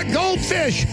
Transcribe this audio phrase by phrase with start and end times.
[0.00, 0.86] a goldfish.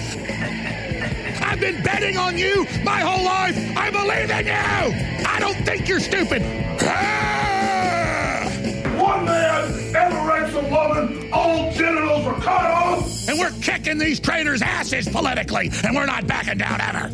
[1.41, 3.55] I've been betting on you my whole life.
[3.77, 5.25] I believe in you.
[5.25, 6.41] I don't think you're stupid.
[6.81, 8.49] Ah!
[8.97, 13.29] One man ever raped a woman, all genitals were cut off.
[13.29, 17.09] And we're kicking these traitors' asses politically, and we're not backing down ever.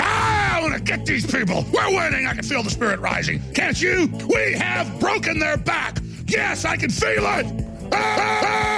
[0.00, 1.64] Ah, I want to get these people.
[1.72, 2.26] We're winning.
[2.26, 3.42] I can feel the spirit rising.
[3.52, 4.08] Can't you?
[4.28, 5.98] We have broken their back.
[6.26, 7.46] Yes, I can feel it.
[7.92, 8.72] Ah!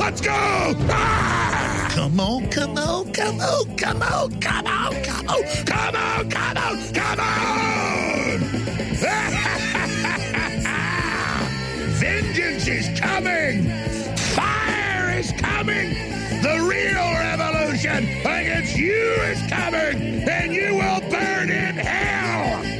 [0.00, 0.30] Let's go.
[0.32, 1.90] Ah!
[1.92, 6.56] Come on, come on, come on, come on, come on, come on, come on, come
[6.56, 8.38] on, come on.
[12.00, 13.68] Vengeance is coming.
[14.16, 15.90] Fire is coming.
[16.40, 22.79] The real revolution against you is coming, and you will burn in hell.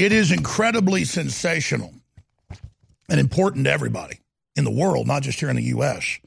[0.00, 1.92] It is incredibly sensational
[3.10, 4.20] and important to everybody
[4.56, 6.20] in the world, not just here in the U.S.,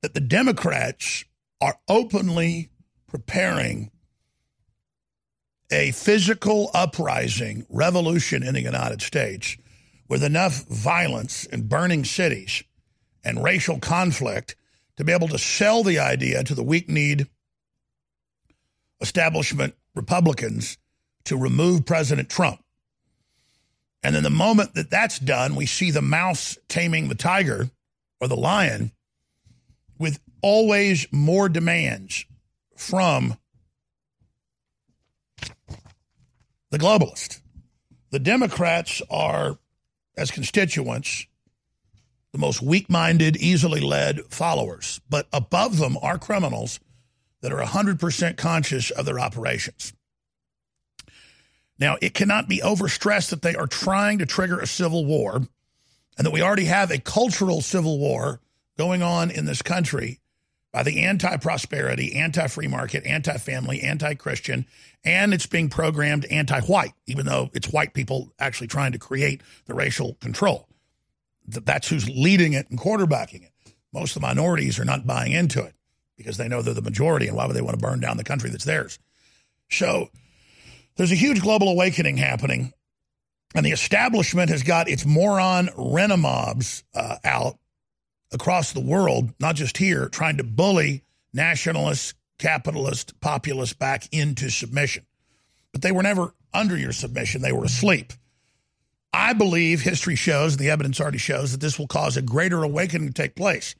[0.00, 1.26] that the Democrats
[1.60, 2.70] are openly
[3.06, 3.90] preparing
[5.70, 9.58] a physical uprising revolution in the United States
[10.08, 12.62] with enough violence and burning cities
[13.22, 14.56] and racial conflict
[14.96, 17.28] to be able to sell the idea to the weak kneed
[19.02, 20.78] establishment Republicans
[21.24, 22.60] to remove President Trump.
[24.02, 27.70] And then the moment that that's done, we see the mouse taming the tiger
[28.20, 28.92] or the lion
[29.98, 32.26] with always more demands
[32.76, 33.38] from
[36.70, 37.40] the globalist.
[38.10, 39.58] The Democrats are,
[40.16, 41.26] as constituents,
[42.32, 45.00] the most weak minded, easily led followers.
[45.08, 46.80] But above them are criminals
[47.40, 49.94] that are 100% conscious of their operations.
[51.78, 55.42] Now, it cannot be overstressed that they are trying to trigger a civil war
[56.16, 58.40] and that we already have a cultural civil war
[58.78, 60.20] going on in this country
[60.72, 64.66] by the anti prosperity, anti free market, anti family, anti Christian,
[65.04, 69.40] and it's being programmed anti white, even though it's white people actually trying to create
[69.66, 70.68] the racial control.
[71.46, 73.52] That's who's leading it and quarterbacking it.
[73.92, 75.74] Most of the minorities are not buying into it
[76.16, 78.24] because they know they're the majority, and why would they want to burn down the
[78.24, 78.98] country that's theirs?
[79.70, 80.10] So
[80.96, 82.72] there's a huge global awakening happening,
[83.54, 87.58] and the establishment has got its moron renamobs uh, out
[88.32, 95.06] across the world, not just here, trying to bully nationalists, capitalists, populists back into submission.
[95.72, 98.12] But they were never under your submission, they were asleep.
[99.12, 103.08] I believe history shows, the evidence already shows, that this will cause a greater awakening
[103.08, 103.76] to take place.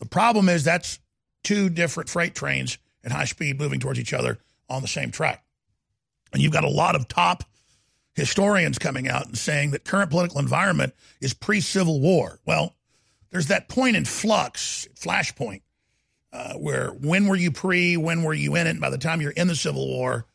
[0.00, 0.98] The problem is that's
[1.44, 5.45] two different freight trains at high speed moving towards each other on the same track.
[6.36, 7.44] And you've got a lot of top
[8.12, 12.40] historians coming out and saying that current political environment is pre-Civil War.
[12.44, 12.74] Well,
[13.30, 15.62] there's that point in flux, flashpoint,
[16.34, 18.72] uh, where when were you pre, when were you in it?
[18.72, 20.26] And by the time you're in the Civil War,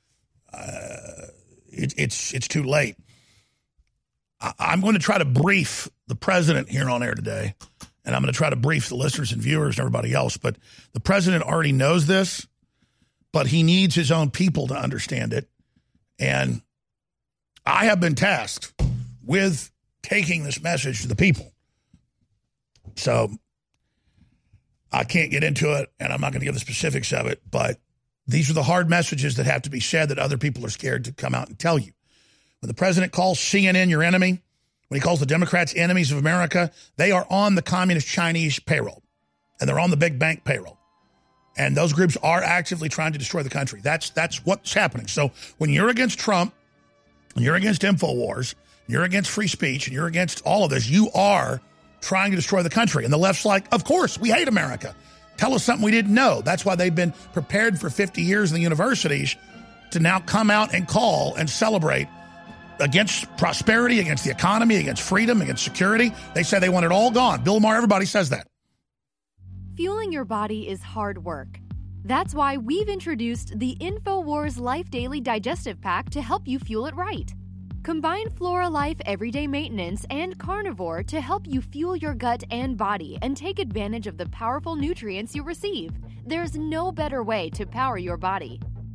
[0.51, 1.27] uh,
[1.69, 2.95] it, it's it's too late.
[4.39, 7.53] I, I'm going to try to brief the president here on air today,
[8.03, 10.35] and I'm going to try to brief the listeners and viewers and everybody else.
[10.35, 10.55] But
[10.93, 12.47] the president already knows this,
[13.31, 15.47] but he needs his own people to understand it.
[16.21, 16.61] And
[17.65, 18.71] I have been tasked
[19.25, 19.71] with
[20.03, 21.51] taking this message to the people.
[22.95, 23.31] So
[24.91, 27.41] I can't get into it, and I'm not going to give the specifics of it,
[27.49, 27.77] but
[28.27, 31.05] these are the hard messages that have to be said that other people are scared
[31.05, 31.91] to come out and tell you.
[32.59, 34.41] When the president calls CNN your enemy,
[34.89, 39.01] when he calls the Democrats enemies of America, they are on the communist Chinese payroll,
[39.59, 40.77] and they're on the big bank payroll.
[41.57, 43.81] And those groups are actively trying to destroy the country.
[43.81, 45.07] That's that's what's happening.
[45.07, 46.53] So when you're against Trump,
[47.35, 48.55] and you're against InfoWars,
[48.87, 51.61] you're against free speech, and you're against all of this, you are
[52.01, 53.03] trying to destroy the country.
[53.03, 54.95] And the left's like, of course, we hate America.
[55.37, 56.41] Tell us something we didn't know.
[56.41, 59.35] That's why they've been prepared for 50 years in the universities
[59.91, 62.07] to now come out and call and celebrate
[62.79, 66.11] against prosperity, against the economy, against freedom, against security.
[66.33, 67.43] They say they want it all gone.
[67.43, 68.47] Bill Maher, everybody says that.
[69.75, 71.59] Fueling your body is hard work,
[72.03, 76.95] That's why we've introduced the InfoWars Life Daily Digestive Pack to help you fuel it
[76.95, 77.33] right.
[77.83, 83.17] Combine Flora Life Everyday Maintenance and Carnivore to help you fuel your gut and body
[83.21, 85.91] and take advantage of the powerful nutrients you receive.
[86.25, 88.59] There's no better way to power your body.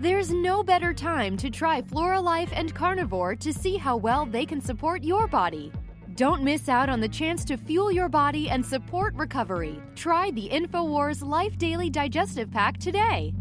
[0.00, 4.46] There's no better time to try Flora Life and Carnivore to see how well they
[4.46, 5.70] can support your body.
[6.14, 9.78] Don't miss out on the chance to fuel your body and support recovery.
[9.96, 13.34] Try the InfoWars Life Daily Digestive Pack today.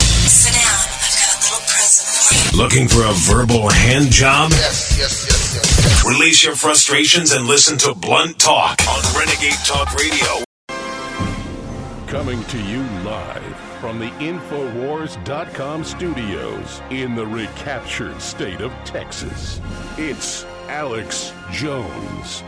[0.00, 0.66] Sit down.
[0.66, 2.62] I've got a little present for you.
[2.62, 4.50] Looking for a verbal hand job?
[4.50, 6.06] Yes, yes, yes, yes, yes.
[6.06, 10.44] Release your frustrations and listen to Blunt Talk on Renegade Talk Radio.
[12.06, 13.55] Coming to you live
[13.86, 19.60] from the Infowars.com studios in the recaptured state of Texas.
[19.96, 22.42] It's Alex Jones.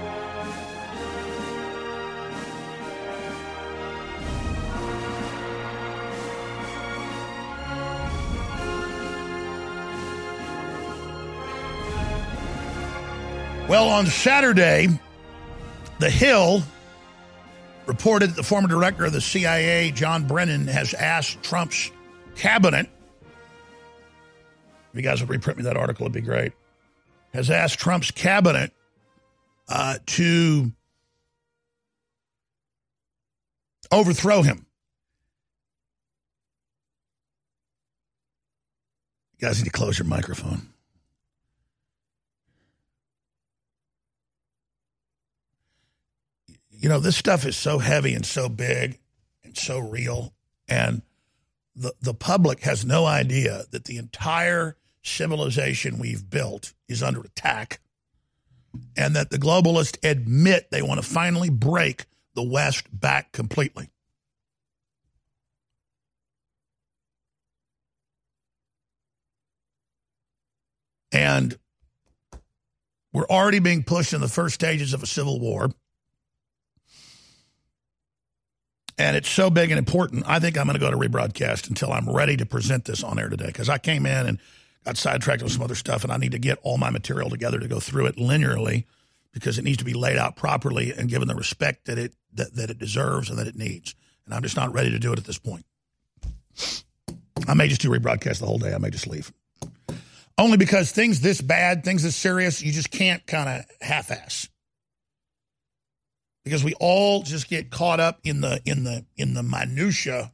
[13.69, 14.89] Well, on Saturday,
[16.01, 16.65] The Hill
[17.89, 21.91] reported that the former director of the CIA, John Brennan, has asked Trump's
[22.37, 22.89] cabinet.
[24.93, 26.53] If you guys would reprint me that article, it'd be great.
[27.33, 28.73] Has asked Trump's cabinet
[29.69, 30.71] uh, to
[33.91, 34.67] overthrow him.
[39.39, 40.69] You guys need to close your microphone.
[46.79, 49.01] You know, this stuff is so heavy and so big
[49.43, 50.33] and so real.
[50.69, 51.03] And
[51.75, 57.81] the, the public has no idea that the entire civilization we've built is under attack
[58.97, 62.05] and that the globalists admit they want to finally break
[62.35, 63.91] the West back completely.
[71.11, 71.59] And
[73.13, 75.71] we're already being pushed in the first stages of a civil war.
[78.99, 80.25] And it's so big and important.
[80.27, 83.19] I think I'm going to go to rebroadcast until I'm ready to present this on
[83.19, 84.39] air today because I came in and
[84.85, 87.61] got sidetracked with some other stuff, and I need to get all my material together
[87.61, 88.85] to go through it linearly
[89.33, 92.55] because it needs to be laid out properly and given the respect that it that,
[92.57, 93.95] that it deserves and that it needs.
[94.27, 95.65] And I'm just not ready to do it at this point.
[97.47, 98.75] I may just do rebroadcast the whole day.
[98.75, 99.33] I may just leave.
[100.37, 104.49] Only because things this bad, things this serious, you just can't kind of half-ass
[106.49, 110.33] because we all just get caught up in the in the in the minutia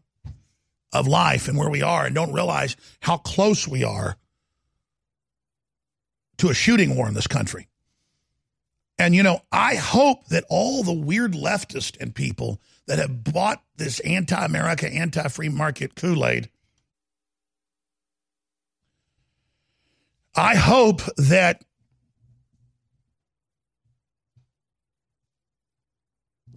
[0.92, 4.16] of life and where we are and don't realize how close we are
[6.38, 7.68] to a shooting war in this country.
[8.96, 13.62] And you know, I hope that all the weird leftists and people that have bought
[13.76, 16.48] this anti-America, anti-free market Kool-Aid
[20.36, 21.64] I hope that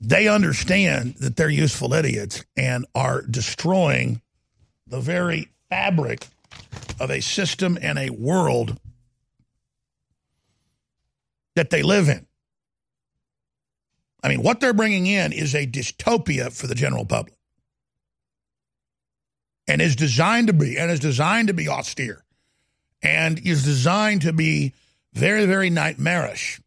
[0.07, 4.21] they understand that they're useful idiots and are destroying
[4.87, 6.25] the very fabric
[6.97, 8.79] of a system and a world
[11.57, 12.25] that they live in.
[14.23, 17.35] I mean, what they're bringing in is a dystopia for the general public
[19.67, 22.23] and is designed to be and is designed to be austere
[23.01, 24.73] and is designed to be
[25.11, 26.61] very, very nightmarish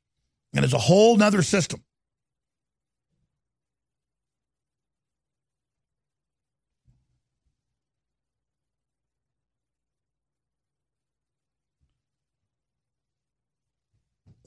[0.53, 1.83] and is a whole nother system.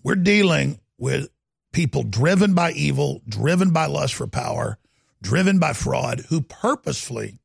[0.04, 1.30] We're dealing with
[1.72, 4.78] people driven by evil, driven by lust for power,
[5.22, 7.40] driven by fraud, who purposefully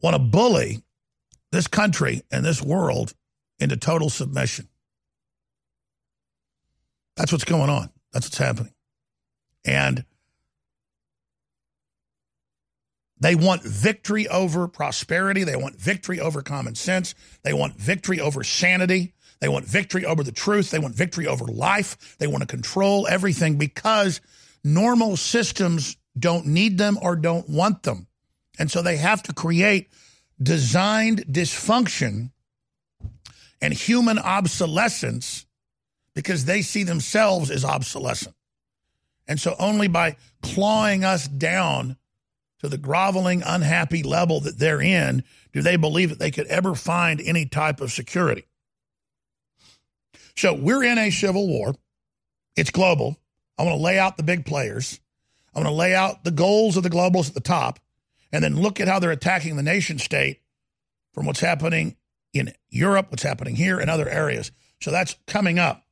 [0.00, 0.82] want to bully
[1.52, 3.12] this country and this world
[3.58, 4.68] into total submission.
[7.16, 7.90] That's what's going on.
[8.12, 8.72] That's what's happening.
[9.64, 10.04] And
[13.20, 15.44] they want victory over prosperity.
[15.44, 17.14] They want victory over common sense.
[17.42, 19.12] They want victory over sanity.
[19.40, 20.70] They want victory over the truth.
[20.70, 22.16] They want victory over life.
[22.18, 24.20] They want to control everything because
[24.64, 28.06] normal systems don't need them or don't want them.
[28.58, 29.88] And so they have to create
[30.42, 32.32] designed dysfunction
[33.60, 35.46] and human obsolescence
[36.14, 38.34] because they see themselves as obsolescent.
[39.28, 41.96] And so only by clawing us down
[42.60, 46.74] to the groveling, unhappy level that they're in do they believe that they could ever
[46.74, 48.46] find any type of security.
[50.36, 51.74] So we're in a civil war.
[52.56, 53.18] It's global.
[53.58, 55.00] I want to lay out the big players.
[55.54, 57.78] I want to lay out the goals of the globals at the top
[58.32, 60.40] and then look at how they're attacking the nation state
[61.12, 61.96] from what's happening
[62.32, 64.52] in Europe, what's happening here, and other areas.
[64.80, 65.84] So that's coming up.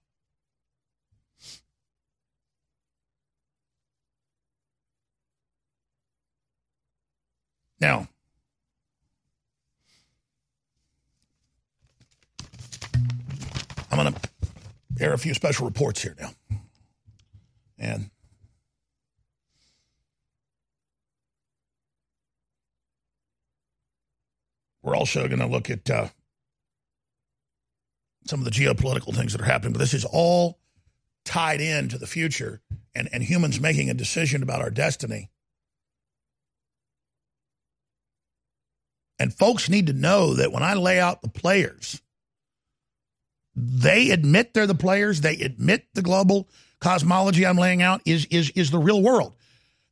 [7.80, 8.08] Now,
[13.90, 14.20] I'm going to
[15.00, 16.30] air a few special reports here now.
[17.78, 18.10] And
[24.82, 26.08] we're also going to look at uh,
[28.26, 29.72] some of the geopolitical things that are happening.
[29.72, 30.58] But this is all
[31.24, 32.60] tied in to the future
[32.94, 35.30] and, and humans making a decision about our destiny.
[39.18, 42.00] And folks need to know that when I lay out the players,
[43.56, 45.20] they admit they're the players.
[45.20, 46.48] They admit the global
[46.80, 49.34] cosmology I'm laying out is is is the real world.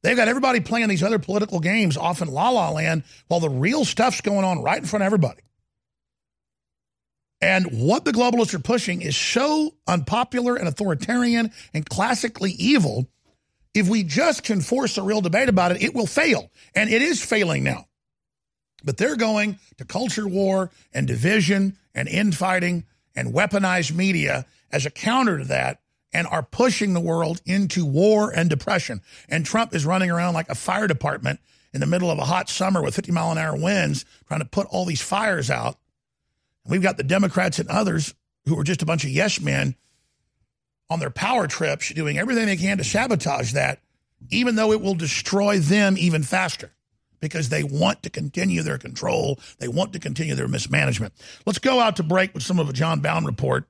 [0.03, 3.51] They've got everybody playing these other political games off in la la land while the
[3.51, 5.41] real stuff's going on right in front of everybody.
[7.41, 13.09] And what the globalists are pushing is so unpopular and authoritarian and classically evil.
[13.75, 16.51] If we just can force a real debate about it, it will fail.
[16.75, 17.89] And it is failing now.
[18.85, 24.91] But they're going to culture war and division and infighting and weaponized media as a
[24.91, 25.81] counter to that
[26.13, 29.01] and are pushing the world into war and depression.
[29.29, 31.41] And Trump is running around like a fire department
[31.73, 34.47] in the middle of a hot summer with 50 mile an hour winds trying to
[34.47, 35.77] put all these fires out.
[36.65, 38.15] And We've got the Democrats and others
[38.47, 39.75] who are just a bunch of yes men
[40.89, 43.81] on their power trips doing everything they can to sabotage that,
[44.31, 46.71] even though it will destroy them even faster
[47.27, 49.39] because they want to continue their control.
[49.59, 51.13] They want to continue their mismanagement.
[51.45, 53.65] Let's go out to break with some of a John Bowne report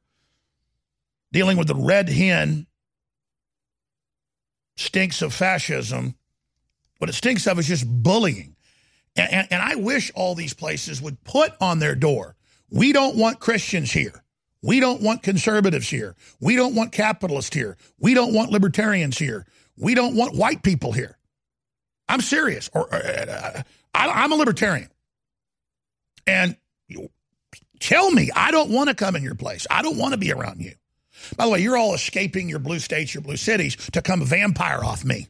[1.32, 2.66] dealing with the red hen
[4.76, 6.14] stinks of fascism.
[6.98, 8.56] What it stinks of is just bullying.
[9.16, 12.36] And, and, and, I wish all these places would put on their door
[12.70, 14.24] we don't want Christians here.
[14.62, 16.16] We don't want conservatives here.
[16.40, 17.76] We don't want capitalists here.
[17.98, 19.46] We don't want libertarians here.
[19.76, 21.18] We don't want white people here.
[22.08, 22.70] I'm serious.
[22.72, 23.62] Or uh, uh
[23.94, 24.90] I, am a libertarian,
[26.26, 26.56] and
[27.80, 29.66] tell me I don't want to come in your place.
[29.70, 30.72] I don't want to be around you.
[31.36, 34.84] By the way, you're all escaping your blue states, your blue cities to come vampire
[34.84, 35.28] off me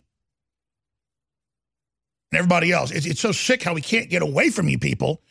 [2.32, 2.90] and everybody else.
[2.90, 5.22] It's, it's so sick how we can't get away from you people.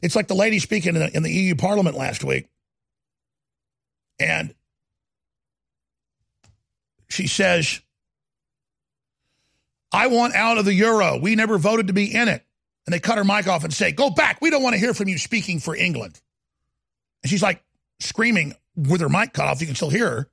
[0.00, 2.48] It's like the lady speaking in the, in the EU Parliament last week,
[4.18, 4.54] and
[7.08, 7.80] she says
[9.92, 11.18] I want out of the euro.
[11.18, 12.44] We never voted to be in it.
[12.86, 14.40] And they cut her mic off and say, Go back.
[14.40, 16.20] We don't want to hear from you speaking for England.
[17.22, 17.62] And she's like
[18.00, 19.60] screaming with her mic cut off.
[19.60, 20.30] You can still hear her.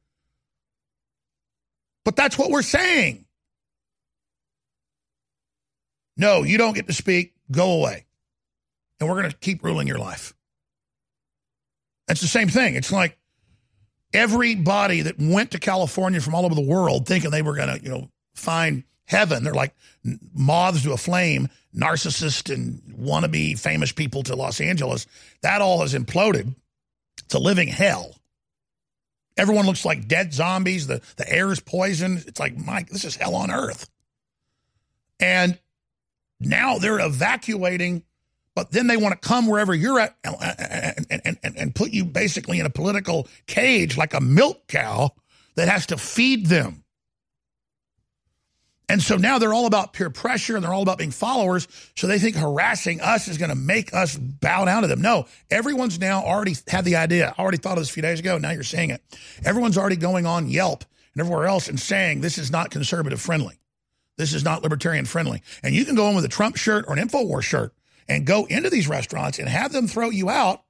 [2.06, 3.26] But that's what we're saying.
[6.18, 7.34] No, you don't get to speak.
[7.52, 8.06] Go away.
[9.00, 10.34] And we're going to keep ruling your life.
[12.08, 12.76] That's the same thing.
[12.76, 13.18] It's like
[14.14, 17.84] everybody that went to California from all over the world thinking they were going to,
[17.84, 19.44] you know, find heaven.
[19.44, 19.76] They're like
[20.34, 25.08] moths to a flame, narcissist and wannabe famous people to Los Angeles.
[25.42, 26.56] That all has imploded.
[27.26, 28.16] It's a living hell.
[29.36, 30.88] Everyone looks like dead zombies.
[30.88, 32.26] The, the air is poisoned.
[32.28, 33.90] It's like, Mike, this is hell on earth.
[35.20, 35.58] And
[36.40, 38.04] now they're evacuating,
[38.56, 42.06] but then they want to come wherever you're at and, and, and, and put you
[42.06, 45.12] basically in a political cage like a milk cow
[45.56, 46.84] that has to feed them.
[48.90, 51.68] And so now they're all about peer pressure and they're all about being followers.
[51.96, 55.02] So they think harassing us is going to make us bow down to them.
[55.02, 57.36] No, everyone's now already had the idea.
[57.38, 58.40] I already thought of this a few days ago.
[58.40, 59.04] Now you're seeing it.
[59.46, 63.60] Everyone's already going on Yelp and everywhere else and saying this is not conservative friendly.
[64.18, 65.44] This is not libertarian friendly.
[65.62, 67.74] And you can go in with a Trump shirt or an InfoWars shirt
[68.08, 70.64] and go into these restaurants and have them throw you out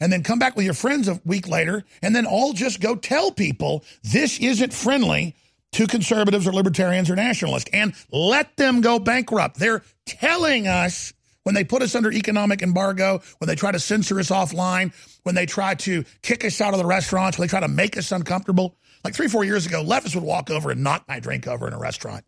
[0.00, 2.96] and then come back with your friends a week later and then all just go
[2.96, 5.36] tell people this isn't friendly
[5.72, 9.58] to conservatives or libertarians or nationalists and let them go bankrupt.
[9.58, 11.12] They're telling us
[11.44, 14.92] when they put us under economic embargo, when they try to censor us offline,
[15.24, 17.96] when they try to kick us out of the restaurants, when they try to make
[17.96, 18.76] us uncomfortable.
[19.04, 21.72] Like three, four years ago, leftists would walk over and knock my drink over in
[21.72, 22.24] a restaurant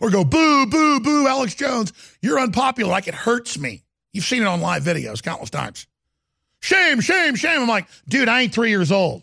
[0.00, 2.90] or go, boo, boo, boo, Alex Jones, you're unpopular.
[2.90, 3.82] Like it hurts me.
[4.12, 5.86] You've seen it on live videos countless times.
[6.60, 7.62] Shame, shame, shame.
[7.62, 9.22] I'm like, dude, I ain't three years old.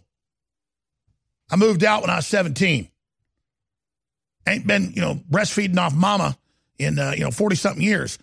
[1.50, 2.91] I moved out when I was 17.
[4.48, 6.38] Ain't been, you know, breastfeeding off mama
[6.80, 8.18] in, uh, you know, 40 something years.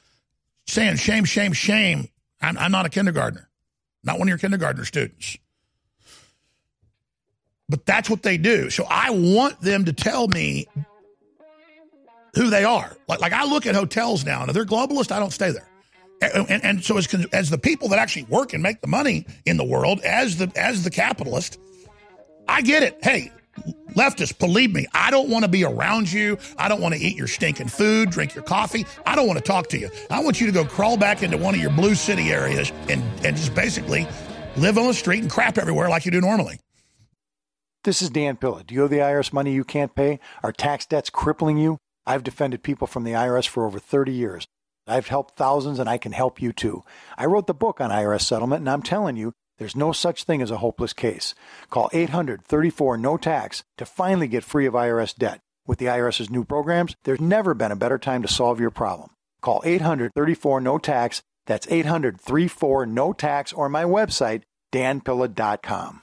[0.67, 2.09] Saying shame, shame, shame.
[2.41, 3.49] I'm, I'm not a kindergartner,
[4.05, 5.39] not one of your kindergartner students.
[7.69, 8.71] But that's what they do.
[8.71, 10.67] So I want them to tell me
[12.35, 12.97] who they are.
[13.09, 15.69] Like, like I look at hotels now, and if they're globalist, I don't stay there.
[16.21, 19.27] And, and, and so as, as the people that actually work and make the money
[19.47, 21.61] in the world, as the as the capitalist,
[22.49, 22.99] I get it.
[23.03, 23.31] Hey,
[23.95, 26.39] leftists, believe me, I don't want to be around you.
[26.57, 28.87] I don't want to eat your stinking food, drink your coffee.
[29.07, 29.91] I don't want to talk to you.
[30.11, 33.03] I want you to go crawl back into one of your blue city areas and,
[33.25, 34.07] and just basically
[34.57, 36.61] live on the street and crap everywhere like you do normally.
[37.85, 38.65] This is Dan Pilla.
[38.65, 40.19] Do you owe the IRS money you can't pay?
[40.43, 41.79] Are tax debts crippling you?
[42.07, 44.47] I've defended people from the IRS for over 30 years.
[44.87, 46.83] I've helped thousands and I can help you too.
[47.17, 50.41] I wrote the book on IRS settlement and I'm telling you, there's no such thing
[50.41, 51.35] as a hopeless case.
[51.71, 55.41] Call 800 34 no tax to finally get free of IRS debt.
[55.67, 59.11] With the IRS's new programs, there's never been a better time to solve your problem.
[59.43, 61.23] Call 800 34 no tax.
[61.47, 66.03] That's 800 34 no tax or my website, danpilla.com.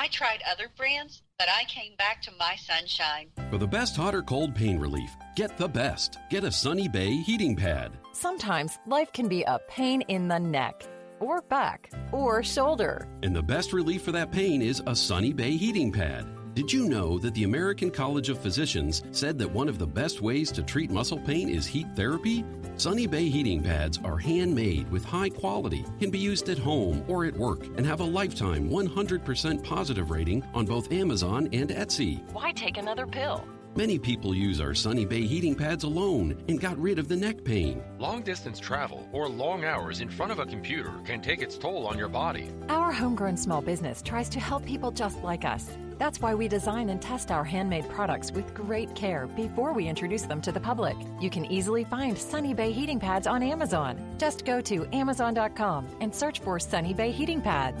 [0.00, 3.30] I tried other brands, but I came back to my sunshine.
[3.50, 6.18] For the best hot or cold pain relief, get the best.
[6.30, 7.98] Get a Sunny Bay heating pad.
[8.12, 10.86] Sometimes life can be a pain in the neck,
[11.18, 13.08] or back, or shoulder.
[13.24, 16.28] And the best relief for that pain is a Sunny Bay heating pad.
[16.58, 20.20] Did you know that the American College of Physicians said that one of the best
[20.20, 22.44] ways to treat muscle pain is heat therapy?
[22.76, 27.24] Sunny Bay heating pads are handmade with high quality, can be used at home or
[27.26, 32.28] at work, and have a lifetime 100% positive rating on both Amazon and Etsy.
[32.32, 33.46] Why take another pill?
[33.78, 37.44] Many people use our Sunny Bay heating pads alone and got rid of the neck
[37.44, 37.80] pain.
[38.00, 41.86] Long distance travel or long hours in front of a computer can take its toll
[41.86, 42.50] on your body.
[42.68, 45.78] Our homegrown small business tries to help people just like us.
[45.96, 50.22] That's why we design and test our handmade products with great care before we introduce
[50.22, 50.96] them to the public.
[51.20, 53.96] You can easily find Sunny Bay heating pads on Amazon.
[54.18, 57.80] Just go to Amazon.com and search for Sunny Bay heating pads.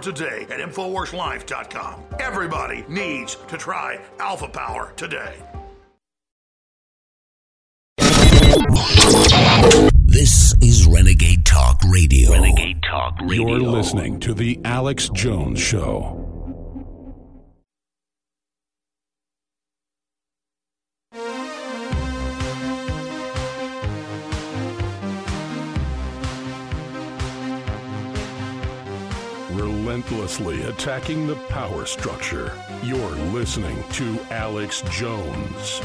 [0.00, 2.02] today at InfoWarsLife.com.
[2.18, 5.34] Everybody needs to try Alpha Power today.
[10.06, 12.30] This is Renegade Talk Radio.
[12.32, 13.48] Renegade Talk Radio.
[13.48, 16.23] You're listening to The Alex Jones Show.
[29.94, 32.50] Relentlessly attacking the power structure.
[32.82, 35.80] You're listening to Alex Jones.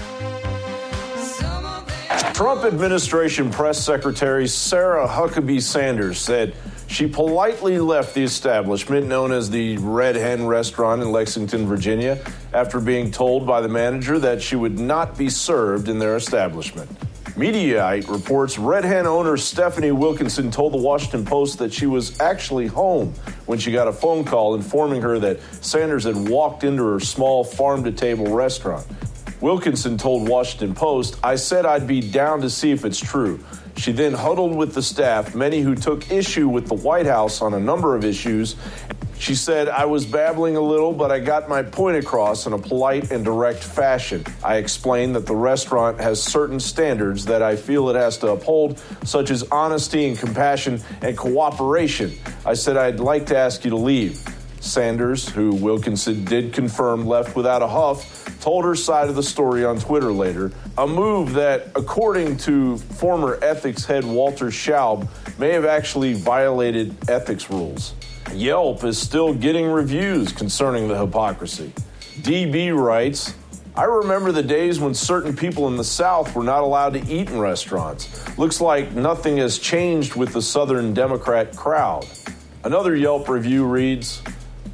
[2.33, 6.55] Trump administration press secretary Sarah Huckabee Sanders said
[6.87, 12.19] she politely left the establishment known as the Red Hen restaurant in Lexington, Virginia,
[12.51, 16.89] after being told by the manager that she would not be served in their establishment.
[17.35, 22.67] Mediaite reports Red Hen owner Stephanie Wilkinson told the Washington Post that she was actually
[22.67, 23.13] home
[23.45, 27.43] when she got a phone call informing her that Sanders had walked into her small
[27.43, 28.85] farm to table restaurant.
[29.41, 33.39] Wilkinson told Washington Post, I said I'd be down to see if it's true.
[33.77, 37.53] She then huddled with the staff, many who took issue with the White House on
[37.53, 38.57] a number of issues.
[39.19, 42.57] She said, I was babbling a little, but I got my point across in a
[42.57, 44.23] polite and direct fashion.
[44.41, 48.79] I explained that the restaurant has certain standards that I feel it has to uphold,
[49.03, 52.13] such as honesty and compassion and cooperation.
[52.45, 54.23] I said, I'd like to ask you to leave.
[54.61, 59.65] Sanders, who Wilkinson did confirm left without a huff, told her side of the story
[59.65, 60.53] on Twitter later.
[60.77, 67.49] A move that, according to former ethics head Walter Shaub, may have actually violated ethics
[67.49, 67.93] rules.
[68.33, 71.71] Yelp is still getting reviews concerning the hypocrisy.
[72.21, 73.33] DB writes,
[73.75, 77.29] I remember the days when certain people in the South were not allowed to eat
[77.29, 78.37] in restaurants.
[78.37, 82.05] Looks like nothing has changed with the Southern Democrat crowd.
[82.63, 84.21] Another Yelp review reads,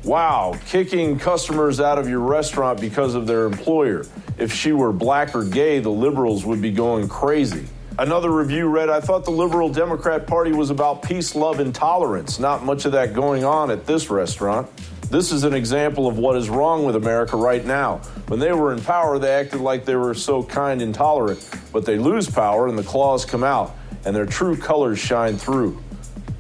[0.04, 4.06] Wow, kicking customers out of your restaurant because of their employer.
[4.38, 7.68] If she were black or gay, the liberals would be going crazy.
[7.98, 12.40] Another review read I thought the Liberal Democrat Party was about peace, love, and tolerance.
[12.40, 14.70] Not much of that going on at this restaurant.
[15.10, 18.00] This is an example of what is wrong with America right now.
[18.28, 21.86] When they were in power, they acted like they were so kind and tolerant, but
[21.86, 25.82] they lose power and the claws come out, and their true colors shine through.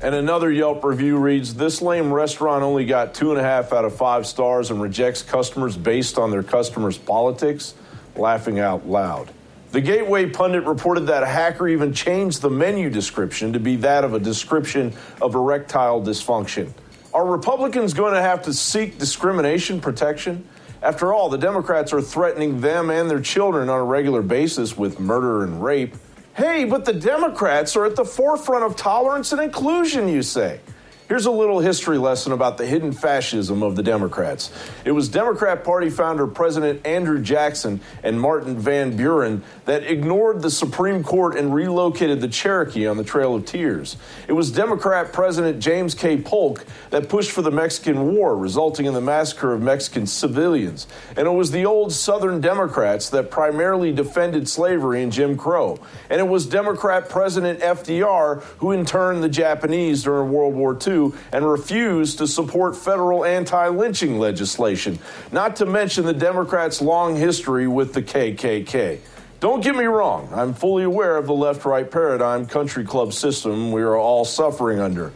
[0.02, 3.86] And another Yelp review reads This lame restaurant only got two and a half out
[3.86, 7.76] of five stars and rejects customers based on their customers' politics.
[8.18, 9.32] Laughing out loud.
[9.76, 14.06] The Gateway pundit reported that a hacker even changed the menu description to be that
[14.06, 16.72] of a description of erectile dysfunction.
[17.14, 20.48] Are Republicans going to have to seek discrimination protection?
[20.82, 24.98] After all, the Democrats are threatening them and their children on a regular basis with
[25.02, 25.94] murder and rape.
[26.36, 30.62] Hey, but the Democrats are at the forefront of tolerance and inclusion, you say.
[31.08, 34.52] Here's a little history lesson about the hidden fascism of the Democrats.
[34.86, 40.50] It was Democrat Party founder President Andrew Jackson and Martin Van Buren that ignored the
[40.50, 43.98] Supreme Court and relocated the Cherokee on the Trail of Tears.
[44.28, 46.20] It was Democrat President James K.
[46.20, 50.88] Polk that pushed for the Mexican War, resulting in the massacre of Mexican civilians.
[51.16, 55.78] And it was the old Southern Democrats that primarily defended slavery and Jim Crow.
[56.10, 60.95] And it was Democrat President FDR who interned the Japanese during World War II
[61.32, 65.00] and refused to support federal anti lynching legislation,
[65.32, 69.00] not to mention the Democrats' long history with the KKK.
[69.40, 73.72] Don't get me wrong, I'm fully aware of the left right paradigm country club system
[73.72, 75.12] we are all suffering under.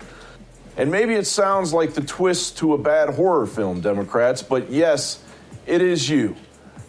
[0.78, 5.24] And maybe it sounds like the twist to a bad horror film, Democrats, but yes,
[5.66, 6.36] it is you.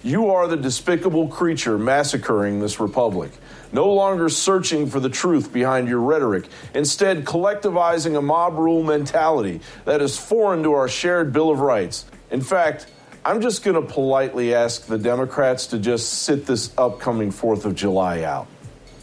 [0.03, 3.33] You are the despicable creature massacring this republic
[3.73, 9.61] no longer searching for the truth behind your rhetoric, instead, collectivizing a mob rule mentality
[9.85, 12.05] that is foreign to our shared Bill of Rights.
[12.31, 12.87] In fact,
[13.25, 17.75] I'm just going to politely ask the Democrats to just sit this upcoming 4th of
[17.75, 18.47] July out.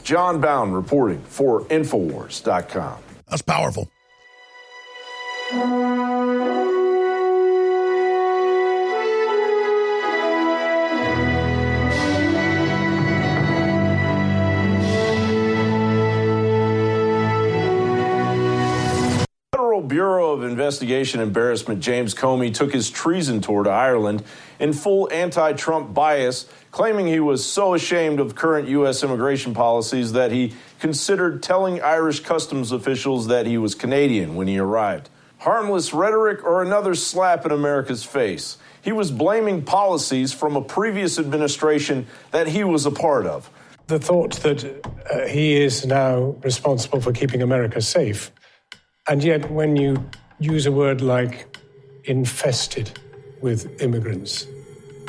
[0.03, 2.97] John Bowne reporting for Infowars.com.
[3.29, 3.89] That's powerful.
[19.87, 24.23] Bureau of Investigation embarrassment James Comey took his treason tour to Ireland
[24.59, 29.03] in full anti Trump bias, claiming he was so ashamed of current U.S.
[29.03, 34.57] immigration policies that he considered telling Irish customs officials that he was Canadian when he
[34.59, 35.09] arrived.
[35.39, 38.57] Harmless rhetoric or another slap in America's face.
[38.81, 43.49] He was blaming policies from a previous administration that he was a part of.
[43.87, 48.31] The thought that uh, he is now responsible for keeping America safe
[49.07, 50.03] and yet, when you
[50.39, 51.57] use a word like
[52.05, 52.91] infested
[53.41, 54.47] with immigrants,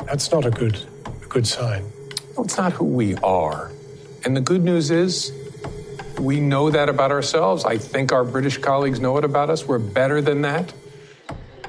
[0.05, 1.83] that's not a good, a good sign.
[2.37, 3.71] No, it's not who we are.
[4.25, 5.33] And the good news is,
[6.19, 7.63] We know that about ourselves.
[7.65, 9.65] I think our British colleagues know it about us.
[9.65, 10.73] We're better than that.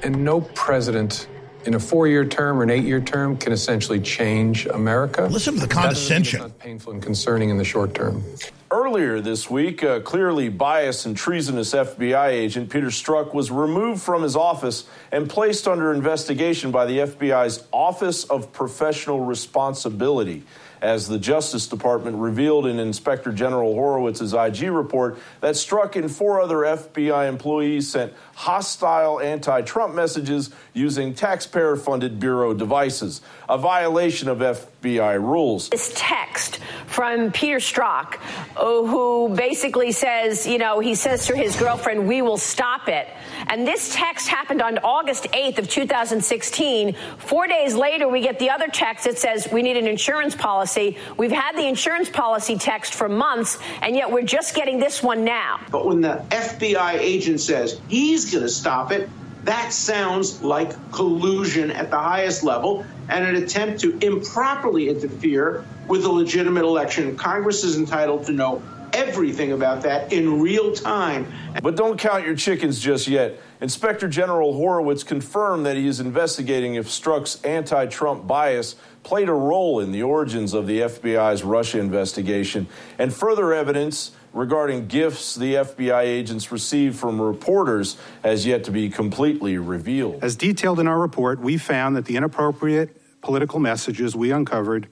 [0.03, 1.27] And no president
[1.65, 5.23] in a four year term or an eight year term can essentially change America.
[5.23, 6.41] Listen to the condescension.
[6.41, 8.23] It's not painful and concerning in the short term.
[8.71, 14.23] Earlier this week, a clearly biased and treasonous FBI agent, Peter Strzok, was removed from
[14.23, 20.43] his office and placed under investigation by the FBI's Office of Professional Responsibility
[20.81, 26.41] as the Justice Department revealed in Inspector General Horowitz's IG report that Strzok and four
[26.41, 34.27] other FBI employees sent hostile anti Trump messages using taxpayer funded Bureau devices, a violation
[34.27, 35.69] of FBI rules.
[35.69, 38.19] This text from Peter Strzok,
[38.57, 43.07] uh, who basically says, you know, he says to his girlfriend, we will stop it.
[43.47, 46.95] And this text happened on August 8th of 2016.
[47.19, 50.97] Four days later, we get the other text that says we need an insurance policy.
[51.15, 55.23] We've had the insurance policy text for months, and yet we're just getting this one
[55.23, 55.59] now.
[55.69, 59.09] But when the FBI agent says he's going to stop it,
[59.43, 66.05] that sounds like collusion at the highest level and an attempt to improperly interfere with
[66.05, 67.17] a legitimate election.
[67.17, 68.61] Congress is entitled to know
[68.93, 71.31] everything about that in real time.
[71.63, 73.39] But don't count your chickens just yet.
[73.61, 79.33] Inspector General Horowitz confirmed that he is investigating if Strzok's anti Trump bias played a
[79.33, 82.67] role in the origins of the FBI's Russia investigation,
[82.99, 88.89] and further evidence regarding gifts the FBI agents received from reporters has yet to be
[88.89, 90.23] completely revealed.
[90.23, 94.87] As detailed in our report, we found that the inappropriate political messages we uncovered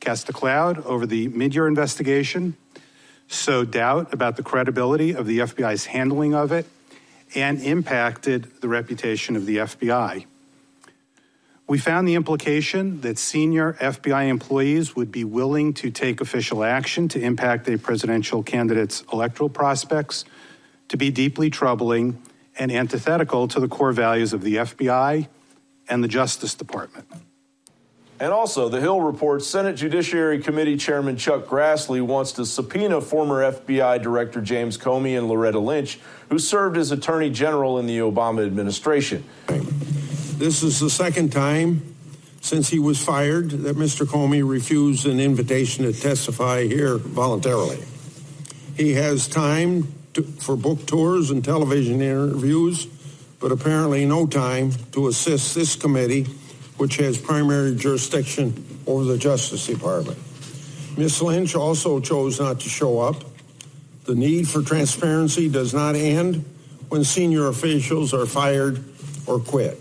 [0.00, 2.56] cast a cloud over the mid year investigation,
[3.28, 6.66] sowed doubt about the credibility of the FBI's handling of it,
[7.34, 10.26] and impacted the reputation of the FBI.
[11.66, 17.08] We found the implication that senior FBI employees would be willing to take official action
[17.08, 20.26] to impact a presidential candidate's electoral prospects
[20.88, 22.20] to be deeply troubling
[22.58, 25.26] and antithetical to the core values of the FBI
[25.88, 27.06] and the Justice Department.
[28.20, 33.52] And also, the Hill reports Senate Judiciary Committee Chairman Chuck Grassley wants to subpoena former
[33.52, 35.98] FBI Director James Comey and Loretta Lynch,
[36.28, 39.24] who served as Attorney General in the Obama administration.
[40.44, 41.94] This is the second time
[42.42, 44.04] since he was fired that Mr.
[44.04, 47.82] Comey refused an invitation to testify here voluntarily.
[48.76, 52.84] He has time to, for book tours and television interviews,
[53.40, 56.24] but apparently no time to assist this committee,
[56.76, 60.18] which has primary jurisdiction over the Justice Department.
[60.98, 61.22] Ms.
[61.22, 63.24] Lynch also chose not to show up.
[64.04, 66.44] The need for transparency does not end
[66.90, 68.84] when senior officials are fired
[69.26, 69.80] or quit.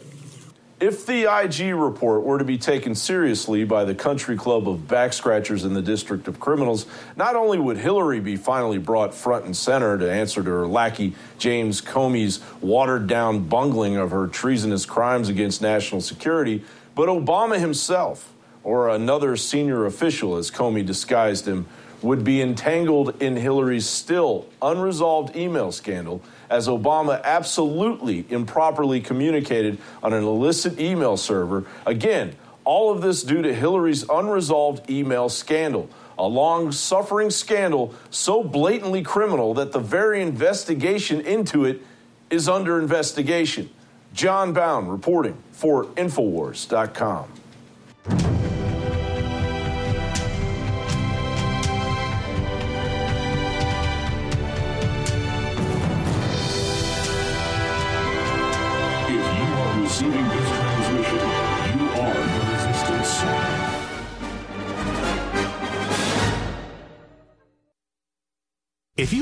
[0.83, 5.63] If the IG report were to be taken seriously by the country club of backscratchers
[5.63, 9.97] in the District of Criminals, not only would Hillary be finally brought front and center
[9.97, 15.61] to answer to her lackey James Comey's watered down bungling of her treasonous crimes against
[15.61, 16.65] national security,
[16.95, 21.65] but Obama himself, or another senior official as Comey disguised him,
[22.01, 26.21] would be entangled in Hillary's still unresolved email scandal
[26.53, 31.65] as Obama absolutely improperly communicated on an illicit email server.
[31.85, 35.89] Again, all of this due to Hillary's unresolved email scandal.
[36.17, 41.81] A long suffering scandal so blatantly criminal that the very investigation into it
[42.29, 43.71] is under investigation.
[44.13, 47.29] John Bowne reporting for Infowars.com.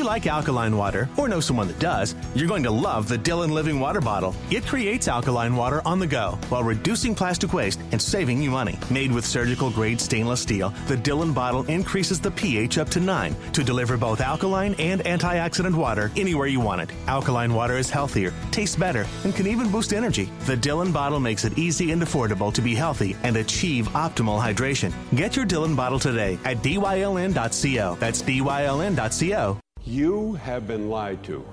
[0.02, 3.52] you like alkaline water or know someone that does, you're going to love the DYLN
[3.52, 4.36] Living Water Bottle.
[4.50, 8.80] It creates alkaline water on the go while reducing plastic waste and saving you money.
[8.90, 13.36] Made with surgical grade stainless steel, the DYLN bottle increases the pH up to 9
[13.54, 16.92] to deliver both alkaline and antioxidant water anywhere you want it.
[17.08, 20.32] Alkaline water is healthier, tastes better, and can even boost energy.
[20.48, 24.92] The DYLN bottle makes it easy and affordable to be healthy and achieve optimal hydration.
[25.16, 27.98] Get your DYLN bottle today at dyln.co.
[28.00, 29.62] That's dyln.co.
[29.84, 31.44] You have been lied to.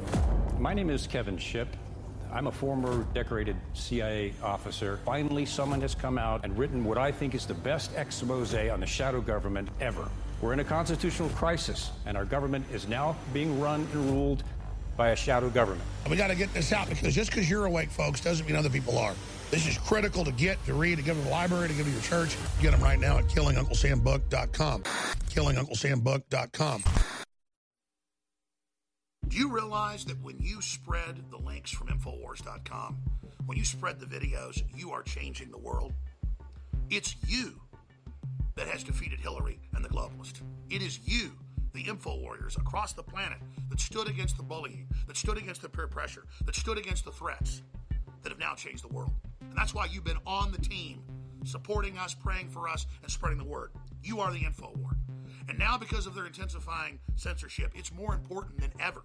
[0.58, 1.68] My name is Kevin Shipp.
[2.30, 5.00] I'm a former decorated CIA officer.
[5.06, 8.80] Finally, someone has come out and written what I think is the best expose on
[8.80, 10.10] the shadow government ever.
[10.42, 14.44] We're in a constitutional crisis, and our government is now being run and ruled
[14.98, 15.84] by a shadow government.
[16.10, 18.68] We got to get this out because just because you're awake, folks, doesn't mean other
[18.68, 19.14] people are.
[19.50, 21.92] This is critical to get, to read, to give to the library, to give to
[21.92, 22.36] your church.
[22.60, 24.82] Get them right now at killingunclesambook.com.
[24.82, 26.84] Killingunclesambook.com.
[29.38, 32.96] You realize that when you spread the links from Infowars.com,
[33.46, 35.92] when you spread the videos, you are changing the world?
[36.90, 37.60] It's you
[38.56, 40.40] that has defeated Hillary and the globalists.
[40.70, 41.30] It is you,
[41.72, 43.38] the info warriors across the planet,
[43.70, 47.12] that stood against the bullying, that stood against the peer pressure, that stood against the
[47.12, 47.62] threats,
[48.24, 49.12] that have now changed the world.
[49.40, 51.00] And that's why you've been on the team,
[51.44, 53.70] supporting us, praying for us, and spreading the word.
[54.02, 54.96] You are the info war.
[55.48, 59.04] And now, because of their intensifying censorship, it's more important than ever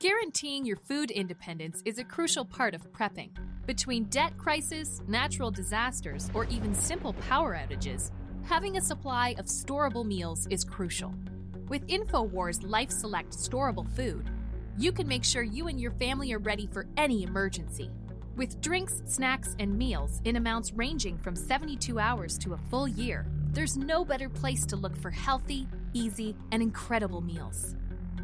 [0.00, 3.30] Guaranteeing your food independence is a crucial part of prepping.
[3.66, 8.12] Between debt crisis, natural disasters, or even simple power outages,
[8.44, 11.12] having a supply of storable meals is crucial.
[11.66, 14.30] With InfoWars Life Select storable food,
[14.76, 17.90] you can make sure you and your family are ready for any emergency.
[18.36, 23.26] With drinks, snacks, and meals in amounts ranging from 72 hours to a full year,
[23.50, 27.74] there's no better place to look for healthy, easy, and incredible meals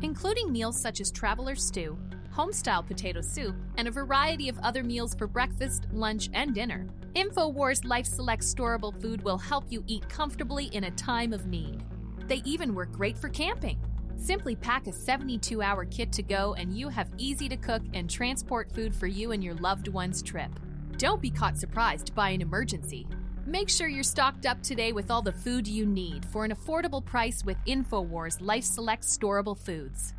[0.04, 1.98] including meals such as traveler stew,
[2.30, 6.86] homestyle potato soup, and a variety of other meals for breakfast, lunch, and dinner.
[7.14, 11.82] InfoWars Life Select storable food will help you eat comfortably in a time of need.
[12.28, 13.80] They even work great for camping.
[14.16, 18.08] Simply pack a 72 hour kit to go, and you have easy to cook and
[18.08, 20.50] transport food for you and your loved one's trip.
[20.98, 23.06] Don't be caught surprised by an emergency.
[23.46, 27.04] Make sure you're stocked up today with all the food you need for an affordable
[27.04, 30.14] price with InfoWars Life Select storable foods.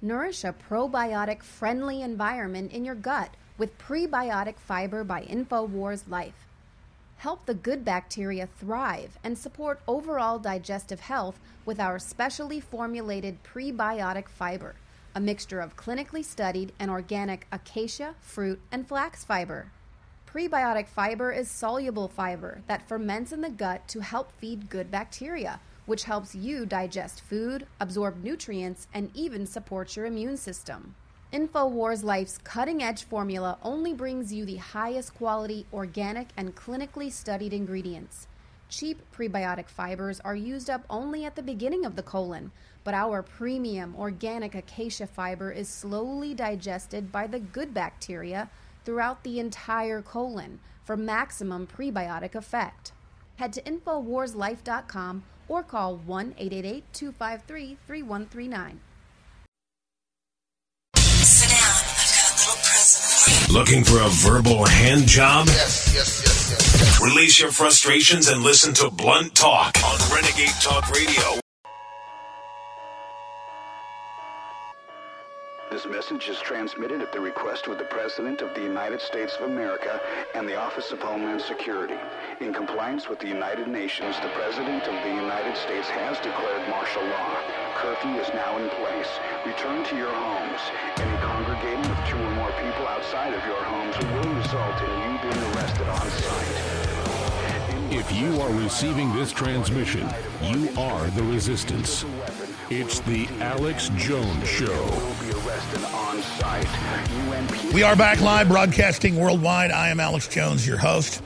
[0.00, 6.46] Nourish a probiotic friendly environment in your gut with prebiotic fiber by InfoWars Life.
[7.16, 14.28] Help the good bacteria thrive and support overall digestive health with our specially formulated prebiotic
[14.28, 14.76] fiber,
[15.16, 19.72] a mixture of clinically studied and organic acacia, fruit, and flax fiber.
[20.34, 25.60] Prebiotic fiber is soluble fiber that ferments in the gut to help feed good bacteria,
[25.86, 30.96] which helps you digest food, absorb nutrients, and even support your immune system.
[31.32, 37.52] InfoWars Life's cutting edge formula only brings you the highest quality, organic, and clinically studied
[37.52, 38.26] ingredients.
[38.68, 42.50] Cheap prebiotic fibers are used up only at the beginning of the colon,
[42.82, 48.50] but our premium organic acacia fiber is slowly digested by the good bacteria
[48.84, 52.92] throughout the entire colon for maximum prebiotic effect.
[53.36, 58.80] Head to InfoWarsLife.com or call 1 888 253 3139.
[60.96, 61.58] Sit down.
[61.58, 63.58] I've got a little present for you.
[63.58, 65.46] Looking for a verbal hand job?
[65.48, 67.02] Yes, yes, yes, yes, yes.
[67.02, 71.43] Release your frustrations and listen to Blunt Talk on Renegade Talk Radio.
[75.74, 79.50] This message is transmitted at the request of the President of the United States of
[79.50, 80.00] America
[80.32, 81.98] and the Office of Homeland Security.
[82.38, 87.02] In compliance with the United Nations, the President of the United States has declared martial
[87.02, 87.42] law.
[87.74, 89.10] Curfew is now in place.
[89.44, 90.60] Return to your homes.
[90.98, 95.18] Any congregating of two or more people outside of your homes will result in you
[95.26, 96.84] being arrested on site.
[97.90, 100.08] If you are receiving this transmission,
[100.40, 102.04] you are the resistance.
[102.70, 104.72] It's the Alex Jones Show.
[107.74, 109.70] We are back live, broadcasting worldwide.
[109.70, 111.22] I am Alex Jones, your host.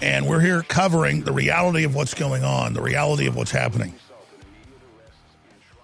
[0.00, 3.94] And we're here covering the reality of what's going on, the reality of what's happening.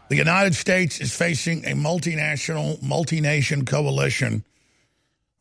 [0.08, 4.44] The United States is facing a multinational, multi-nation coalition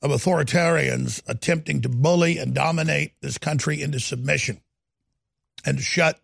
[0.01, 4.59] of authoritarians attempting to bully and dominate this country into submission
[5.63, 6.19] and to shut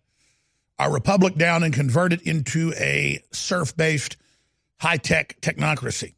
[0.79, 4.17] our republic down and convert it into a serf based
[4.79, 6.13] high tech technocracy,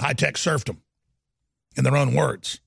[0.00, 0.82] high tech serfdom,
[1.76, 2.60] in their own words.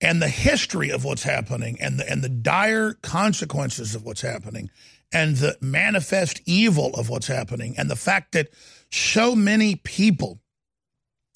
[0.00, 4.68] And the history of what's happening and the, and the dire consequences of what's happening
[5.12, 8.48] and the manifest evil of what's happening and the fact that
[8.90, 10.40] so many people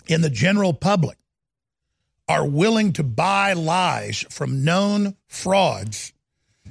[0.08, 1.16] in the general public
[2.28, 6.12] are willing to buy lies from known frauds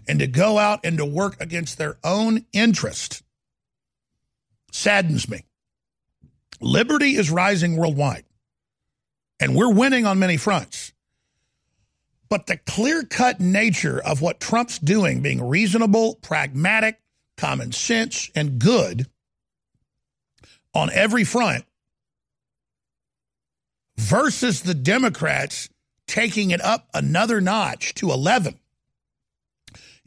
[0.07, 3.23] and to go out and to work against their own interest
[4.71, 5.45] saddens me.
[6.61, 8.25] Liberty is rising worldwide,
[9.39, 10.93] and we're winning on many fronts.
[12.27, 16.99] But the clear cut nature of what Trump's doing, being reasonable, pragmatic,
[17.37, 19.07] common sense, and good
[20.73, 21.65] on every front
[23.97, 25.69] versus the Democrats
[26.07, 28.59] taking it up another notch to 11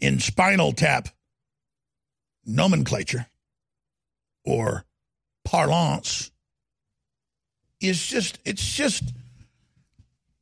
[0.01, 1.09] in spinal tap
[2.45, 3.27] nomenclature
[4.45, 4.85] or
[5.45, 6.31] parlance
[7.81, 9.05] is just, it's just,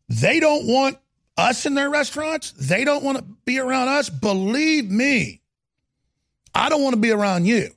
[0.09, 0.99] they don't want
[1.37, 2.53] us in their restaurants.
[2.53, 4.09] They don't want to be around us.
[4.09, 5.43] Believe me,
[6.55, 7.71] I don't want to be around you.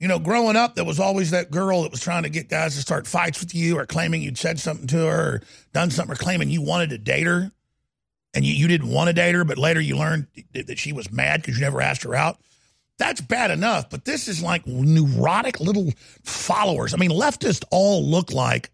[0.00, 2.74] You know, growing up, there was always that girl that was trying to get guys
[2.74, 5.42] to start fights with you or claiming you'd said something to her or
[5.74, 7.52] done something or claiming you wanted to date her
[8.32, 11.12] and you, you didn't want to date her, but later you learned that she was
[11.12, 12.38] mad because you never asked her out.
[12.98, 15.92] That's bad enough, but this is like neurotic little
[16.22, 16.94] followers.
[16.94, 18.70] I mean, leftists all look like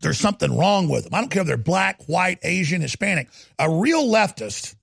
[0.00, 1.14] there's something wrong with them.
[1.14, 3.28] I don't care if they're black, white, Asian, Hispanic.
[3.58, 4.74] A real leftist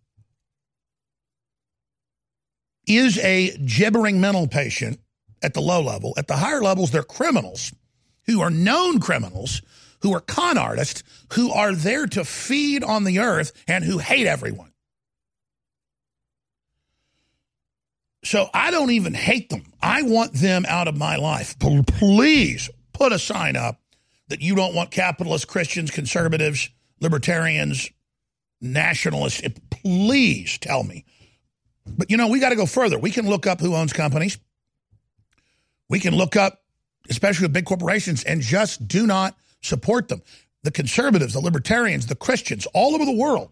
[2.88, 5.00] is a gibbering mental patient
[5.42, 6.14] at the low level.
[6.18, 7.74] At the higher levels, they're criminals
[8.26, 9.62] who are known criminals,
[10.02, 14.28] who are con artists, who are there to feed on the earth and who hate
[14.28, 14.72] everyone.
[18.24, 19.72] So I don't even hate them.
[19.82, 21.58] I want them out of my life.
[21.60, 23.80] Please put a sign up
[24.28, 26.70] that you don't want capitalist Christians, conservatives,
[27.00, 27.90] libertarians,
[28.60, 29.42] nationalists.
[29.70, 31.06] Please tell me.
[31.86, 33.00] But you know, we got to go further.
[33.00, 34.38] We can look up who owns companies.
[35.90, 36.62] We can look up,
[37.10, 40.22] especially with big corporations, and just do not support them.
[40.64, 43.52] The conservatives, the libertarians, the Christians, all over the world,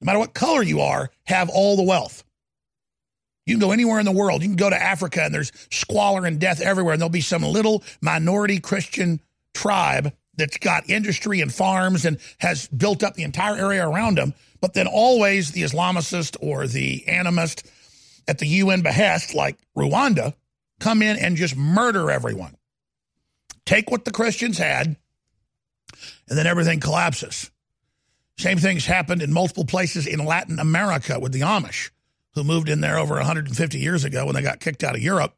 [0.00, 2.24] no matter what color you are, have all the wealth.
[3.46, 4.42] You can go anywhere in the world.
[4.42, 7.42] You can go to Africa and there's squalor and death everywhere, and there'll be some
[7.42, 9.20] little minority Christian
[9.54, 14.34] tribe that's got industry and farms and has built up the entire area around them,
[14.60, 17.70] but then always the Islamicist or the animist
[18.26, 20.34] at the UN behest, like Rwanda,
[20.80, 22.56] come in and just murder everyone.
[23.66, 24.96] Take what the Christians had,
[26.28, 27.50] and then everything collapses.
[28.36, 31.90] Same things happened in multiple places in Latin America with the Amish,
[32.34, 35.34] who moved in there over 150 years ago when they got kicked out of Europe.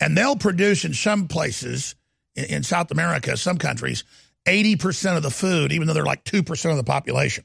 [0.00, 1.94] And they'll produce in some places
[2.34, 4.04] in, South America, some countries,
[4.44, 7.44] 80% of the food, even though they're like 2% of the population.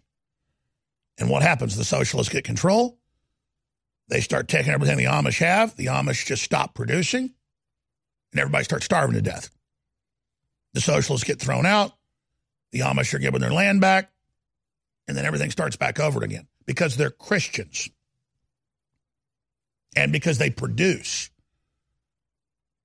[1.17, 1.77] And what happens?
[1.77, 2.97] The socialists get control.
[4.11, 5.75] They start taking everything the Amish have.
[5.77, 7.33] The Amish just stop producing,
[8.33, 9.49] and everybody starts starving to death.
[10.73, 11.93] The socialists get thrown out.
[12.73, 14.11] The Amish are given their land back,
[15.07, 17.89] and then everything starts back over again because they're Christians
[19.95, 21.29] and because they produce.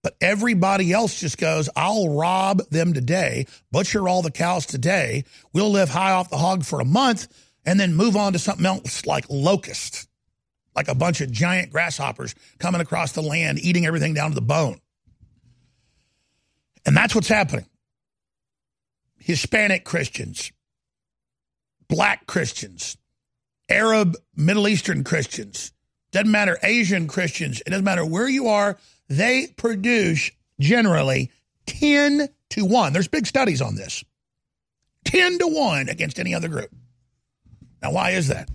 [0.04, 5.24] But everybody else just goes, I'll rob them today, butcher all the cows today.
[5.52, 7.26] We'll live high off the hog for a month
[7.64, 10.08] and then move on to something else like locust,
[10.76, 14.42] like a bunch of giant grasshoppers coming across the land, eating everything down to the
[14.42, 14.80] bone.
[16.84, 17.66] And that's what's happening.
[19.18, 20.52] Hispanic Christians,
[21.88, 22.96] black Christians,
[23.68, 25.72] Arab, Middle Eastern Christians,
[26.12, 31.30] doesn't matter, Asian Christians, it doesn't matter where you are they produce generally
[31.66, 32.92] 10 to 1.
[32.92, 34.04] There's big studies on this.
[35.04, 36.70] 10 to 1 against any other group.
[37.82, 38.50] Now, why is that?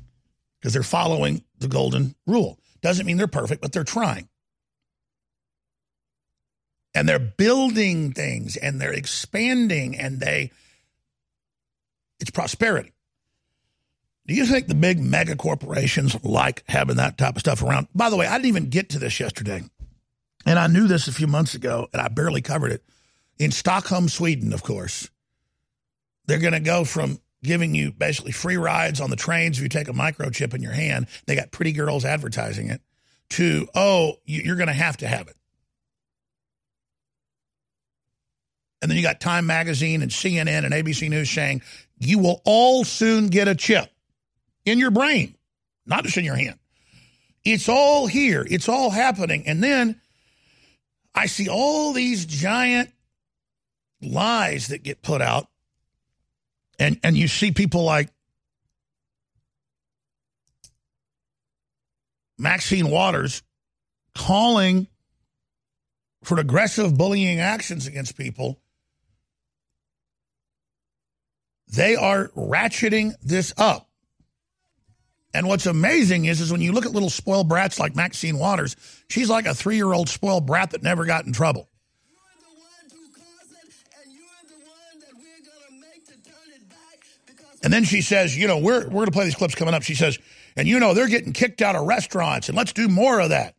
[0.60, 2.60] Because they're following the golden rule.
[2.82, 4.28] Doesn't mean they're perfect, but they're trying.
[6.94, 10.52] And they're building things and they're expanding and they,
[12.20, 12.92] it's prosperity.
[14.28, 17.88] Do you think the big mega corporations like having that type of stuff around?
[17.96, 19.64] By the way, I didn't even get to this yesterday
[20.46, 22.84] and I knew this a few months ago, and I barely covered it.
[23.38, 25.10] In Stockholm, Sweden, of course,
[26.26, 29.70] they're going to go from giving you basically free rides on the trains if you
[29.70, 31.08] take a microchip in your hand.
[31.26, 32.82] They got pretty girls advertising it.
[33.32, 35.38] To oh, you're going to have to have it.
[38.82, 41.62] And then you got Time Magazine and CNN and ABC News saying
[42.00, 43.90] you will all soon get a chip
[44.66, 45.36] in your brain,
[45.86, 46.58] not just in your hand.
[47.44, 48.46] It's all here.
[48.50, 49.44] It's all happening.
[49.48, 50.00] And then
[51.14, 52.92] I see all these giant
[54.02, 55.48] lies that get put out.
[56.82, 58.10] And and you see people like
[62.40, 63.44] Maxine Waters
[64.16, 64.88] calling
[66.24, 68.60] for aggressive bullying actions against people.
[71.68, 73.88] They are ratcheting this up.
[75.36, 78.76] And what's amazing is, is when you look at little spoiled brats like Maxine Waters,
[79.08, 81.70] she's like a three year old spoiled brat that never got in trouble.
[87.64, 89.84] And then she says, you know, we're, we're going to play these clips coming up.
[89.84, 90.18] She says,
[90.56, 93.56] and you know, they're getting kicked out of restaurants, and let's do more of that.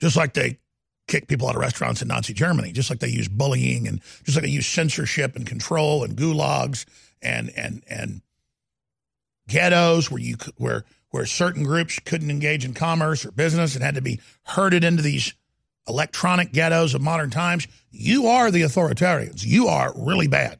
[0.00, 0.58] Just like they
[1.06, 4.36] kick people out of restaurants in Nazi Germany, just like they use bullying and just
[4.36, 6.86] like they use censorship and control and gulags
[7.20, 8.22] and and and
[9.48, 13.94] ghettos where you where where certain groups couldn't engage in commerce or business and had
[13.94, 15.34] to be herded into these
[15.88, 17.66] electronic ghettos of modern times.
[17.90, 19.44] You are the authoritarians.
[19.44, 20.58] You are really bad.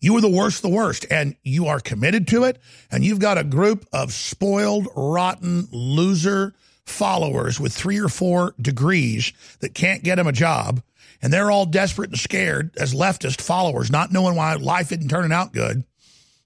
[0.00, 2.58] You are the worst the worst, and you are committed to it.
[2.90, 9.32] And you've got a group of spoiled, rotten, loser followers with three or four degrees
[9.60, 10.82] that can't get them a job.
[11.22, 15.32] And they're all desperate and scared as leftist followers, not knowing why life isn't turning
[15.32, 15.82] out good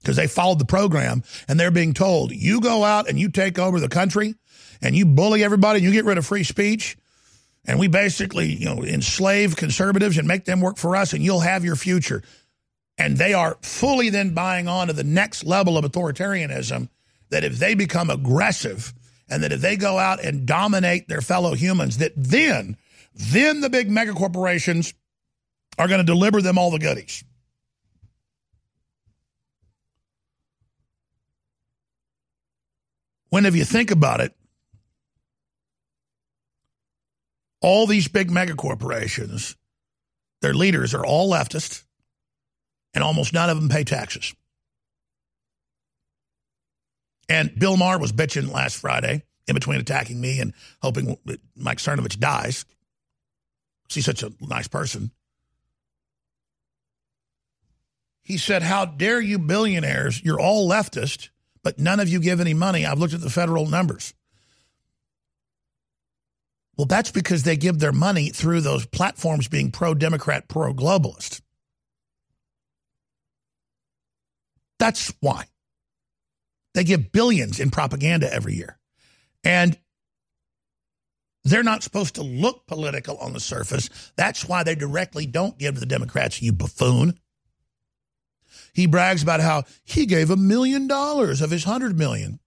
[0.01, 3.59] because they followed the program and they're being told, you go out and you take
[3.59, 4.35] over the country
[4.81, 6.97] and you bully everybody and you get rid of free speech.
[7.65, 11.41] And we basically, you know, enslave conservatives and make them work for us and you'll
[11.41, 12.23] have your future.
[12.97, 16.89] And they are fully then buying on to the next level of authoritarianism
[17.29, 18.93] that if they become aggressive
[19.29, 22.77] and that if they go out and dominate their fellow humans, that then,
[23.13, 24.93] then the big mega corporations
[25.77, 27.23] are going to deliver them all the goodies.
[33.29, 34.35] When, if you think about it,
[37.61, 39.55] all these big mega corporations,
[40.41, 41.83] their leaders are all leftist,
[42.93, 44.33] and almost none of them pay taxes.
[47.29, 51.17] And Bill Maher was bitching last Friday in between attacking me and hoping
[51.55, 52.65] Mike Cernovich dies.
[53.89, 55.11] He's such a nice person.
[58.21, 60.21] He said, How dare you billionaires?
[60.23, 61.29] You're all leftist,
[61.63, 62.85] but none of you give any money.
[62.85, 64.13] I've looked at the federal numbers.
[66.77, 71.41] Well, that's because they give their money through those platforms being pro Democrat, pro globalist.
[74.79, 75.45] That's why.
[76.73, 78.79] They give billions in propaganda every year.
[79.43, 79.77] And
[81.43, 83.89] they're not supposed to look political on the surface.
[84.15, 87.19] That's why they directly don't give to the Democrats, you buffoon.
[88.73, 92.39] He brags about how he gave a million dollars of his hundred million,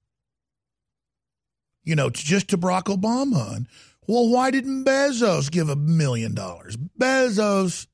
[1.82, 3.56] you know, just to Barack Obama.
[3.56, 3.66] And,
[4.06, 6.76] well, why didn't Bezos give a million dollars?
[6.76, 7.86] Bezos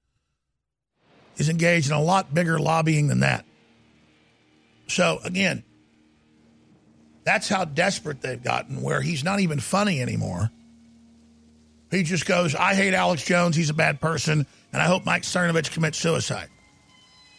[1.37, 3.45] is engaged in a lot bigger lobbying than that.
[4.89, 5.65] So, again,
[7.25, 10.51] that's how desperate they've gotten, where he's not even funny anymore.
[11.91, 13.57] He just goes, I hate Alex Jones.
[13.57, 14.47] He's a bad person.
[14.73, 16.49] And I hope Mike Cernovich commits suicide.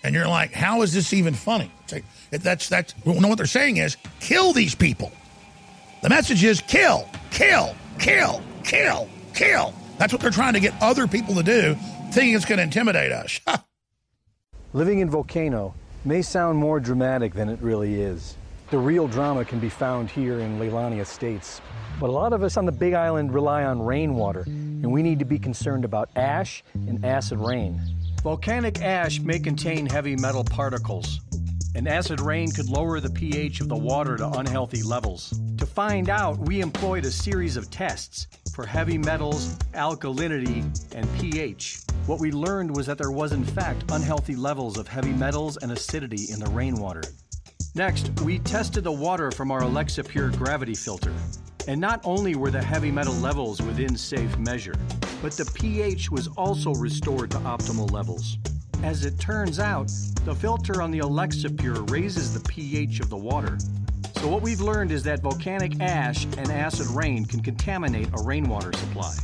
[0.03, 1.71] And you're like, how is this even funny?
[1.91, 5.11] Like, that's, that's, well, no, what they're saying is kill these people.
[6.01, 9.73] The message is kill, kill, kill, kill, kill.
[9.97, 11.75] That's what they're trying to get other people to do,
[12.11, 13.39] thinking it's going to intimidate us.
[14.73, 15.73] Living in Volcano
[16.05, 18.35] may sound more dramatic than it really is.
[18.71, 21.59] The real drama can be found here in Leilani Estates.
[21.99, 25.19] But a lot of us on the Big Island rely on rainwater, and we need
[25.19, 27.81] to be concerned about ash and acid rain.
[28.23, 31.19] Volcanic ash may contain heavy metal particles,
[31.75, 35.37] and acid rain could lower the pH of the water to unhealthy levels.
[35.57, 41.81] To find out, we employed a series of tests for heavy metals, alkalinity, and pH.
[42.05, 45.71] What we learned was that there was, in fact, unhealthy levels of heavy metals and
[45.71, 47.03] acidity in the rainwater.
[47.75, 51.13] Next, we tested the water from our Alexa Pure gravity filter.
[51.67, 54.75] And not only were the heavy metal levels within safe measure,
[55.21, 58.37] but the pH was also restored to optimal levels.
[58.83, 59.91] As it turns out,
[60.25, 63.57] the filter on the Alexa Pure raises the pH of the water.
[64.21, 68.73] So, what we've learned is that volcanic ash and acid rain can contaminate a rainwater
[68.73, 69.15] supply.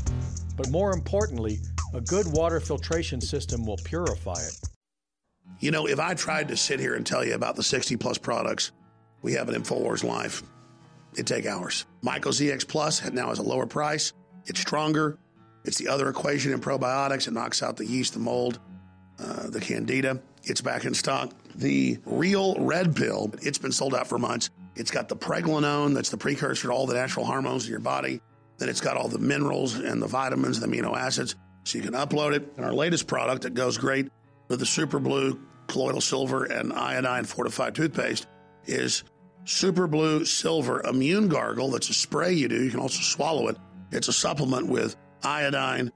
[0.55, 1.59] But more importantly,
[1.93, 4.59] a good water filtration system will purify it.
[5.59, 8.17] You know, if I tried to sit here and tell you about the 60 plus
[8.17, 8.71] products
[9.21, 10.43] we have at InfoWars Life,
[11.13, 11.85] it'd take hours.
[12.03, 14.13] Myco ZX Plus now has a lower price.
[14.45, 15.17] It's stronger.
[15.63, 17.27] It's the other equation in probiotics.
[17.27, 18.59] It knocks out the yeast, the mold,
[19.19, 20.21] uh, the candida.
[20.43, 21.33] It's back in stock.
[21.55, 24.49] The real red pill, it's been sold out for months.
[24.77, 28.21] It's got the pregnenolone, that's the precursor to all the natural hormones in your body.
[28.59, 31.35] Then it's got all the minerals and the vitamins, the amino acids.
[31.63, 32.53] So you can upload it.
[32.55, 34.09] And our latest product that goes great
[34.47, 38.27] with the Super Blue colloidal silver and iodine fortified toothpaste
[38.65, 39.03] is
[39.45, 41.71] Super Blue Silver Immune Gargle.
[41.71, 42.63] That's a spray you do.
[42.63, 43.57] You can also swallow it.
[43.91, 45.91] It's a supplement with iodine,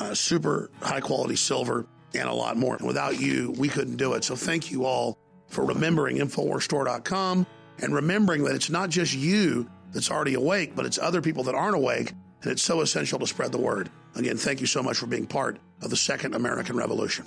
[0.00, 2.76] uh, super high quality silver, and a lot more.
[2.76, 4.24] And without you, we couldn't do it.
[4.24, 5.18] So thank you all
[5.48, 7.46] for remembering InfoWarsStore.com
[7.78, 11.54] and remembering that it's not just you that's already awake, but it's other people that
[11.54, 12.12] aren't awake.
[12.42, 13.90] And it's so essential to spread the word.
[14.16, 17.26] Again, thank you so much for being part of the second American Revolution.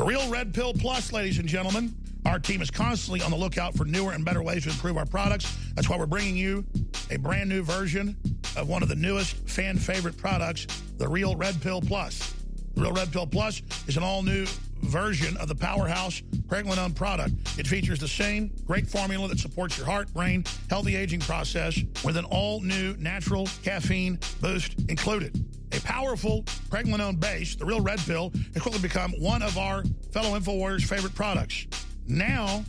[0.00, 1.94] The Real Red Pill Plus, ladies and gentlemen.
[2.24, 5.04] Our team is constantly on the lookout for newer and better ways to improve our
[5.04, 5.58] products.
[5.74, 6.64] That's why we're bringing you
[7.10, 8.16] a brand new version
[8.56, 10.66] of one of the newest fan favorite products,
[10.96, 12.34] the Real Red Pill Plus.
[12.76, 14.46] Real Red Pill Plus is an all new
[14.82, 17.34] version of the powerhouse pregnenolone product.
[17.58, 22.16] It features the same great formula that supports your heart, brain, healthy aging process with
[22.16, 25.44] an all new natural caffeine boost included.
[25.72, 30.38] A powerful pregnenolone base, the Real Red Pill, has quickly become one of our fellow
[30.38, 31.66] InfoWarriors' favorite products.
[32.08, 32.64] Now,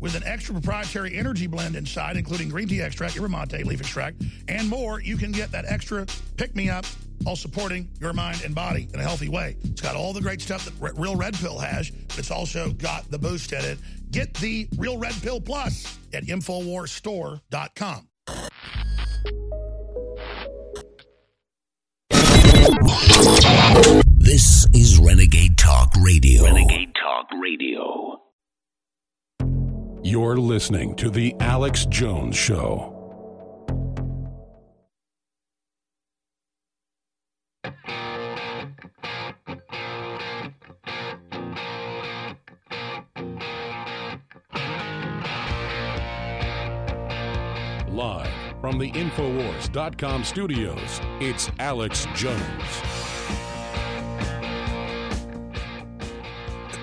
[0.00, 4.22] with an extra proprietary energy blend inside, including green tea extract, yerba mate, leaf extract,
[4.48, 6.84] and more, you can get that extra pick-me-up
[7.22, 9.56] while supporting your mind and body in a healthy way.
[9.64, 13.10] It's got all the great stuff that Real Red Pill has, but it's also got
[13.10, 13.78] the boost in it.
[14.10, 18.08] Get the Real Red Pill Plus at InfoWarsStore.com.
[24.18, 26.44] This is Renegade Talk Radio.
[26.44, 28.25] Renegade Talk Radio.
[30.08, 32.92] You're listening to The Alex Jones Show.
[47.88, 48.28] Live
[48.60, 52.40] from the Infowars.com studios, it's Alex Jones.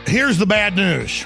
[0.05, 1.25] Here's the bad news.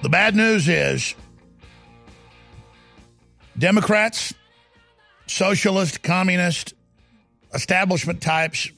[0.00, 1.16] The bad news is
[3.58, 4.32] Democrats,
[5.26, 6.74] socialist, communist,
[7.52, 8.70] establishment types,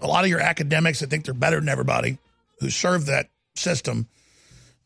[0.00, 2.16] a lot of your academics that think they're better than everybody
[2.60, 4.08] who serve that system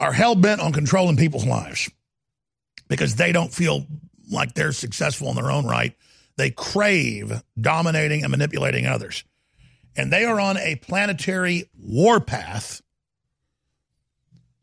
[0.00, 1.88] are hell bent on controlling people's lives
[2.88, 3.86] because they don't feel
[4.30, 5.94] like they're successful in their own right.
[6.36, 9.22] They crave dominating and manipulating others.
[9.96, 12.82] And they are on a planetary warpath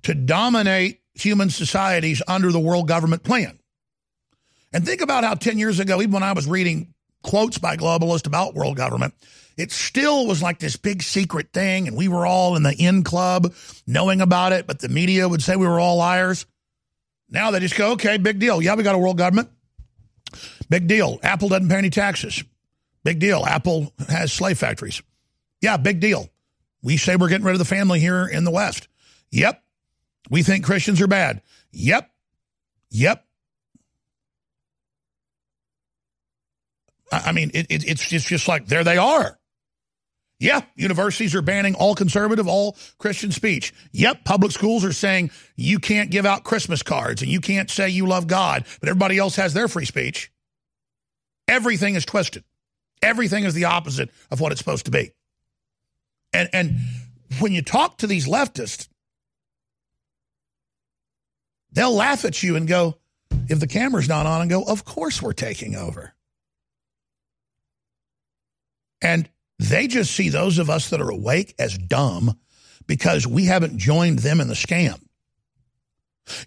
[0.04, 3.60] to dominate human societies under the world government plan.
[4.72, 8.28] And think about how 10 years ago, even when I was reading quotes by globalists
[8.28, 9.14] about world government,
[9.56, 13.04] it still was like this big secret thing, and we were all in the in
[13.04, 13.54] club
[13.86, 16.48] knowing about it, but the media would say we were all liars.
[17.30, 18.62] Now they just go, okay, big deal.
[18.62, 19.50] Yeah, we got a world government.
[20.70, 21.20] Big deal.
[21.22, 22.44] Apple doesn't pay any taxes.
[23.04, 23.46] Big deal.
[23.46, 25.04] Apple has slave factories.
[25.62, 26.30] Yeah, big deal.
[26.82, 28.88] We say we're getting rid of the family here in the West.
[29.32, 29.62] Yep.
[30.30, 31.42] We think Christians are bad.
[31.72, 32.10] Yep.
[32.92, 33.26] Yep.
[37.12, 39.38] I mean, it, it, it's just, just like there they are.
[40.40, 43.74] Yeah, universities are banning all conservative, all Christian speech.
[43.92, 47.90] Yep, public schools are saying you can't give out Christmas cards and you can't say
[47.90, 50.32] you love God, but everybody else has their free speech.
[51.48, 52.44] Everything is twisted.
[53.02, 55.12] Everything is the opposite of what it's supposed to be.
[56.34, 56.76] And and
[57.40, 58.90] when you talk to these leftists,
[61.74, 62.98] they'll laugh at you and go,
[63.50, 66.14] if the camera's not on, and go, of course we're taking over.
[69.02, 72.40] And they just see those of us that are awake as dumb
[72.88, 75.00] because we haven't joined them in the scam.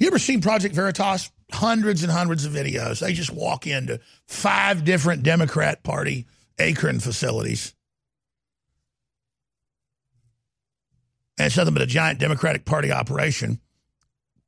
[0.01, 1.31] You ever seen Project Veritas?
[1.53, 2.99] Hundreds and hundreds of videos.
[2.99, 6.27] They just walk into five different Democrat Party
[6.59, 7.74] ACORN facilities.
[11.39, 13.61] And it's nothing but a giant Democratic Party operation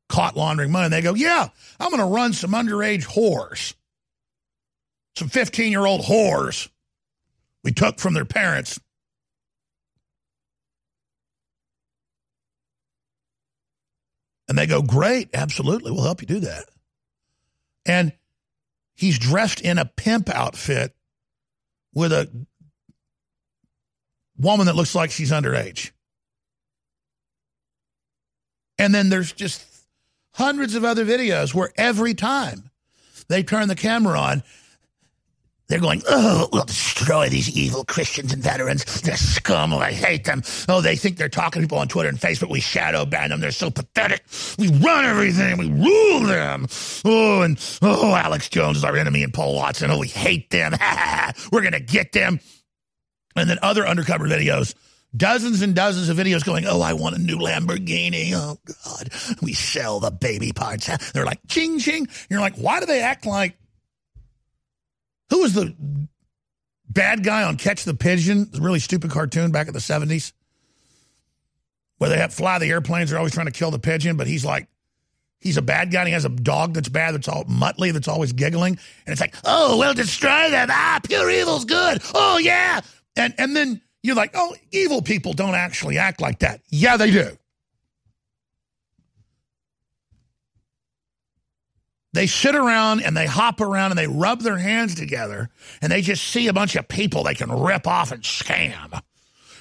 [0.08, 0.86] caught laundering money.
[0.86, 1.48] And they go, Yeah,
[1.78, 3.74] I'm going to run some underage whores,
[5.16, 6.68] some 15 year old whores
[7.64, 8.80] we took from their parents.
[14.48, 16.64] And they go, Great, absolutely, we'll help you do that.
[17.84, 18.12] And
[18.96, 20.94] he's dressed in a pimp outfit
[21.94, 22.30] with a
[24.38, 25.90] woman that looks like she's underage.
[28.78, 29.67] And then there's just
[30.38, 32.70] hundreds of other videos where every time
[33.28, 34.42] they turn the camera on,
[35.68, 39.02] they're going, oh, we'll destroy these evil Christians and veterans.
[39.02, 39.74] They're scum.
[39.74, 40.42] Oh, I hate them.
[40.66, 42.48] Oh, they think they're talking to people on Twitter and Facebook.
[42.48, 43.40] We shadow ban them.
[43.40, 44.22] They're so pathetic.
[44.58, 45.58] We run everything.
[45.58, 46.68] We rule them.
[47.04, 49.90] Oh, and oh, Alex Jones is our enemy and Paul Watson.
[49.90, 50.72] Oh, we hate them.
[51.52, 52.40] We're going to get them.
[53.36, 54.74] And then other undercover videos
[55.16, 58.32] dozens and dozens of videos going, oh, I want a new Lamborghini.
[58.34, 59.10] Oh, God.
[59.42, 60.88] We sell the baby parts.
[61.12, 62.08] They're like, ching, ching.
[62.28, 63.56] You're like, why do they act like
[65.30, 65.74] who was the
[66.88, 68.48] bad guy on Catch the Pigeon?
[68.50, 70.32] The really stupid cartoon back in the 70s
[71.98, 73.10] where they have fly the airplanes.
[73.10, 74.68] They're always trying to kill the pigeon, but he's like,
[75.40, 76.00] he's a bad guy.
[76.00, 78.78] And he has a dog that's bad, that's all Muttley, that's always giggling.
[79.04, 80.68] And it's like, oh, we'll destroy them.
[80.70, 82.00] Ah, pure evil's good.
[82.14, 82.80] Oh, yeah.
[83.16, 86.60] And, and then you're like, oh, evil people don't actually act like that.
[86.68, 87.36] Yeah, they do.
[92.12, 95.50] They sit around and they hop around and they rub their hands together
[95.82, 99.00] and they just see a bunch of people they can rip off and scam.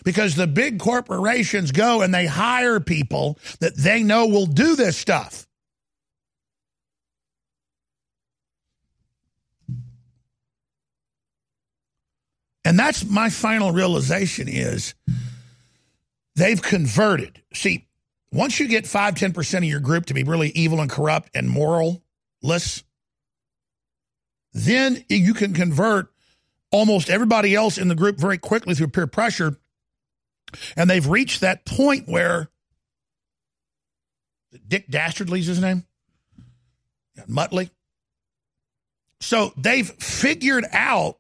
[0.04, 4.98] Because the big corporations go and they hire people that they know will do this
[4.98, 5.47] stuff.
[12.68, 14.94] And that's my final realization is
[16.36, 17.42] they've converted.
[17.54, 17.88] See,
[18.34, 21.50] once you get 5 10% of your group to be really evil and corrupt and
[21.50, 22.04] moral,
[22.44, 22.84] less,
[24.52, 26.08] then you can convert
[26.70, 29.56] almost everybody else in the group very quickly through peer pressure.
[30.76, 32.50] And they've reached that point where
[34.68, 35.86] Dick Dastardly's his name,
[37.30, 37.70] Muttley.
[39.22, 41.18] So they've figured out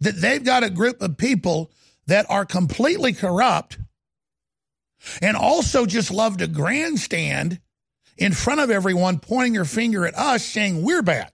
[0.00, 1.70] that they've got a group of people
[2.06, 3.78] that are completely corrupt
[5.22, 7.60] and also just love to grandstand
[8.18, 11.30] in front of everyone, pointing your finger at us, saying we're bad.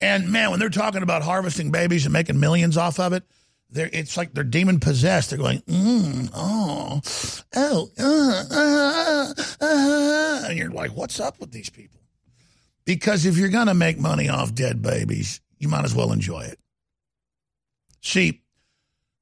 [0.00, 3.24] And man, when they're talking about harvesting babies and making millions off of it,
[3.70, 5.30] they're, it's like they're demon possessed.
[5.30, 7.00] They're going, mm, oh,
[7.54, 12.00] oh, uh, uh, uh, and you're like, what's up with these people?
[12.84, 16.40] Because if you're going to make money off dead babies, you might as well enjoy
[16.40, 16.58] it.
[18.00, 18.42] See,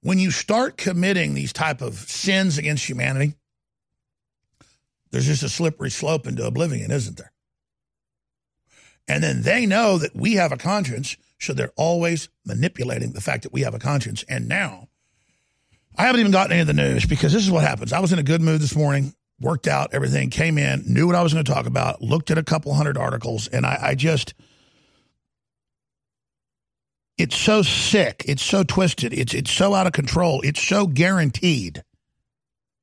[0.03, 3.35] when you start committing these type of sins against humanity,
[5.11, 7.33] there's just a slippery slope into oblivion, isn't there?
[9.09, 13.43] And then they know that we have a conscience, so they're always manipulating the fact
[13.43, 14.25] that we have a conscience.
[14.29, 14.89] And now,
[15.97, 17.93] I haven't even gotten any of the news because this is what happens.
[17.93, 21.17] I was in a good mood this morning, worked out everything, came in, knew what
[21.17, 23.95] I was going to talk about, looked at a couple hundred articles, and I, I
[23.95, 24.35] just–
[27.19, 28.25] it's so sick.
[28.27, 29.15] It's so twisted.
[29.15, 30.43] It's it's so out of control.
[30.43, 31.83] It's so guaranteed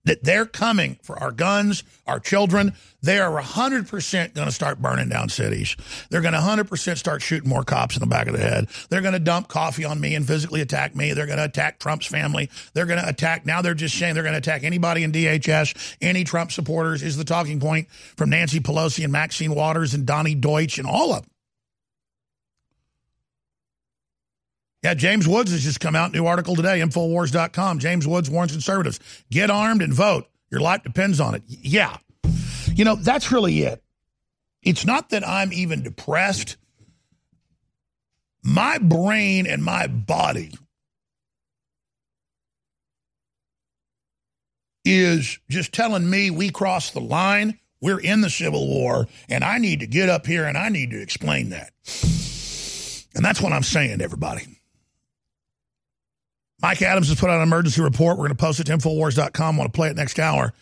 [0.05, 2.73] that they're coming for our guns, our children.
[3.01, 5.75] They are 100% going to start burning down cities.
[6.09, 8.67] They're going to 100% start shooting more cops in the back of the head.
[8.89, 11.13] They're going to dump coffee on me and physically attack me.
[11.13, 12.49] They're going to attack Trump's family.
[12.73, 15.97] They're going to attack, now they're just saying they're going to attack anybody in DHS.
[16.01, 20.35] Any Trump supporters is the talking point from Nancy Pelosi and Maxine Waters and Donny
[20.35, 21.32] Deutsch and all of them.
[24.84, 26.11] Yeah, James Woods has just come out.
[26.11, 27.79] New article today, Infowars.com.
[27.79, 28.99] James Woods warns conservatives
[29.31, 30.27] get armed and vote.
[30.51, 31.43] Your life depends on it.
[31.47, 31.97] Yeah.
[32.75, 33.81] You know, that's really it.
[34.61, 36.57] It's not that I'm even depressed.
[38.43, 40.51] My brain and my body
[44.84, 47.57] is just telling me we crossed the line.
[47.79, 50.91] We're in the Civil War, and I need to get up here and I need
[50.91, 51.71] to explain that.
[53.15, 54.45] And that's what I'm saying, everybody.
[56.64, 58.18] Mike Adams has put out an emergency report.
[58.18, 59.55] We're going to post it to Infowars.com.
[59.55, 60.53] I want to play it next hour.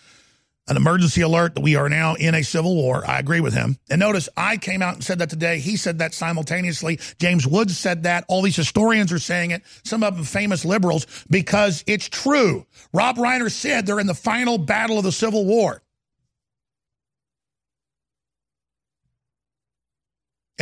[0.68, 3.08] An emergency alert that we are now in a civil war.
[3.08, 3.78] I agree with him.
[3.88, 5.60] And notice I came out and said that today.
[5.60, 7.00] He said that simultaneously.
[7.20, 8.26] James Woods said that.
[8.28, 9.62] All these historians are saying it.
[9.84, 12.66] Some of them famous liberals because it's true.
[12.94, 15.84] Rob Reiner said they're in the final battle of the Civil War.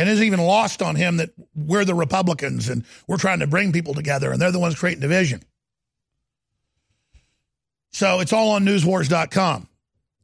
[0.00, 3.70] And it's even lost on him that we're the Republicans and we're trying to bring
[3.70, 5.42] people together and they're the ones creating division.
[7.92, 9.68] So it's all on newswars.com.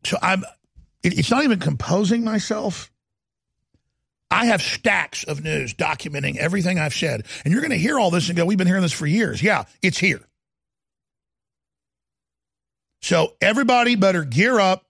[0.07, 0.45] So I'm
[1.03, 2.91] it's not even composing myself.
[4.31, 7.27] I have stacks of news documenting everything I've said.
[7.45, 9.43] And you're going to hear all this and go, we've been hearing this for years.
[9.43, 10.23] Yeah, it's here.
[13.03, 14.87] So everybody better gear up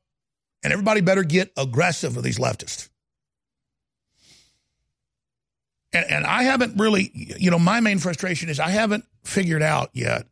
[0.62, 2.88] And everybody better get aggressive with these leftists.
[5.92, 9.90] And, and I haven't really, you know, my main frustration is I haven't figured out
[9.92, 10.26] yet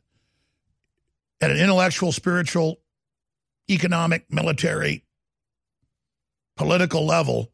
[1.40, 2.80] at an intellectual, spiritual,
[3.70, 5.04] economic, military,
[6.56, 7.50] political level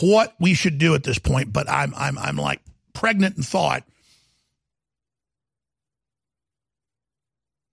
[0.00, 1.52] what we should do at this point.
[1.52, 2.60] But I'm I'm I'm like
[2.92, 3.84] pregnant in thought.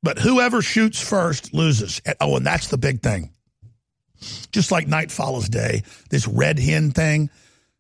[0.04, 2.02] But whoever shoots first loses.
[2.20, 3.32] Oh, and that's the big thing.
[4.52, 7.30] Just like night follows day, this red hen thing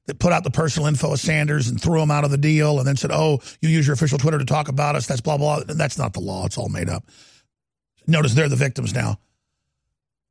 [0.07, 2.79] that put out the personal info of Sanders and threw him out of the deal
[2.79, 5.07] and then said, oh, you use your official Twitter to talk about us.
[5.07, 5.61] That's blah, blah.
[5.65, 6.45] That's not the law.
[6.45, 7.05] It's all made up.
[8.07, 9.19] Notice they're the victims now.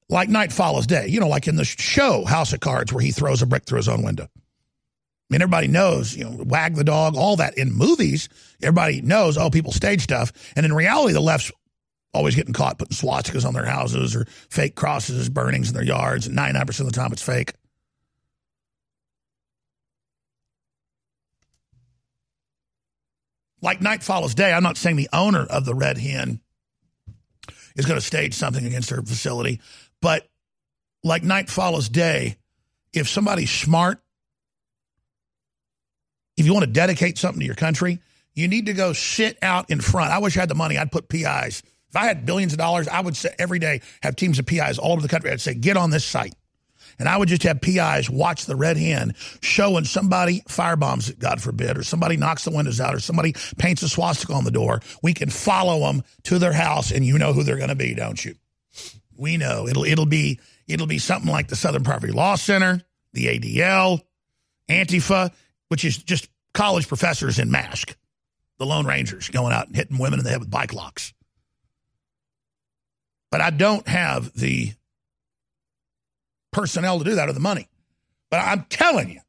[0.08, 3.12] Like night follows day, you know, like in the show House of Cards where he
[3.12, 4.24] throws a brick through his own window.
[4.24, 7.56] I mean, everybody knows, you know, wag the dog, all that.
[7.56, 8.28] In movies,
[8.60, 10.32] everybody knows, oh, people stage stuff.
[10.56, 11.52] And in reality, the left's
[12.12, 16.26] always getting caught putting swastikas on their houses or fake crosses, burnings in their yards.
[16.26, 17.52] And 99% of the time, it's fake.
[23.62, 26.40] Like night follows day, I'm not saying the owner of the Red Hen
[27.76, 29.60] is going to stage something against their facility,
[30.00, 30.28] but
[31.04, 32.36] like night follows day,
[32.92, 34.02] if somebody's smart,
[36.36, 38.00] if you want to dedicate something to your country,
[38.34, 40.10] you need to go sit out in front.
[40.10, 40.78] I wish I had the money.
[40.78, 41.62] I'd put PIs.
[41.88, 44.78] If I had billions of dollars, I would say every day have teams of PIs
[44.78, 45.30] all over the country.
[45.30, 46.34] I'd say, get on this site.
[47.00, 51.18] And I would just have PIs watch the red hen show when somebody firebombs it,
[51.18, 54.50] God forbid, or somebody knocks the windows out, or somebody paints a swastika on the
[54.50, 54.82] door.
[55.02, 57.94] We can follow them to their house, and you know who they're going to be,
[57.94, 58.34] don't you?
[59.16, 62.82] We know it'll it'll be it'll be something like the Southern Poverty Law Center,
[63.14, 64.02] the ADL,
[64.68, 65.32] Antifa,
[65.68, 67.96] which is just college professors in mask,
[68.58, 71.14] the Lone Rangers going out and hitting women in the head with bike locks.
[73.30, 74.74] But I don't have the
[76.52, 77.68] personnel to do that or the money.
[78.30, 79.20] But I'm telling you,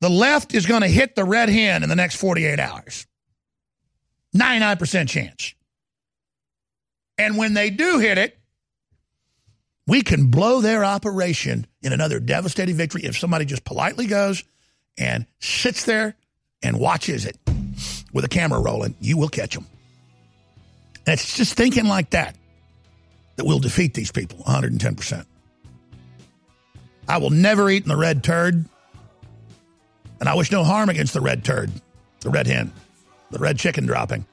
[0.00, 3.06] the left is going to hit the red hen in the next 48 hours.
[4.36, 5.54] 99% chance.
[7.16, 8.38] And when they do hit it,
[9.86, 14.44] we can blow their operation in another devastating victory if somebody just politely goes
[14.98, 16.14] and sits there
[16.62, 17.38] and watches it
[18.12, 18.94] with a camera rolling.
[19.00, 19.66] You will catch them.
[21.06, 22.36] It's just thinking like that
[23.38, 25.24] that we'll defeat these people 110%.
[27.08, 28.64] I will never eat in the red turd.
[30.20, 31.70] And I wish no harm against the red turd,
[32.20, 32.72] the red hen,
[33.30, 34.26] the red chicken dropping.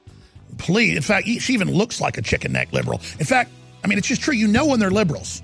[0.58, 3.00] Please, in fact, she even looks like a chicken neck liberal.
[3.20, 3.52] In fact,
[3.84, 4.34] I mean, it's just true.
[4.34, 5.40] You know when they're liberals.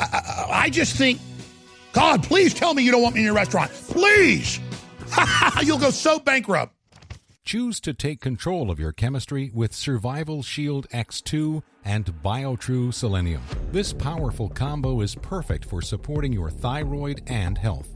[0.00, 1.20] I, I, I just think,
[1.92, 3.70] God, please tell me you don't want me in your restaurant.
[3.70, 4.58] Please.
[5.62, 6.75] You'll go so bankrupt.
[7.46, 13.40] Choose to take control of your chemistry with Survival Shield X2 and BioTrue Selenium.
[13.70, 17.95] This powerful combo is perfect for supporting your thyroid and health.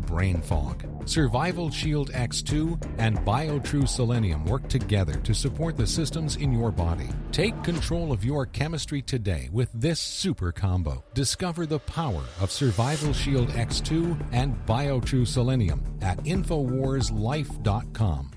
[0.01, 0.83] brain fog.
[1.05, 7.07] Survival Shield X2 and BioTrue Selenium work together to support the systems in your body.
[7.31, 11.03] Take control of your chemistry today with this super combo.
[11.13, 18.31] Discover the power of Survival Shield X2 and BioTrue Selenium at InfoWarsLife.com.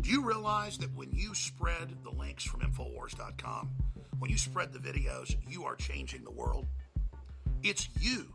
[0.00, 3.70] Do you realize that when you spread the links from Infowars.com,
[4.18, 6.66] when you spread the videos, you are changing the world?
[7.62, 8.34] It's you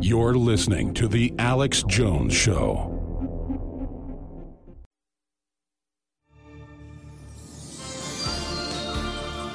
[0.00, 2.90] You're listening to The Alex Jones Show.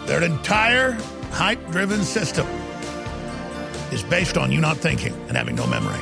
[0.07, 0.93] Their entire
[1.32, 2.47] hype driven system
[3.91, 6.01] is based on you not thinking and having no memory.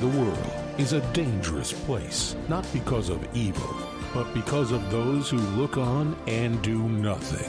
[0.00, 3.76] The world is a dangerous place, not because of evil,
[4.12, 7.48] but because of those who look on and do nothing.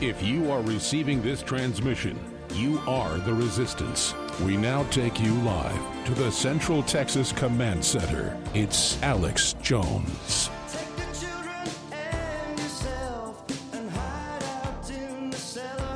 [0.00, 2.18] If you are receiving this transmission,
[2.52, 4.12] you are the resistance.
[4.42, 8.36] We now take you live to the Central Texas Command Center.
[8.52, 10.48] It's Alex Jones.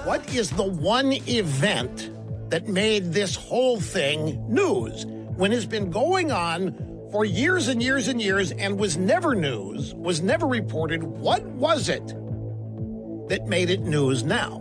[0.07, 2.11] What is the one event
[2.49, 5.05] that made this whole thing news
[5.37, 6.73] when it's been going on
[7.13, 11.03] for years and years and years and was never news, was never reported?
[11.03, 12.15] What was it
[13.31, 14.59] that made it news now?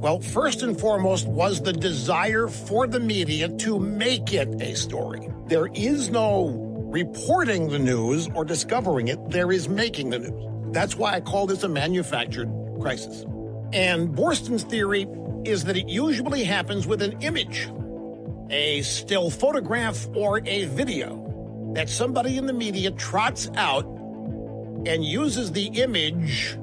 [0.00, 5.28] Well, first and foremost was the desire for the media to make it a story.
[5.46, 10.72] There is no reporting the news or discovering it, there is making the news.
[10.72, 12.50] That's why I call this a manufactured
[12.80, 13.24] crisis.
[13.72, 15.06] And Boorstin's theory
[15.44, 17.68] is that it usually happens with an image,
[18.50, 23.84] a still photograph or a video that somebody in the media trots out
[24.86, 26.58] and uses the image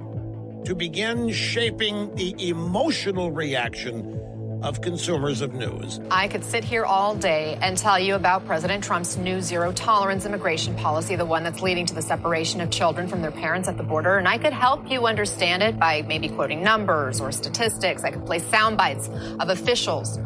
[0.65, 4.19] to begin shaping the emotional reaction
[4.63, 5.99] of consumers of news.
[6.09, 10.25] I could sit here all day and tell you about President Trump's new zero tolerance
[10.25, 13.77] immigration policy, the one that's leading to the separation of children from their parents at
[13.77, 14.17] the border.
[14.17, 18.03] And I could help you understand it by maybe quoting numbers or statistics.
[18.03, 19.07] I could play sound bites
[19.39, 20.17] of officials.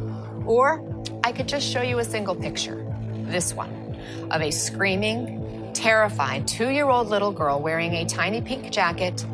[0.46, 0.86] Or
[1.24, 2.86] I could just show you a single picture,
[3.26, 4.00] this one,
[4.32, 9.26] of a screaming, terrified two year old little girl wearing a tiny pink jacket,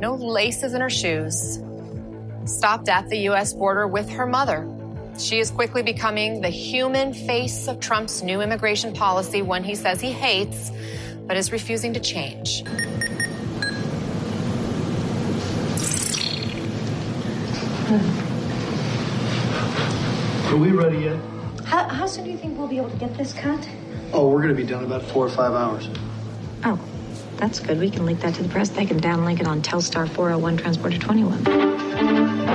[0.00, 1.60] no laces in her shoes,
[2.44, 3.52] stopped at the U.S.
[3.52, 4.68] border with her mother.
[5.18, 10.00] She is quickly becoming the human face of Trump's new immigration policy, one he says
[10.00, 10.72] he hates,
[11.26, 12.64] but is refusing to change.
[20.54, 21.18] Are we ready yet?
[21.64, 23.68] How, how soon do you think we'll be able to get this cut?
[24.12, 25.88] Oh, we're going to be done about four or five hours.
[26.64, 26.78] Oh,
[27.36, 27.78] that's good.
[27.78, 28.68] We can link that to the press.
[28.70, 32.54] They can downlink it on Telstar 401 Transponder 21.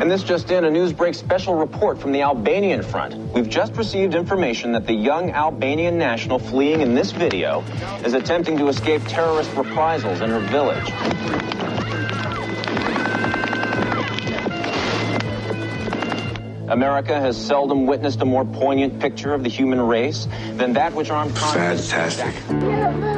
[0.00, 3.16] And this just in, a Newsbreak special report from the Albanian front.
[3.32, 7.62] We've just received information that the young Albanian national fleeing in this video
[8.04, 10.88] is attempting to escape terrorist reprisals in her village.
[16.70, 21.10] America has seldom witnessed a more poignant picture of the human race than that which
[21.10, 23.17] armed Fantastic.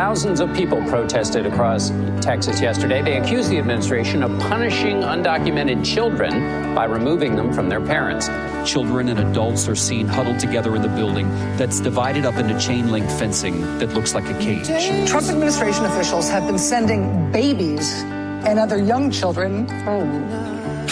[0.00, 1.90] Thousands of people protested across
[2.22, 3.02] Texas yesterday.
[3.02, 8.30] They accused the administration of punishing undocumented children by removing them from their parents.
[8.64, 11.28] Children and adults are seen huddled together in the building
[11.58, 14.68] that's divided up into chain link fencing that looks like a cage.
[15.06, 18.00] Trump administration officials have been sending babies
[18.46, 20.26] and other young children home.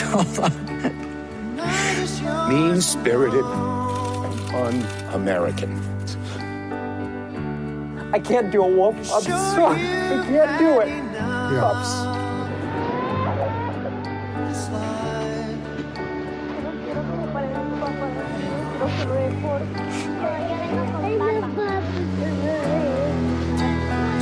[2.51, 5.98] Mean spirited, and un American.
[8.11, 8.97] I can't do a wolf.
[9.13, 9.81] I'm sorry.
[9.81, 10.89] I can't do it.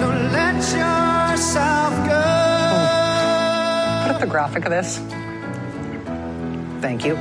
[0.00, 2.22] Don't let yourself go.
[4.02, 4.98] Put up the graphic of this.
[6.80, 7.14] Thank you.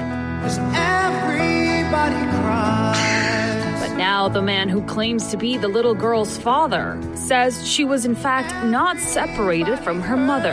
[0.74, 3.15] Everybody cries.
[4.26, 8.06] But now the man who claims to be the little girl's father says she was
[8.06, 10.50] in fact not separated from her mother.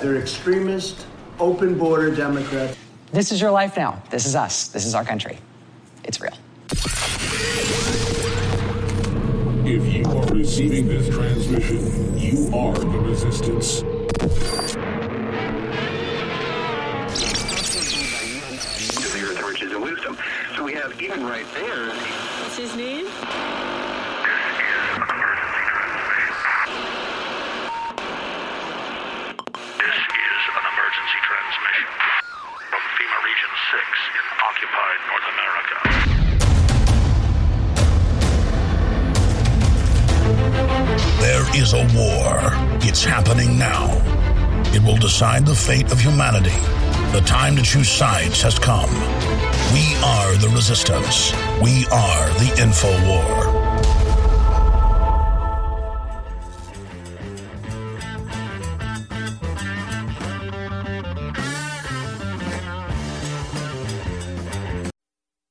[0.00, 1.06] They're extremist,
[1.38, 2.78] open border Democrats.
[3.12, 4.02] This is your life now.
[4.08, 4.68] This is us.
[4.68, 5.38] This is our country.
[6.02, 6.32] It's real.
[9.66, 13.82] If you are receiving this transmission, you are the resistance.
[21.30, 21.86] Right there.
[22.42, 23.04] What's his name?
[23.04, 23.22] This is
[30.50, 31.86] an emergency transmission
[32.66, 33.78] from FEMA Region 6
[34.18, 35.76] in occupied North America.
[41.20, 42.50] There is a war.
[42.82, 43.86] It's happening now.
[44.74, 46.50] It will decide the fate of humanity.
[47.12, 48.88] The time to choose sides has come.
[49.72, 51.32] We are the resistance.
[51.60, 53.60] We are the info war.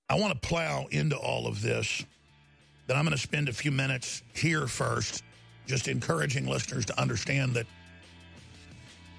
[0.07, 2.05] I want to plow into all of this
[2.87, 5.25] that I'm going to spend a few minutes here first,
[5.67, 7.67] just encouraging listeners to understand that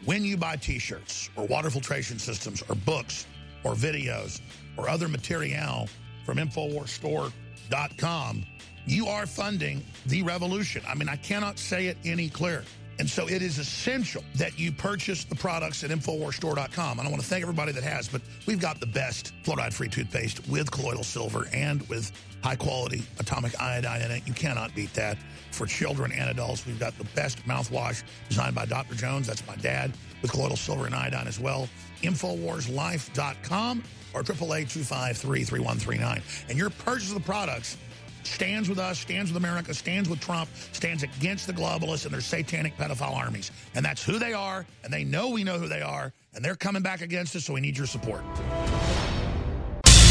[0.04, 3.26] when you buy t shirts or water filtration systems or books
[3.64, 4.40] or videos
[4.76, 5.88] or other material
[6.24, 8.44] from InfoWarsStore.com,
[8.86, 10.82] you are funding the revolution.
[10.88, 12.64] I mean, I cannot say it any clearer.
[13.00, 16.98] And so it is essential that you purchase the products at InfoWarsStore.com.
[16.98, 20.46] And I want to thank everybody that has, but we've got the best fluoride-free toothpaste
[20.48, 22.12] with colloidal silver and with
[22.44, 24.22] high-quality atomic iodine in it.
[24.26, 25.16] You cannot beat that.
[25.50, 28.94] For children and adults, we've got the best mouthwash designed by Dr.
[28.94, 29.26] Jones.
[29.26, 31.70] That's my dad with colloidal silver and iodine as well.
[32.02, 33.82] InfoWarsLife.com
[34.12, 36.22] or 888-253-3139.
[36.50, 37.78] And your purchase of the products
[38.22, 42.20] stands with us, stands with America, stands with Trump, stands against the globalists and their
[42.20, 43.50] satanic pedophile armies.
[43.74, 46.56] And that's who they are, and they know we know who they are, and they're
[46.56, 48.22] coming back against us, so we need your support.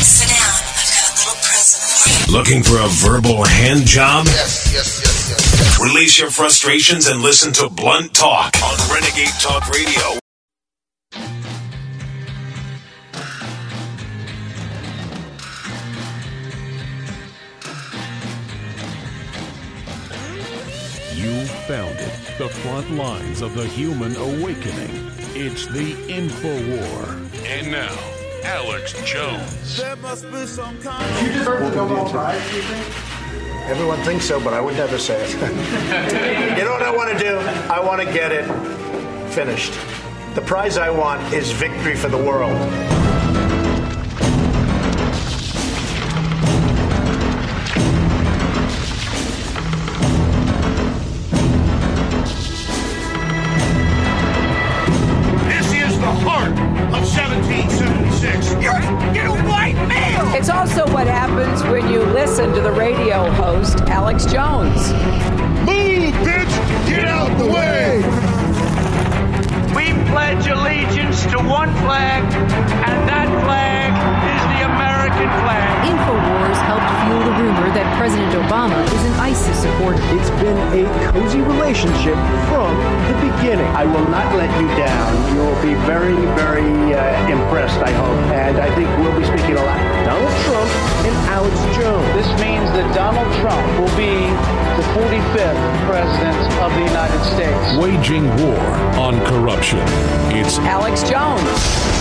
[0.02, 0.40] Sit down.
[0.40, 2.38] I've got a little present for you.
[2.38, 4.26] Looking for a verbal hand job?
[4.28, 5.80] Yes, yes, yes, yes, yes.
[5.82, 10.19] Release your frustrations and listen to Blunt Talk on Renegade Talk Radio.
[21.50, 22.12] You found it.
[22.38, 25.12] The front lines of the human awakening.
[25.34, 27.06] It's the Info War.
[27.46, 27.98] And now,
[28.44, 29.78] Alex Jones.
[29.78, 33.70] There must be some kind You deserve the Nobel Prize, do you think?
[33.70, 35.32] Everyone thinks so, but I would never say it.
[36.58, 37.38] you know what I want to do?
[37.72, 38.46] I want to get it
[39.32, 39.74] finished.
[40.36, 42.99] The prize I want is victory for the world.
[92.94, 94.10] Donald Trump will be
[94.76, 97.78] the 45th president of the United States.
[97.78, 98.60] Waging war
[98.98, 99.80] on corruption.
[100.36, 102.00] It's Alex Jones.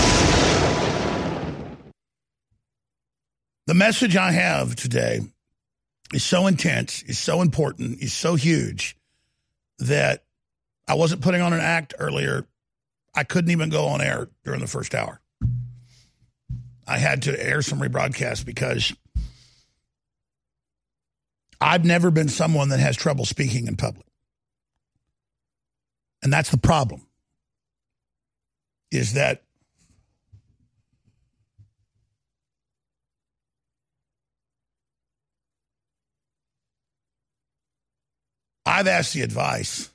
[3.66, 5.20] The message I have today
[6.14, 8.97] is so intense, is so important, is so huge
[9.80, 10.24] that
[10.89, 12.47] I wasn't putting on an act earlier.
[13.14, 15.20] I couldn't even go on air during the first hour.
[16.86, 18.95] I had to air some rebroadcast because
[21.61, 24.06] I've never been someone that has trouble speaking in public.
[26.22, 27.06] And that's the problem.
[28.90, 29.42] Is that
[38.64, 39.90] I've asked the advice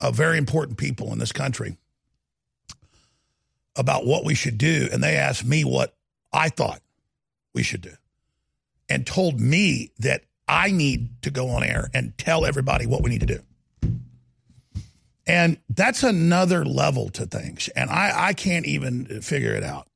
[0.00, 1.76] of very important people in this country
[3.76, 5.94] about what we should do, and they asked me what
[6.32, 6.80] I thought
[7.54, 7.94] we should do
[8.90, 13.10] and told me that I need to go on air and tell everybody what we
[13.10, 13.40] need to do.
[15.26, 17.68] And that's another level to things.
[17.68, 19.86] And I, I can't even figure it out.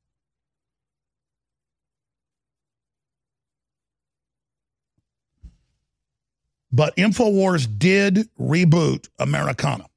[6.71, 9.87] But InfoWars did reboot Americana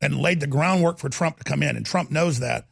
[0.00, 1.76] and laid the groundwork for Trump to come in.
[1.76, 2.66] And Trump knows that.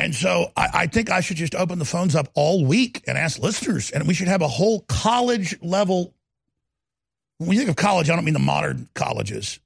[0.00, 3.18] And so I, I, think I should just open the phones up all week and
[3.18, 3.90] ask listeners.
[3.90, 6.14] And we should have a whole college level.
[7.36, 9.60] When you think of college, I don't mean the modern colleges,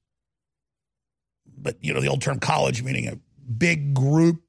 [1.56, 3.16] but you know, the old term college meaning a
[3.48, 4.42] big group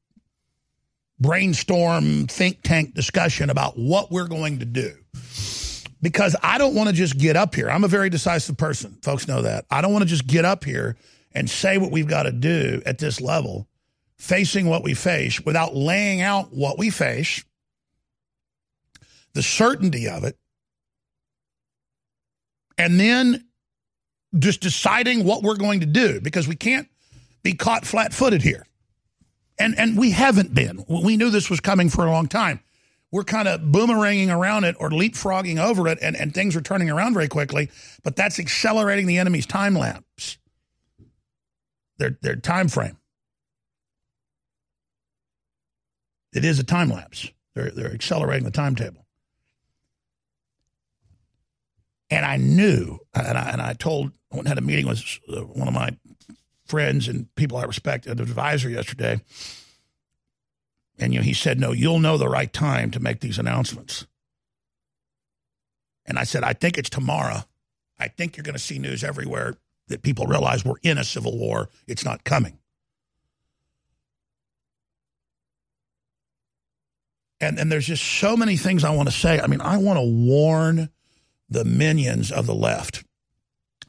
[1.19, 4.91] brainstorm think tank discussion about what we're going to do
[6.01, 7.69] because I don't want to just get up here.
[7.69, 8.97] I'm a very decisive person.
[9.03, 9.65] Folks know that.
[9.69, 10.97] I don't want to just get up here
[11.31, 13.67] and say what we've got to do at this level,
[14.17, 17.43] facing what we face without laying out what we face,
[19.33, 20.37] the certainty of it,
[22.77, 23.45] and then
[24.37, 26.89] just deciding what we're going to do because we can't
[27.43, 28.65] be caught flat footed here.
[29.57, 30.83] And, and we haven't been.
[30.89, 32.59] We knew this was coming for a long time
[33.15, 36.89] we're kind of boomeranging around it or leapfrogging over it, and, and things are turning
[36.89, 37.71] around very quickly.
[38.03, 40.37] But that's accelerating the enemy's time lapse,
[41.97, 42.97] their their time frame.
[46.35, 47.31] It is a time lapse.
[47.55, 49.05] They're, they're accelerating the timetable.
[52.09, 55.67] And I knew, and I, and I told, I had a meeting with uh, one
[55.67, 55.97] of my
[56.65, 59.21] friends and people I respect, an advisor yesterday.
[60.99, 64.05] And you know, he said, "No, you'll know the right time to make these announcements."
[66.05, 67.43] And I said, "I think it's tomorrow.
[67.99, 69.57] I think you're going to see news everywhere
[69.87, 71.69] that people realize we're in a civil war.
[71.87, 72.59] It's not coming."
[77.39, 79.39] And and there's just so many things I want to say.
[79.39, 80.89] I mean, I want to warn
[81.49, 83.03] the minions of the left.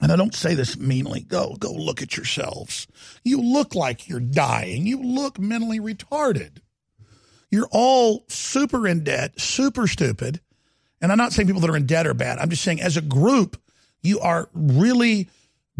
[0.00, 1.20] And I don't say this meanly.
[1.20, 2.86] Go go look at yourselves.
[3.24, 4.86] You look like you're dying.
[4.86, 6.58] You look mentally retarded.
[7.50, 10.40] You're all super in debt, super stupid.
[11.00, 12.38] And I'm not saying people that are in debt are bad.
[12.38, 13.60] I'm just saying as a group,
[14.02, 15.28] you are really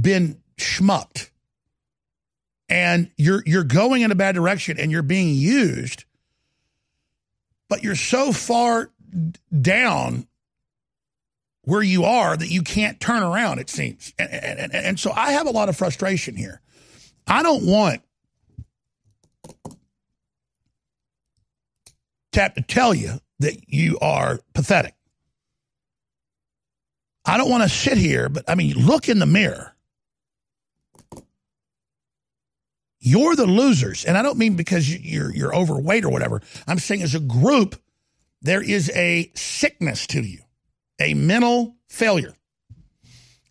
[0.01, 1.31] been schmucked.
[2.69, 6.05] And you're you're going in a bad direction and you're being used,
[7.69, 8.91] but you're so far
[9.61, 10.27] down
[11.63, 14.15] where you are that you can't turn around, it seems.
[14.19, 16.61] And, and, and, so I have a lot of frustration here.
[17.27, 18.03] I don't want
[22.33, 24.95] to have to tell you that you are pathetic.
[27.25, 29.76] I don't want to sit here, but I mean, look in the mirror.
[33.07, 34.05] You're the losers.
[34.05, 36.43] And I don't mean because you're, you're overweight or whatever.
[36.67, 37.81] I'm saying as a group,
[38.43, 40.41] there is a sickness to you,
[41.01, 42.35] a mental failure.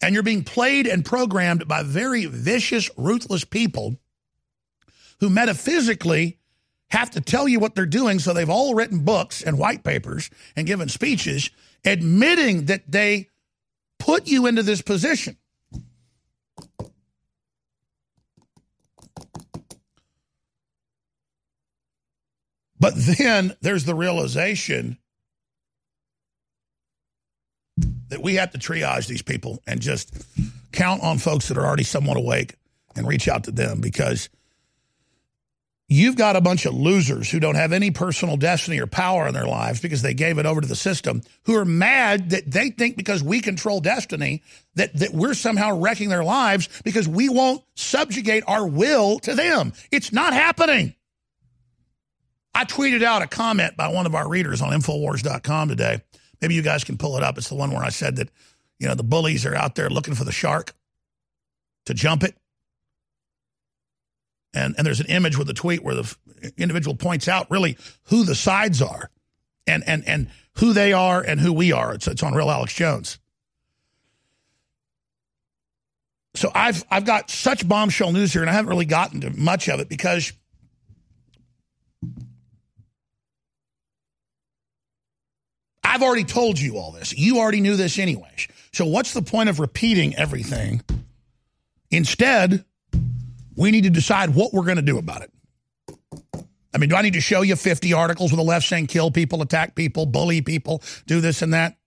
[0.02, 3.96] And you're being played and programmed by very vicious, ruthless people
[5.22, 6.38] who metaphysically
[6.90, 8.20] have to tell you what they're doing.
[8.20, 11.50] So they've all written books and white papers and given speeches
[11.86, 13.30] admitting that they
[14.00, 15.38] put you into this position.
[22.86, 25.00] But then there's the realization
[28.10, 30.16] that we have to triage these people and just
[30.72, 32.58] count on folks that are already somewhat awake
[32.96, 34.30] and reach out to them because
[35.88, 39.34] you've got a bunch of losers who don't have any personal destiny or power in
[39.34, 42.70] their lives because they gave it over to the system who are mad that they
[42.70, 44.44] think because we control destiny
[44.76, 49.74] that, that we're somehow wrecking their lives because we won't subjugate our will to them.
[49.92, 50.94] It's not happening.
[52.56, 56.02] I tweeted out a comment by one of our readers on Infowars.com today
[56.42, 57.38] Maybe you guys can pull it up.
[57.38, 58.30] It's the one where I said that,
[58.80, 60.74] you know, the bullies are out there looking for the shark
[61.86, 62.36] to jump it.
[64.54, 66.16] And, and there's an image with a tweet where the
[66.58, 69.10] individual points out really who the sides are
[69.68, 71.94] and, and, and who they are and who we are.
[71.94, 73.20] It's, it's on Real Alex Jones.
[76.36, 79.70] So I've I've got such bombshell news here, and I haven't really gotten to much
[79.70, 80.34] of it because
[85.96, 87.18] I've already told you all this.
[87.18, 88.50] You already knew this anyways.
[88.74, 90.82] So what's the point of repeating everything?
[91.90, 92.66] Instead,
[93.56, 95.32] we need to decide what we're going to do about it.
[96.74, 99.10] I mean, do I need to show you 50 articles with the left saying kill
[99.10, 101.78] people, attack people, bully people, do this and that?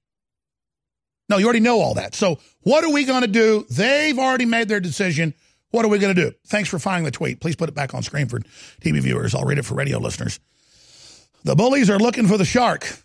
[1.28, 2.14] No, you already know all that.
[2.14, 3.66] So what are we going to do?
[3.68, 5.34] They've already made their decision.
[5.70, 6.34] What are we going to do?
[6.46, 7.42] Thanks for finding the tweet.
[7.42, 8.40] Please put it back on screen for
[8.80, 9.34] TV viewers.
[9.34, 10.40] I'll read it for radio listeners.
[11.44, 13.04] The bullies are looking for the shark.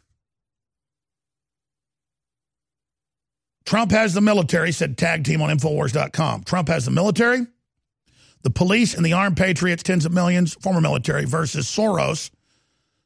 [3.65, 6.43] Trump has the military, said tag team on Infowars.com.
[6.43, 7.47] Trump has the military,
[8.41, 12.29] the police, and the armed patriots, tens of millions, former military, versus Soros,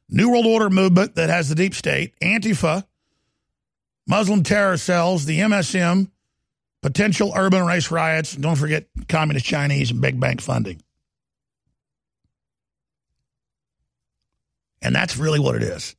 [0.08, 2.84] New World Order movement that has the deep state, Antifa,
[4.06, 6.10] Muslim terror cells, the MSM,
[6.82, 10.82] potential urban race riots, don't forget communist Chinese and big bank funding.
[14.80, 15.94] And that's really what it is.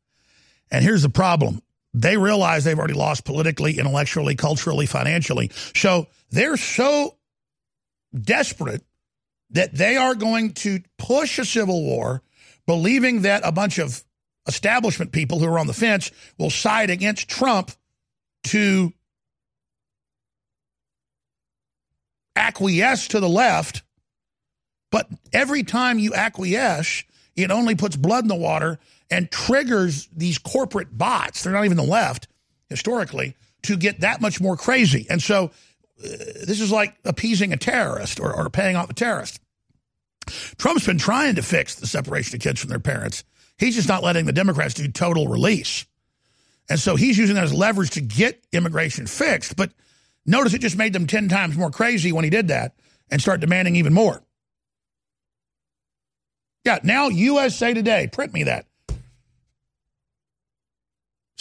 [0.71, 1.61] And here's the problem
[1.93, 5.51] they realize they've already lost politically, intellectually, culturally, financially.
[5.75, 7.17] So they're so
[8.13, 8.83] desperate
[9.51, 12.21] that they are going to push a civil war,
[12.67, 14.03] believing that a bunch of
[14.47, 17.71] establishment people who are on the fence will side against Trump
[18.45, 18.93] to
[22.35, 23.83] acquiesce to the left.
[24.91, 27.03] But every time you acquiesce,
[27.35, 28.79] it only puts blood in the water
[29.11, 32.27] and triggers these corporate bots, they're not even the left
[32.69, 35.05] historically, to get that much more crazy.
[35.09, 35.45] And so
[36.03, 36.07] uh,
[36.45, 39.39] this is like appeasing a terrorist or, or paying off a terrorist.
[40.57, 43.23] Trump's been trying to fix the separation of kids from their parents.
[43.57, 45.85] He's just not letting the Democrats do total release.
[46.69, 49.55] And so he's using that as leverage to get immigration fixed.
[49.55, 49.71] But
[50.25, 52.75] notice it just made them 10 times more crazy when he did that
[53.09, 54.21] and start demanding even more.
[56.63, 58.67] Yeah, now USA Today, print me that.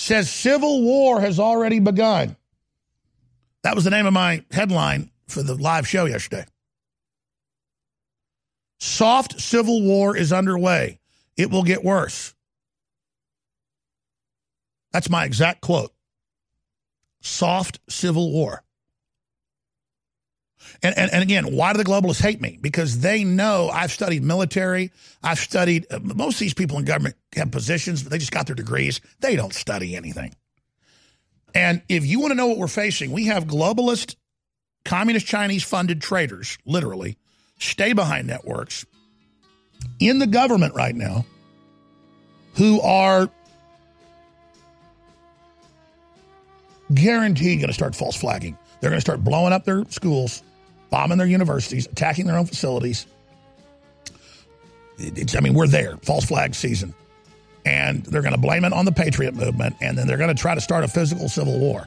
[0.08, 2.34] Says civil war has already begun.
[3.62, 6.46] That was the name of my headline for the live show yesterday.
[8.80, 10.98] Soft civil war is underway.
[11.36, 12.34] It will get worse.
[14.92, 15.92] That's my exact quote.
[17.20, 18.62] Soft civil war.
[20.82, 22.58] And, and, and again, why do the globalists hate me?
[22.60, 24.92] Because they know I've studied military.
[25.22, 28.46] I've studied, uh, most of these people in government have positions, but they just got
[28.46, 29.00] their degrees.
[29.20, 30.34] They don't study anything.
[31.54, 34.16] And if you want to know what we're facing, we have globalist,
[34.84, 37.16] communist Chinese funded traders, literally,
[37.58, 38.86] stay behind networks
[39.98, 41.24] in the government right now
[42.54, 43.30] who are
[46.92, 48.56] guaranteed going to start false flagging.
[48.80, 50.42] They're going to start blowing up their schools,
[50.90, 53.06] bombing their universities, attacking their own facilities.
[54.98, 56.94] It's, I mean, we're there, false flag season.
[57.64, 60.40] And they're going to blame it on the Patriot movement, and then they're going to
[60.40, 61.86] try to start a physical civil war.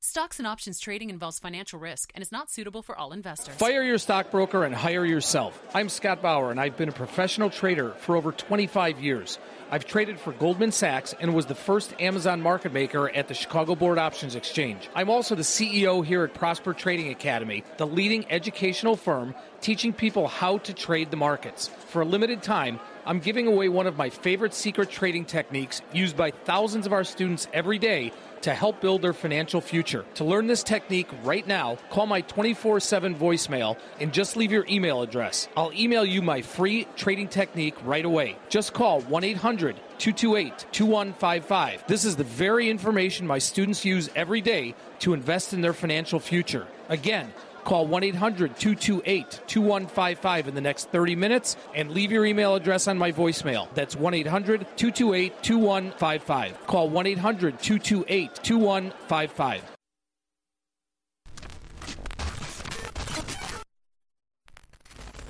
[0.11, 3.55] Stocks and options trading involves financial risk and is not suitable for all investors.
[3.55, 5.57] Fire your stockbroker and hire yourself.
[5.73, 9.39] I'm Scott Bauer, and I've been a professional trader for over 25 years.
[9.71, 13.73] I've traded for Goldman Sachs and was the first Amazon market maker at the Chicago
[13.73, 14.89] Board Options Exchange.
[14.93, 20.27] I'm also the CEO here at Prosper Trading Academy, the leading educational firm teaching people
[20.27, 21.69] how to trade the markets.
[21.87, 26.17] For a limited time, I'm giving away one of my favorite secret trading techniques used
[26.17, 28.11] by thousands of our students every day
[28.41, 30.05] to help build their financial future.
[30.15, 34.65] To learn this technique right now, call my 24 7 voicemail and just leave your
[34.69, 35.47] email address.
[35.55, 38.37] I'll email you my free trading technique right away.
[38.49, 41.83] Just call 1 800 228 2155.
[41.87, 46.19] This is the very information my students use every day to invest in their financial
[46.19, 46.67] future.
[46.89, 47.31] Again,
[47.63, 52.87] Call 1 800 228 2155 in the next 30 minutes and leave your email address
[52.87, 53.67] on my voicemail.
[53.73, 56.67] That's 1 800 228 2155.
[56.67, 59.80] Call 1 800 228 2155.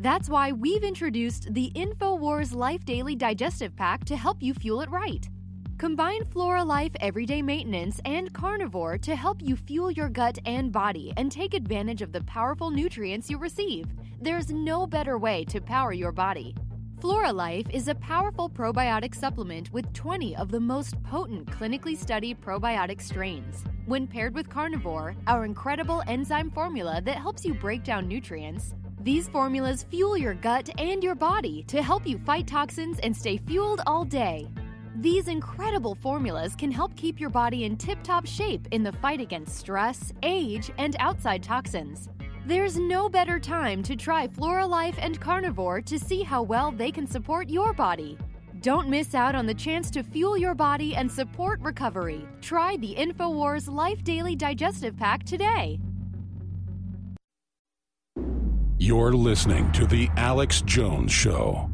[0.00, 4.90] That's why we've introduced the InfoWars Life Daily Digestive Pack to help you fuel it
[4.90, 5.28] right.
[5.78, 11.12] Combine Flora Life Everyday Maintenance and Carnivore to help you fuel your gut and body
[11.16, 13.86] and take advantage of the powerful nutrients you receive.
[14.20, 16.56] There's no better way to power your body.
[17.00, 22.40] Flora Life is a powerful probiotic supplement with 20 of the most potent clinically studied
[22.40, 23.62] probiotic strains.
[23.86, 28.74] When paired with Carnivore, our incredible enzyme formula that helps you break down nutrients,
[29.04, 33.36] these formulas fuel your gut and your body to help you fight toxins and stay
[33.36, 34.48] fueled all day.
[34.96, 39.20] These incredible formulas can help keep your body in tip top shape in the fight
[39.20, 42.08] against stress, age, and outside toxins.
[42.46, 46.90] There's no better time to try Flora Life and Carnivore to see how well they
[46.90, 48.16] can support your body.
[48.62, 52.26] Don't miss out on the chance to fuel your body and support recovery.
[52.40, 55.78] Try the InfoWars Life Daily Digestive Pack today.
[58.86, 61.70] You're listening to The Alex Jones Show.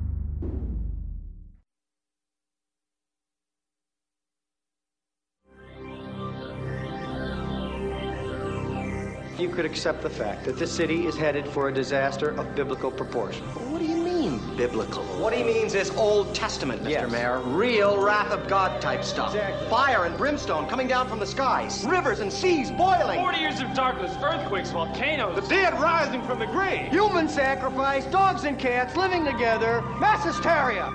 [9.37, 12.93] You could accept the fact that this city is headed for a disaster of biblical
[12.93, 13.43] proportion.
[13.73, 14.10] What do you mean,
[14.57, 15.03] biblical?
[15.21, 16.91] What he means is Old Testament, Mr.
[16.91, 17.11] Yes.
[17.11, 17.41] Mayor.
[17.41, 19.35] Real wrath of God type stuff.
[19.35, 19.69] Exactly.
[19.69, 21.85] Fire and brimstone coming down from the skies.
[21.87, 23.21] Rivers and seas boiling.
[23.21, 25.35] 40 years of darkness, earthquakes, volcanoes.
[25.41, 26.91] The dead rising from the grave.
[26.91, 30.93] Human sacrifice, dogs and cats living together, mass hysteria.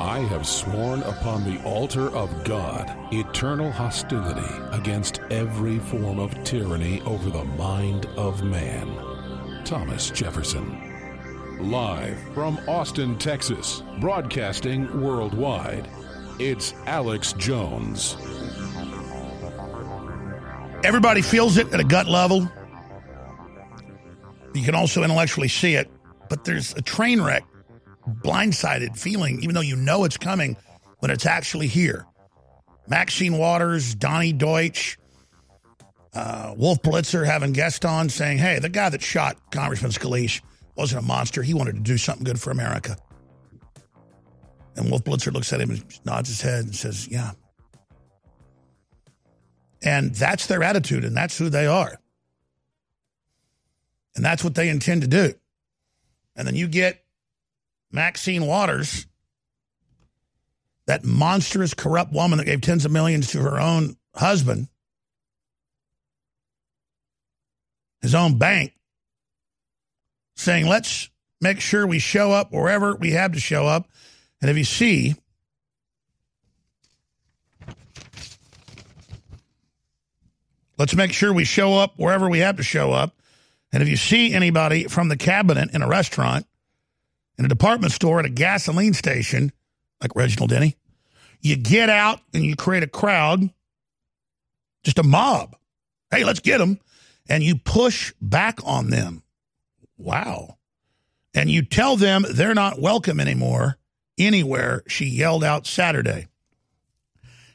[0.00, 7.00] I have sworn upon the altar of God eternal hostility against every form of tyranny
[7.02, 9.64] over the mind of man.
[9.64, 10.87] Thomas Jefferson.
[11.60, 15.88] Live from Austin, Texas, broadcasting worldwide,
[16.38, 18.16] it's Alex Jones.
[20.84, 22.48] Everybody feels it at a gut level.
[24.54, 25.90] You can also intellectually see it,
[26.28, 27.42] but there's a train wreck,
[28.06, 30.56] blindsided feeling, even though you know it's coming
[31.00, 32.06] when it's actually here.
[32.86, 34.96] Maxine Waters, Donny Deutsch,
[36.14, 40.40] uh, Wolf Blitzer having guests on saying, hey, the guy that shot Congressman Scalise
[40.78, 41.42] wasn't a monster.
[41.42, 42.96] He wanted to do something good for America.
[44.76, 47.32] And Wolf Blitzer looks at him and nods his head and says, yeah.
[49.82, 52.00] And that's their attitude, and that's who they are.
[54.14, 55.34] And that's what they intend to do.
[56.36, 57.04] And then you get
[57.90, 59.06] Maxine Waters,
[60.86, 64.68] that monstrous, corrupt woman that gave tens of millions to her own husband,
[68.00, 68.74] his own bank,
[70.38, 71.10] saying, let's
[71.40, 73.88] make sure we show up wherever we have to show up.
[74.40, 75.16] And if you see,
[80.78, 83.14] let's make sure we show up wherever we have to show up.
[83.72, 86.46] And if you see anybody from the cabinet in a restaurant,
[87.36, 89.52] in a department store, at a gasoline station,
[90.00, 90.76] like Reginald Denny,
[91.40, 93.50] you get out and you create a crowd,
[94.84, 95.56] just a mob.
[96.10, 96.78] Hey, let's get them.
[97.28, 99.22] And you push back on them.
[99.98, 100.56] Wow.
[101.34, 103.78] And you tell them they're not welcome anymore
[104.18, 106.26] anywhere, she yelled out Saturday.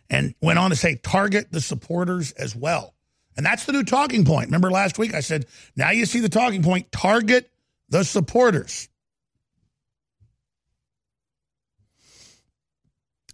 [0.10, 2.94] And went on to say, target the supporters as well.
[3.36, 4.48] And that's the new talking point.
[4.48, 7.50] Remember last week I said, now you see the talking point, target
[7.90, 8.90] the supporters.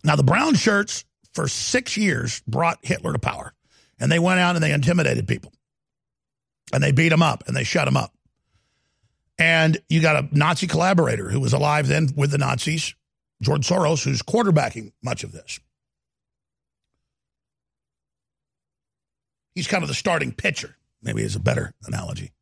[0.01, 1.03] Now, the brown shirts
[1.33, 3.53] for six years brought Hitler to power.
[3.99, 5.51] And they went out and they intimidated people.
[6.71, 8.13] And they beat him up and they shut him up.
[9.39, 12.93] And you got a Nazi collaborator who was alive then with the Nazis,
[13.41, 15.61] George Soros, who's quarterbacking much of this.
[19.55, 22.33] He's kind of the starting pitcher, maybe is a better analogy.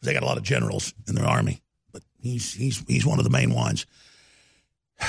[0.00, 3.24] They got a lot of generals in their army, but he's he's he's one of
[3.24, 3.86] the main ones.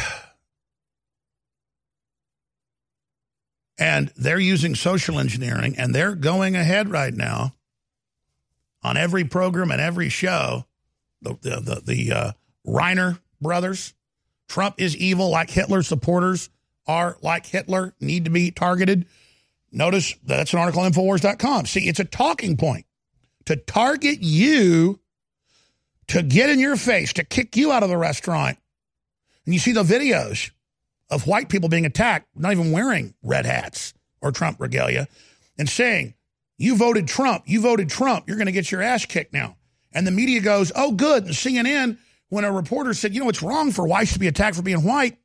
[3.80, 7.56] And they're using social engineering and they're going ahead right now
[8.84, 10.68] on every program and every show.
[11.24, 12.32] The, the, the, the uh,
[12.68, 13.94] Reiner brothers,
[14.48, 16.50] Trump is evil like Hitler supporters
[16.86, 19.06] are like Hitler, need to be targeted.
[19.72, 21.66] Notice that's an article on Infowars.com.
[21.66, 22.86] See, it's a talking point
[23.46, 25.00] to target you,
[26.08, 28.58] to get in your face, to kick you out of the restaurant.
[29.46, 30.52] And you see the videos
[31.10, 35.08] of white people being attacked, not even wearing red hats or Trump regalia,
[35.58, 36.14] and saying,
[36.58, 39.58] You voted Trump, you voted Trump, you're going to get your ass kicked now.
[39.94, 41.26] And the media goes, Oh, good.
[41.26, 41.98] And CNN,
[42.30, 44.84] when a reporter said, You know, it's wrong for whites to be attacked for being
[44.84, 45.18] white,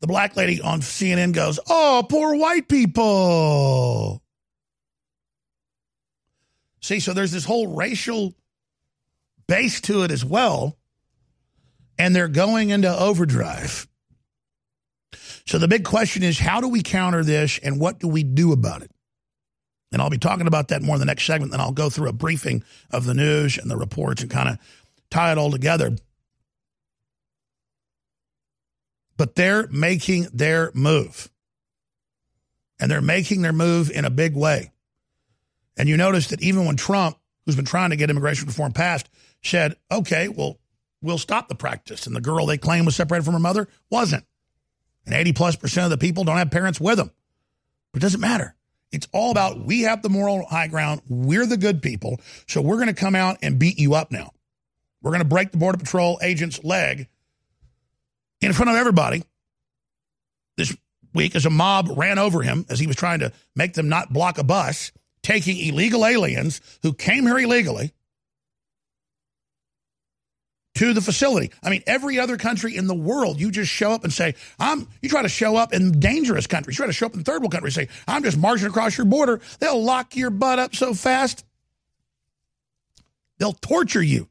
[0.00, 4.22] the black lady on CNN goes, Oh, poor white people.
[6.82, 8.34] See, so there's this whole racial
[9.46, 10.78] base to it as well.
[11.98, 13.86] And they're going into overdrive.
[15.46, 18.52] So the big question is how do we counter this and what do we do
[18.52, 18.90] about it?
[19.92, 21.50] And I'll be talking about that more in the next segment.
[21.50, 24.58] Then I'll go through a briefing of the news and the reports and kind of
[25.10, 25.96] tie it all together.
[29.16, 31.28] But they're making their move.
[32.78, 34.70] And they're making their move in a big way.
[35.76, 39.10] And you notice that even when Trump, who's been trying to get immigration reform passed,
[39.42, 40.58] said, okay, well,
[41.02, 42.06] we'll stop the practice.
[42.06, 44.24] And the girl they claim was separated from her mother wasn't.
[45.04, 47.10] And 80 plus percent of the people don't have parents with them.
[47.92, 48.54] But it doesn't matter.
[48.92, 51.02] It's all about we have the moral high ground.
[51.08, 52.20] We're the good people.
[52.46, 54.32] So we're going to come out and beat you up now.
[55.02, 57.08] We're going to break the Border Patrol agent's leg
[58.40, 59.22] in front of everybody
[60.56, 60.76] this
[61.14, 64.12] week as a mob ran over him as he was trying to make them not
[64.12, 64.92] block a bus,
[65.22, 67.92] taking illegal aliens who came here illegally
[70.74, 71.50] to the facility.
[71.62, 74.86] I mean, every other country in the world, you just show up and say, I'm,
[75.02, 76.76] you try to show up in dangerous countries.
[76.76, 79.06] You try to show up in third world countries, say, I'm just marching across your
[79.06, 79.40] border.
[79.58, 81.44] They'll lock your butt up so fast.
[83.38, 84.28] They'll torture you.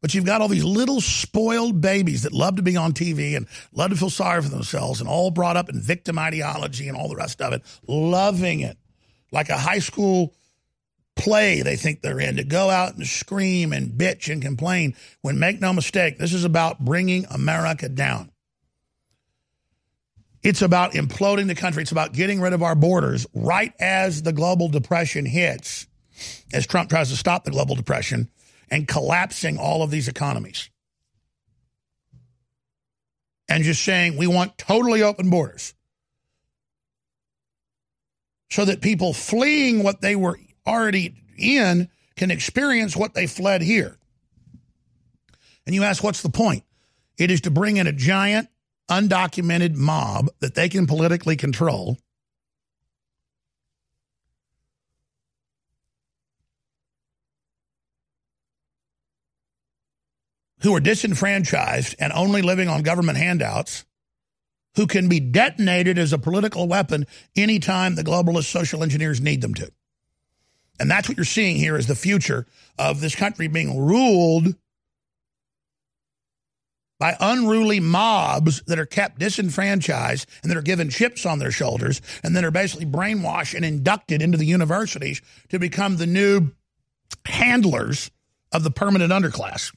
[0.00, 3.46] But you've got all these little spoiled babies that love to be on TV and
[3.72, 7.08] love to feel sorry for themselves and all brought up in victim ideology and all
[7.08, 8.76] the rest of it, loving it.
[9.32, 10.34] Like a high school
[11.16, 11.62] play.
[11.62, 14.94] They think they're in to go out and scream and bitch and complain.
[15.22, 18.30] When make no mistake this is about bringing america down.
[20.42, 21.82] It's about imploding the country.
[21.82, 25.86] It's about getting rid of our borders right as the global depression hits
[26.52, 28.28] as trump tries to stop the global depression
[28.70, 30.70] and collapsing all of these economies.
[33.48, 35.74] And just saying we want totally open borders
[38.50, 43.98] so that people fleeing what they were already in can experience what they fled here.
[45.66, 46.64] And you ask, what's the point?
[47.18, 48.48] It is to bring in a giant,
[48.88, 51.98] undocumented mob that they can politically control.
[60.62, 63.84] Who are disenfranchised and only living on government handouts,
[64.76, 69.54] who can be detonated as a political weapon anytime the globalist social engineers need them
[69.54, 69.70] to.
[70.80, 72.46] And that's what you're seeing here is the future
[72.78, 74.54] of this country being ruled
[76.98, 82.00] by unruly mobs that are kept disenfranchised and that are given chips on their shoulders
[82.22, 86.50] and that are basically brainwashed and inducted into the universities to become the new
[87.26, 88.10] handlers
[88.52, 89.74] of the permanent underclass.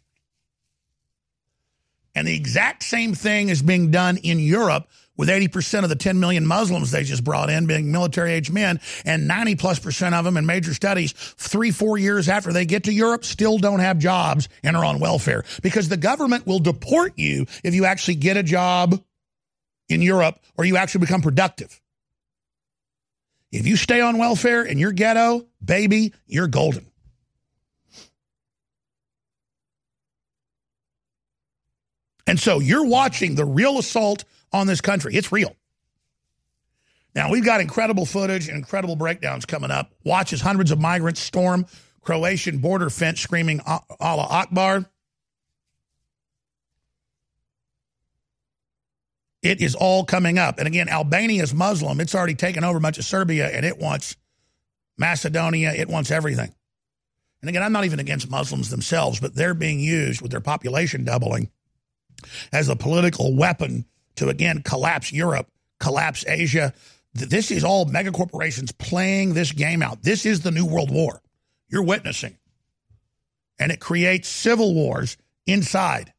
[2.16, 4.88] And the exact same thing is being done in Europe
[5.18, 8.80] with 80% of the 10 million Muslims they just brought in being military age men
[9.04, 12.84] and 90 plus percent of them in major studies three, four years after they get
[12.84, 17.14] to Europe still don't have jobs and are on welfare because the government will deport
[17.18, 19.02] you if you actually get a job
[19.90, 21.82] in Europe or you actually become productive.
[23.52, 26.86] If you stay on welfare in your ghetto, baby, you're golden.
[32.28, 35.16] And so you're watching the real assault on this country.
[35.16, 35.56] It's real.
[37.16, 39.92] Now, we've got incredible footage and incredible breakdowns coming up.
[40.04, 41.66] Watch as hundreds of migrants storm
[42.02, 44.86] Croatian border fence screaming Allah Akbar.
[49.42, 50.60] It is all coming up.
[50.60, 52.00] And again, Albania is Muslim.
[52.00, 54.16] It's already taken over much of Serbia and it wants
[54.98, 55.74] Macedonia.
[55.74, 56.54] It wants everything.
[57.42, 61.04] And again, I'm not even against Muslims themselves, but they're being used with their population
[61.04, 61.50] doubling
[62.52, 63.86] as a political weapon
[64.18, 65.48] to again collapse Europe,
[65.80, 66.74] collapse Asia.
[67.14, 70.04] This is all mega corporations playing this game out.
[70.04, 71.22] This is the new world war.
[71.70, 72.38] You're witnessing.
[73.60, 75.18] And it creates civil wars
[75.48, 76.14] inside.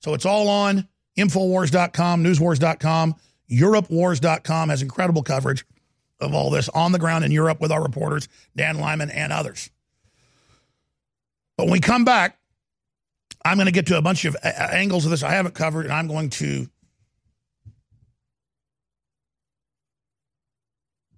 [0.00, 0.88] So it's all on
[1.18, 3.16] Infowars.com, Newswars.com,
[3.50, 5.66] EuropeWars.com has incredible coverage
[6.20, 9.70] of all this on the ground in Europe with our reporters, Dan Lyman and others.
[11.56, 12.38] But when we come back,
[13.44, 15.92] I'm going to get to a bunch of angles of this I haven't covered, and
[15.92, 16.68] I'm going to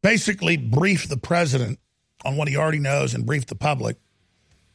[0.02, 1.78] basically brief the president
[2.24, 3.96] on what he already knows and brief the public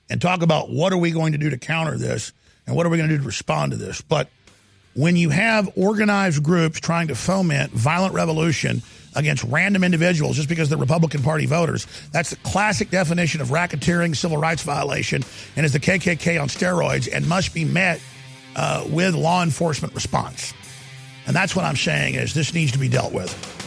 [0.09, 2.31] and talk about what are we going to do to counter this
[2.65, 4.01] and what are we going to do to respond to this.
[4.01, 4.29] But
[4.93, 8.81] when you have organized groups trying to foment violent revolution
[9.15, 14.15] against random individuals just because they're Republican Party voters, that's the classic definition of racketeering,
[14.15, 15.23] civil rights violation,
[15.55, 18.01] and is the KKK on steroids and must be met
[18.55, 20.53] uh, with law enforcement response.
[21.27, 23.66] And that's what I'm saying is this needs to be dealt with.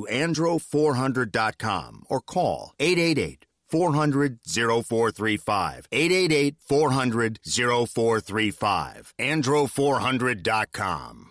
[0.00, 5.88] to andro400.com or call 888 400 0435.
[5.92, 9.14] 888 400 0435.
[9.18, 11.26] Andro400.com.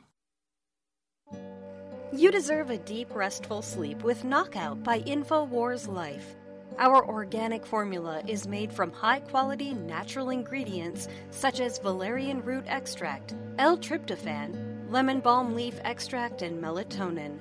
[2.11, 6.35] You deserve a deep, restful sleep with Knockout by InfoWars Life.
[6.79, 13.35] Our organic formula is made from high quality natural ingredients such as valerian root extract,
[13.59, 17.37] L tryptophan, lemon balm leaf extract, and melatonin.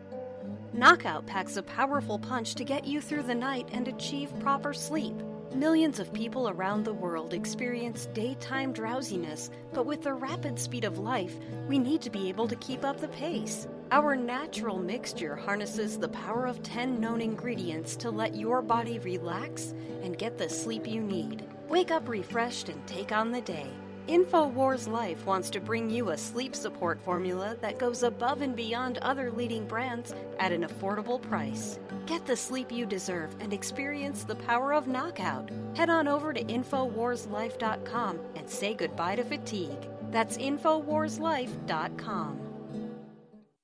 [0.74, 5.14] Knockout packs a powerful punch to get you through the night and achieve proper sleep.
[5.54, 10.98] Millions of people around the world experience daytime drowsiness, but with the rapid speed of
[10.98, 11.34] life,
[11.68, 13.66] we need to be able to keep up the pace.
[13.90, 19.72] Our natural mixture harnesses the power of 10 known ingredients to let your body relax
[20.02, 21.48] and get the sleep you need.
[21.70, 23.70] Wake up refreshed and take on the day.
[24.08, 28.96] InfoWars Life wants to bring you a sleep support formula that goes above and beyond
[28.98, 31.78] other leading brands at an affordable price.
[32.06, 35.50] Get the sleep you deserve and experience the power of knockout.
[35.76, 39.86] Head on over to InfoWarsLife.com and say goodbye to fatigue.
[40.10, 42.40] That's InfoWarsLife.com.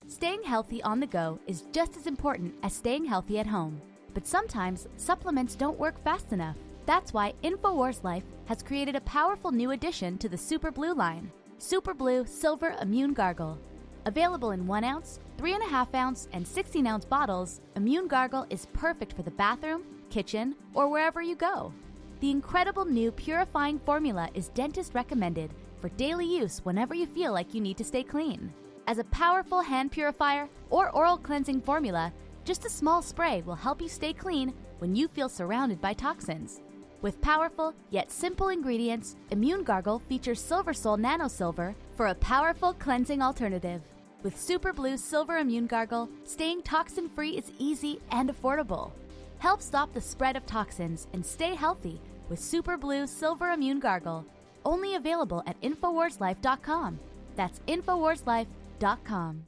[0.07, 3.81] Staying healthy on the go is just as important as staying healthy at home.
[4.13, 6.59] But sometimes supplements don't work fast enough.
[6.87, 11.31] That's why InfoWars Life has created a powerful new addition to the Super Blue line
[11.57, 13.59] Super Blue Silver Immune Gargle.
[14.05, 19.23] Available in 1 ounce, 3.5 ounce, and 16 ounce bottles, Immune Gargle is perfect for
[19.23, 21.73] the bathroom, kitchen, or wherever you go.
[22.21, 27.55] The incredible new purifying formula is dentist recommended for daily use whenever you feel like
[27.55, 28.53] you need to stay clean.
[28.87, 32.13] As a powerful hand purifier or oral cleansing formula,
[32.45, 36.61] just a small spray will help you stay clean when you feel surrounded by toxins.
[37.05, 43.21] With powerful yet simple ingredients, Immune Gargle features SilverSol Nano Silver for a powerful cleansing
[43.21, 43.83] alternative.
[44.23, 48.91] With Super Blue Silver Immune Gargle, staying toxin free is easy and affordable.
[49.37, 52.01] Help stop the spread of toxins and stay healthy
[52.31, 54.25] with Super Blue Silver Immune Gargle.
[54.65, 56.99] Only available at InfoWarsLife.com.
[57.37, 59.47] That's InfoWarsLife.com.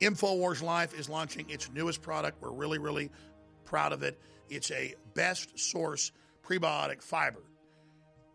[0.00, 2.40] InfoWars Life is launching its newest product.
[2.40, 3.10] We're really, really
[3.64, 4.20] proud of it.
[4.48, 6.12] It's a best source
[6.46, 7.42] prebiotic fiber.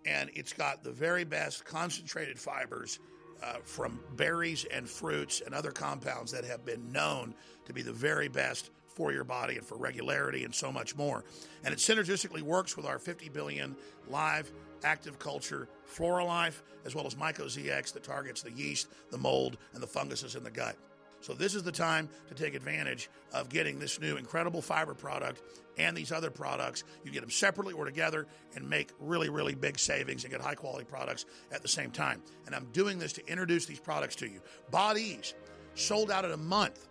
[0.06, 3.00] And it's got the very best concentrated fibers
[3.44, 7.36] uh, from berries and fruits and other compounds that have been known
[7.66, 11.24] to be the very best for your body and for regularity and so much more.
[11.64, 13.76] And it synergistically works with our 50 billion
[14.08, 14.52] live
[14.84, 19.88] active culture Floralife, as well as MycoZX that targets the yeast, the mold, and the
[19.88, 20.76] funguses in the gut.
[21.22, 25.42] So this is the time to take advantage of getting this new incredible fiber product
[25.78, 26.84] and these other products.
[27.04, 30.56] You get them separately or together and make really, really big savings and get high
[30.56, 32.22] quality products at the same time.
[32.46, 34.42] And I'm doing this to introduce these products to you.
[34.72, 35.34] Bodies
[35.76, 36.88] sold out in a month.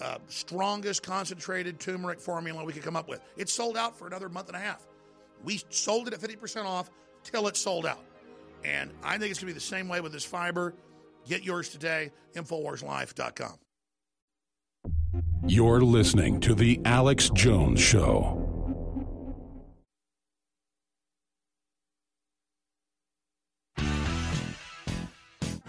[0.00, 3.20] Uh, strongest concentrated turmeric formula we could come up with.
[3.36, 4.86] It's sold out for another month and a half.
[5.42, 6.90] We sold it at 50% off
[7.22, 8.04] till it's sold out.
[8.64, 10.74] And I think it's going to be the same way with this fiber.
[11.26, 13.54] Get yours today, InfoWarsLife.com.
[15.46, 18.42] You're listening to The Alex Jones Show.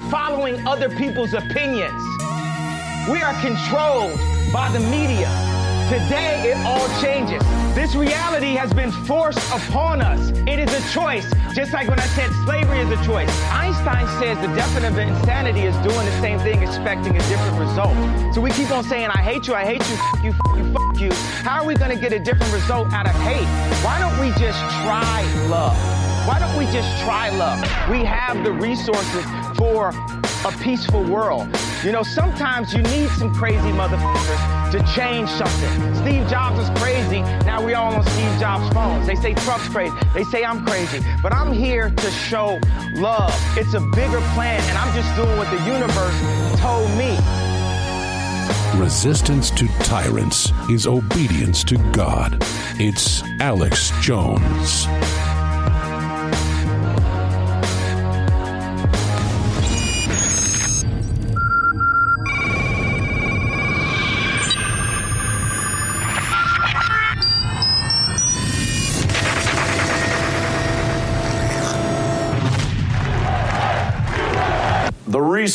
[0.10, 2.02] Following other people's opinions.
[3.10, 4.20] We are controlled
[4.54, 5.47] by the media.
[5.88, 7.42] Today, it all changes.
[7.74, 10.32] This reality has been forced upon us.
[10.46, 13.30] It is a choice, just like when I said slavery is a choice.
[13.52, 17.96] Einstein says the definition of insanity is doing the same thing, expecting a different result.
[18.36, 20.74] So we keep on saying, I hate you, I hate you, f- you, f- you,
[20.74, 21.12] fuck you.
[21.48, 23.48] How are we going to get a different result out of hate?
[23.86, 25.78] Why don't we just try love?
[26.28, 27.62] Why don't we just try love?
[27.90, 29.24] We have the resources
[29.58, 29.94] for
[30.48, 31.48] a peaceful world.
[31.84, 35.96] You know, sometimes you need some crazy motherfuckers to change something.
[35.96, 37.22] Steve Jobs is crazy.
[37.46, 39.06] Now we all on Steve Jobs' phones.
[39.08, 39.94] They say Trump's crazy.
[40.14, 41.04] They say I'm crazy.
[41.22, 42.60] But I'm here to show
[42.96, 43.34] love.
[43.58, 47.18] It's a bigger plan, and I'm just doing what the universe told me.
[48.82, 52.38] Resistance to tyrants is obedience to God.
[52.80, 54.88] It's Alex Jones.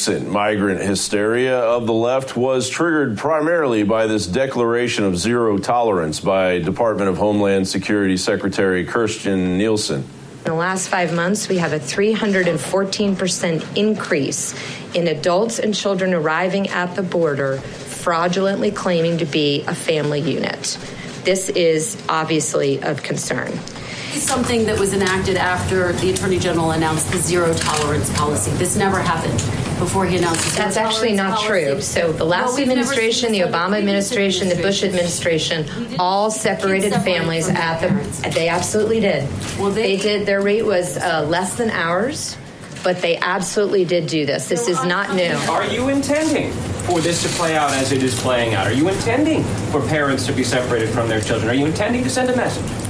[0.08, 6.18] Recent migrant hysteria of the left was triggered primarily by this declaration of zero tolerance
[6.18, 10.00] by Department of Homeland Security Secretary Kirstjen Nielsen.
[10.00, 14.56] In the last five months, we have a 314% increase
[14.92, 20.78] in adults and children arriving at the border fraudulently claiming to be a family unit.
[21.22, 23.52] This is obviously of concern.
[24.12, 28.50] is something that was enacted after the Attorney General announced the zero tolerance policy.
[28.56, 32.02] This never happened before he announced the zero That's actually not tolerance true.
[32.02, 35.66] So the last Well, administration, the Obama administration, the Bush administration,
[35.98, 38.30] all separated families at the.
[38.30, 39.28] They absolutely did.
[39.58, 40.26] Well, they, did.
[40.26, 42.36] Their rate was uh, less than ours,
[42.84, 44.48] but they absolutely did do this.
[44.48, 45.34] This is not new.
[45.50, 46.52] Are you intending
[46.86, 48.66] for this to play out as it is playing out?
[48.66, 51.50] Are you intending for parents to be separated from their children?
[51.50, 52.81] Are you intending to send a message?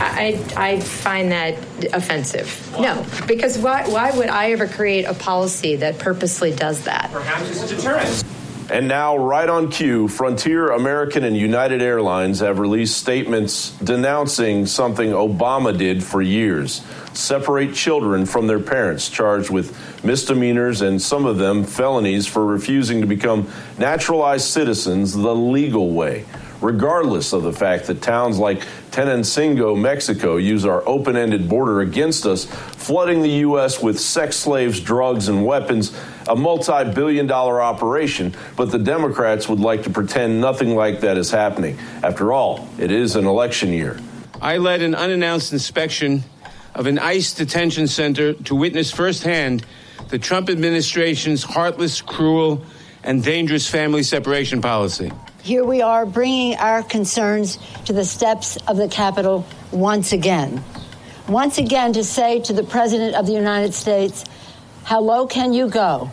[0.00, 1.58] I, I find that
[1.92, 2.70] offensive.
[2.78, 7.10] No, because why, why would I ever create a policy that purposely does that?
[7.12, 8.24] Perhaps it's a deterrent.
[8.68, 15.10] And now, right on cue, Frontier, American, and United Airlines have released statements denouncing something
[15.10, 16.82] Obama did for years
[17.16, 23.00] separate children from their parents, charged with misdemeanors and some of them felonies for refusing
[23.00, 26.24] to become naturalized citizens the legal way.
[26.60, 28.62] Regardless of the fact that towns like
[28.96, 33.82] Tenancingo, Mexico, use our open ended border against us, flooding the U.S.
[33.82, 35.94] with sex slaves, drugs, and weapons,
[36.26, 41.18] a multi billion dollar operation, but the Democrats would like to pretend nothing like that
[41.18, 41.78] is happening.
[42.02, 44.00] After all, it is an election year.
[44.40, 46.24] I led an unannounced inspection
[46.74, 49.66] of an ICE detention center to witness firsthand
[50.08, 52.64] the Trump administration's heartless, cruel,
[53.04, 55.12] and dangerous family separation policy.
[55.46, 60.64] Here we are bringing our concerns to the steps of the Capitol once again.
[61.28, 64.24] Once again, to say to the President of the United States,
[64.82, 66.10] how low can you go?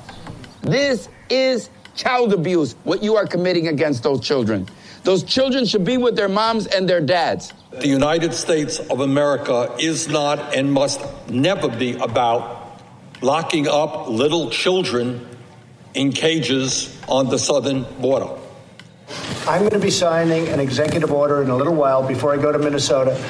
[0.62, 4.70] This is child abuse, what you are committing against those children.
[5.04, 7.54] Those children should be with their moms and their dads.
[7.72, 12.80] The United States of America is not and must never be about
[13.24, 15.28] locking up little children
[15.96, 18.42] in cages on the southern border.
[19.48, 22.52] I'm going to be signing an executive order in a little while before I go
[22.52, 23.22] to Minnesota.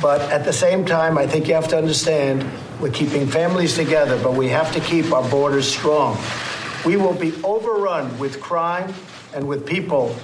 [0.00, 2.44] But at the same time, I think you have to understand
[2.80, 6.18] we're keeping families together, but we have to keep our borders strong.
[6.84, 8.92] We will be overrun with crime
[9.34, 10.14] and with people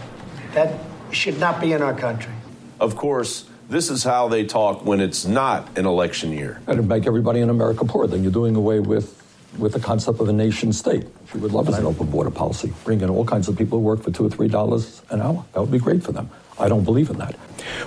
[0.55, 0.79] that
[1.13, 2.33] should not be in our country.
[2.81, 6.61] Of course, this is how they talk when it's not an election year.
[6.67, 8.07] That'd make everybody in America poor.
[8.07, 9.18] Then you're doing away with,
[9.59, 11.07] with the concept of a nation state.
[11.35, 12.73] We would love an open border policy.
[12.85, 15.45] Bring in all kinds of people who work for two or three dollars an hour.
[15.53, 16.31] That would be great for them.
[16.61, 17.37] I don't believe in that.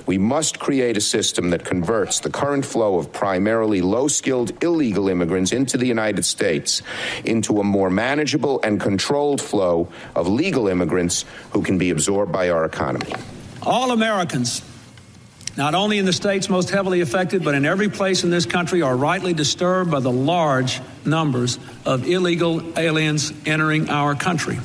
[0.06, 5.10] We must create a system that converts the current flow of primarily low skilled illegal
[5.10, 6.82] immigrants into the United States
[7.26, 12.50] into a more manageable and controlled flow of legal immigrants who can be absorbed by
[12.50, 13.12] our economy.
[13.64, 14.62] All Americans,
[15.58, 18.82] not only in the states most heavily affected, but in every place in this country,
[18.82, 24.58] are rightly disturbed by the large numbers of illegal aliens entering our country.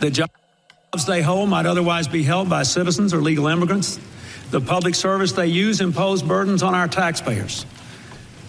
[0.00, 3.98] The jobs they hold might otherwise be held by citizens or legal immigrants.
[4.50, 7.66] The public service they use impose burdens on our taxpayers.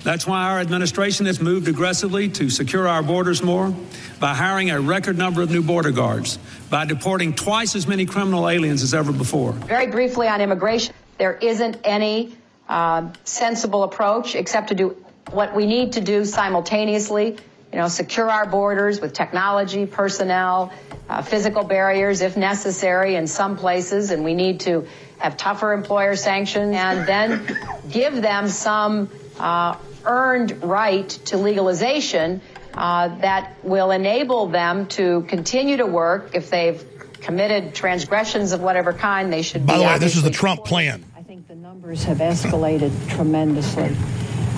[0.04, 3.74] That's why our administration has moved aggressively to secure our borders more
[4.20, 6.38] by hiring a record number of new border guards,
[6.70, 9.54] by deporting twice as many criminal aliens as ever before.
[9.54, 12.36] Very briefly on immigration, there isn't any
[12.68, 17.38] uh, sensible approach except to do what we need to do simultaneously.
[17.72, 20.72] You know, secure our borders with technology, personnel,
[21.10, 24.88] uh, physical barriers if necessary in some places, and we need to
[25.18, 27.58] have tougher employer sanctions and then
[27.90, 29.10] give them some
[29.40, 32.42] uh, earned right to legalization
[32.74, 36.84] uh, that will enable them to continue to work if they've
[37.26, 39.68] committed transgressions of whatever kind they should be.
[39.68, 39.80] By be.
[39.80, 41.04] the way, this is the Trump plan.
[41.18, 43.96] I think the numbers have escalated tremendously.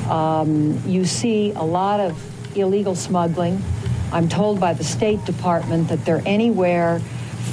[0.09, 3.63] Um, you see a lot of illegal smuggling.
[4.11, 6.99] I'm told by the State Department that they're anywhere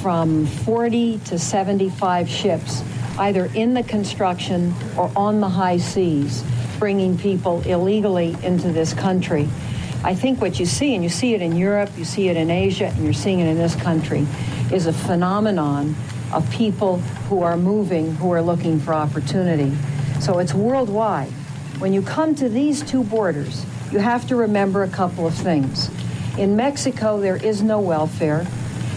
[0.01, 2.83] from 40 to 75 ships,
[3.17, 6.43] either in the construction or on the high seas,
[6.77, 9.47] bringing people illegally into this country.
[10.03, 12.51] I think what you see, and you see it in Europe, you see it in
[12.51, 14.27] Asia, and you're seeing it in this country,
[14.71, 15.95] is a phenomenon
[16.33, 16.97] of people
[17.29, 19.75] who are moving, who are looking for opportunity.
[20.19, 21.31] So it's worldwide.
[21.79, 25.89] When you come to these two borders, you have to remember a couple of things.
[26.37, 28.45] In Mexico, there is no welfare,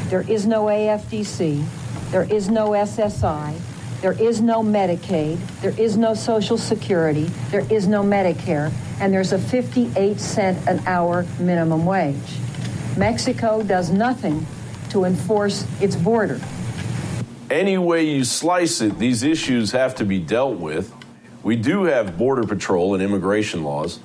[0.09, 1.65] there is no AFDC,
[2.11, 3.57] there is no SSI,
[4.01, 9.33] there is no Medicaid, there is no Social Security, there is no Medicare, and there's
[9.33, 12.39] a 58 cent an hour minimum wage.
[12.97, 14.47] Mexico does nothing
[14.91, 16.41] to enforce its border.
[17.51, 20.93] Any way you slice it, these issues have to be dealt with.
[21.43, 24.01] We do have border patrol and immigration laws.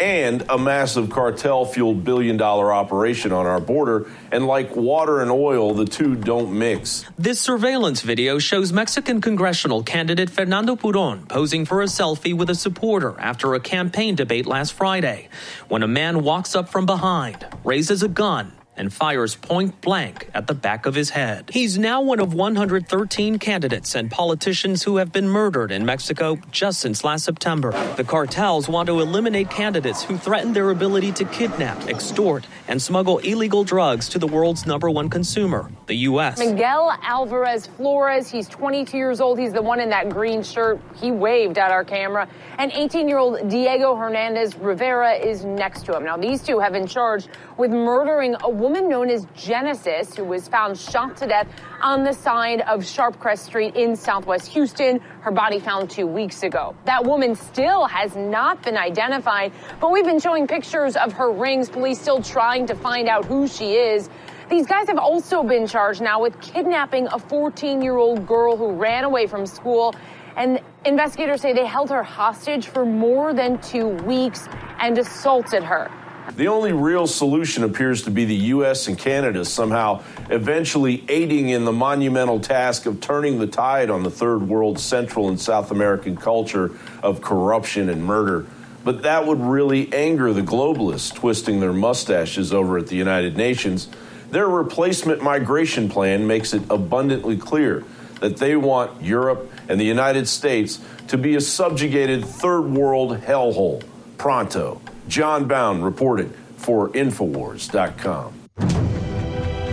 [0.00, 4.08] and a massive cartel fueled billion dollar operation on our border.
[4.30, 7.04] And like water and oil, the two don't mix.
[7.18, 12.54] This surveillance video shows Mexican congressional candidate Fernando Puron posing for a selfie with a
[12.54, 15.28] supporter after a campaign debate last Friday
[15.68, 20.46] when a man walks up from behind, raises a gun, and fires point blank at
[20.46, 21.50] the back of his head.
[21.52, 26.80] He's now one of 113 candidates and politicians who have been murdered in Mexico just
[26.80, 27.72] since last September.
[27.96, 33.18] The cartels want to eliminate candidates who threaten their ability to kidnap, extort, and smuggle
[33.18, 36.38] illegal drugs to the world's number one consumer, the U.S.
[36.38, 39.38] Miguel Alvarez Flores, he's 22 years old.
[39.38, 40.80] He's the one in that green shirt.
[41.00, 42.28] He waved at our camera.
[42.58, 46.04] And 18 year old Diego Hernandez Rivera is next to him.
[46.04, 50.48] Now, these two have been charged with murdering a woman known as Genesis, who was
[50.48, 51.48] found shot to death
[51.80, 54.98] on the side of Sharpcrest Street in southwest Houston.
[55.20, 56.74] Her body found two weeks ago.
[56.84, 61.68] That woman still has not been identified, but we've been showing pictures of her rings.
[61.68, 64.08] Police still trying to find out who she is.
[64.48, 68.72] These guys have also been charged now with kidnapping a 14 year old girl who
[68.72, 69.94] ran away from school.
[70.36, 75.90] And investigators say they held her hostage for more than two weeks and assaulted her.
[76.36, 78.86] The only real solution appears to be the U.S.
[78.86, 84.10] and Canada somehow eventually aiding in the monumental task of turning the tide on the
[84.10, 86.70] third world Central and South American culture
[87.02, 88.46] of corruption and murder.
[88.84, 93.88] But that would really anger the globalists twisting their mustaches over at the United Nations.
[94.30, 97.84] Their replacement migration plan makes it abundantly clear
[98.20, 103.82] that they want Europe and the United States to be a subjugated third world hellhole.
[104.18, 104.80] Pronto.
[105.08, 108.34] John Bowne reported for Infowars.com.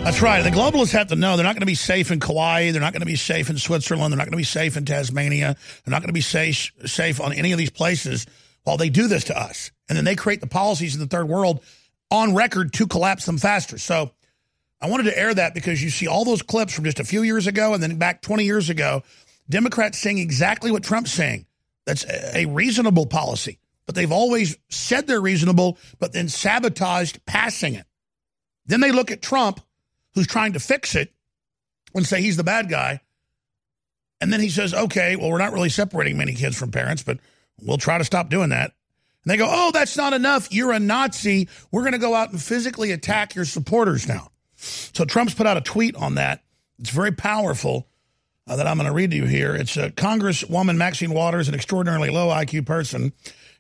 [0.05, 0.43] That's right.
[0.43, 2.71] The globalists have to know they're not going to be safe in Kauai.
[2.71, 4.11] They're not going to be safe in Switzerland.
[4.11, 5.55] They're not going to be safe in Tasmania.
[5.83, 8.27] They're not going to be safe, safe on any of these places
[8.63, 9.71] while they do this to us.
[9.89, 11.63] And then they create the policies in the third world
[12.11, 13.79] on record to collapse them faster.
[13.79, 14.11] So
[14.79, 17.23] I wanted to air that because you see all those clips from just a few
[17.23, 19.01] years ago and then back 20 years ago,
[19.49, 21.47] Democrats saying exactly what Trump's saying.
[21.85, 27.85] That's a reasonable policy but they've always said they're reasonable, but then sabotaged passing it.
[28.65, 29.61] Then they look at Trump,
[30.13, 31.13] who's trying to fix it,
[31.93, 33.01] and say he's the bad guy.
[34.21, 37.19] And then he says, okay, well, we're not really separating many kids from parents, but
[37.61, 38.71] we'll try to stop doing that.
[39.23, 40.51] And they go, oh, that's not enough.
[40.53, 41.49] You're a Nazi.
[41.71, 44.29] We're going to go out and physically attack your supporters now.
[44.55, 46.43] So Trump's put out a tweet on that.
[46.79, 47.87] It's very powerful
[48.47, 49.55] uh, that I'm going to read to you here.
[49.55, 53.13] It's uh, Congresswoman Maxine Waters, an extraordinarily low IQ person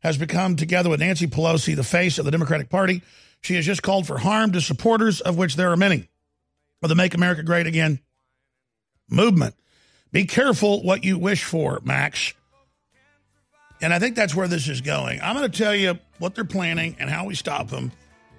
[0.05, 3.01] has become, together with Nancy Pelosi, the face of the Democratic Party.
[3.41, 6.07] She has just called for harm to supporters, of which there are many,
[6.83, 7.99] of the Make America Great Again
[9.09, 9.55] movement.
[10.11, 12.35] Be careful what you wish for, Max.
[13.81, 15.21] And I think that's where this is going.
[15.23, 17.91] I'm going to tell you what they're planning and how we stop them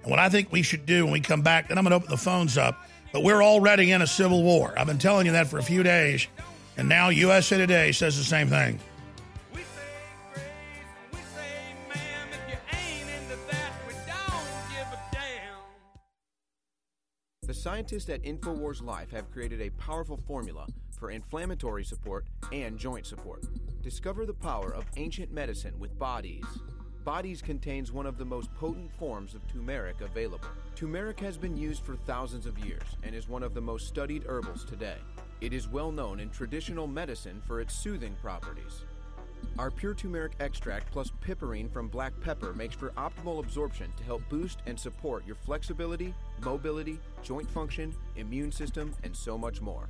[0.03, 1.67] and what I think we should do when we come back.
[1.67, 2.81] Then I'm going to open the phones up.
[3.11, 4.73] But we're already in a civil war.
[4.77, 6.27] I've been telling you that for a few days.
[6.77, 8.79] And now USA Today says the same thing.
[17.47, 23.05] The scientists at InfoWars Life have created a powerful formula for inflammatory support and joint
[23.05, 23.45] support.
[23.81, 26.43] Discover the power of ancient medicine with Bodies.
[27.05, 30.49] Bodies contains one of the most potent forms of turmeric available.
[30.75, 34.25] Turmeric has been used for thousands of years and is one of the most studied
[34.27, 34.97] herbals today.
[35.39, 38.81] It is well known in traditional medicine for its soothing properties.
[39.59, 44.21] Our pure turmeric extract plus piperine from black pepper makes for optimal absorption to help
[44.29, 49.89] boost and support your flexibility, mobility, joint function, immune system, and so much more.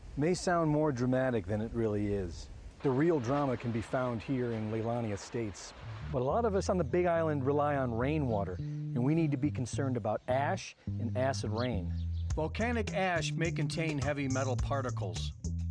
[0.21, 2.47] may sound more dramatic than it really is.
[2.83, 5.73] The real drama can be found here in Leilani Estates.
[6.13, 9.31] But a lot of us on the Big Island rely on rainwater, and we need
[9.31, 11.91] to be concerned about ash and acid rain.
[12.35, 15.33] Volcanic ash may contain heavy metal particles,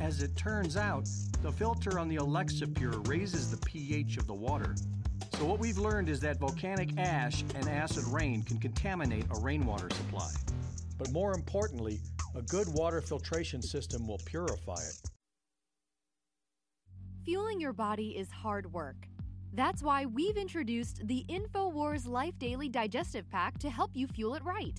[0.00, 1.08] As it turns out,
[1.42, 4.74] the filter on the Alexa Pure raises the pH of the water.
[5.38, 9.88] So, what we've learned is that volcanic ash and acid rain can contaminate a rainwater
[9.90, 10.30] supply.
[10.98, 12.00] But more importantly,
[12.34, 15.00] a good water filtration system will purify it.
[17.24, 19.08] Fueling your body is hard work.
[19.54, 24.44] That's why we've introduced the InfoWars Life Daily Digestive Pack to help you fuel it
[24.44, 24.78] right.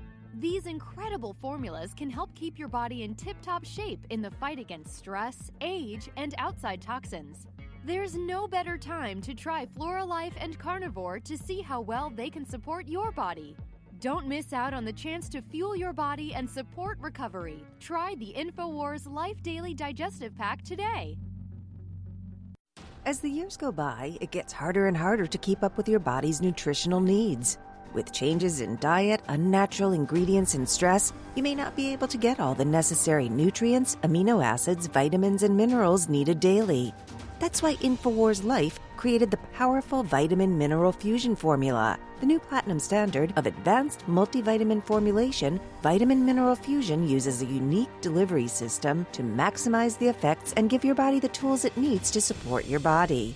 [0.39, 4.59] These incredible formulas can help keep your body in tip top shape in the fight
[4.59, 7.47] against stress, age, and outside toxins.
[7.83, 12.45] There's no better time to try Floralife and Carnivore to see how well they can
[12.45, 13.57] support your body.
[13.99, 17.63] Don't miss out on the chance to fuel your body and support recovery.
[17.79, 21.17] Try the InfoWars Life Daily Digestive Pack today.
[23.05, 25.99] As the years go by, it gets harder and harder to keep up with your
[25.99, 27.57] body's nutritional needs.
[27.93, 32.39] With changes in diet, unnatural ingredients, and stress, you may not be able to get
[32.39, 36.93] all the necessary nutrients, amino acids, vitamins, and minerals needed daily.
[37.39, 41.99] That's why InfoWars Life created the powerful vitamin mineral fusion formula.
[42.19, 48.47] The new platinum standard of advanced multivitamin formulation, Vitamin Mineral Fusion uses a unique delivery
[48.47, 52.67] system to maximize the effects and give your body the tools it needs to support
[52.67, 53.35] your body.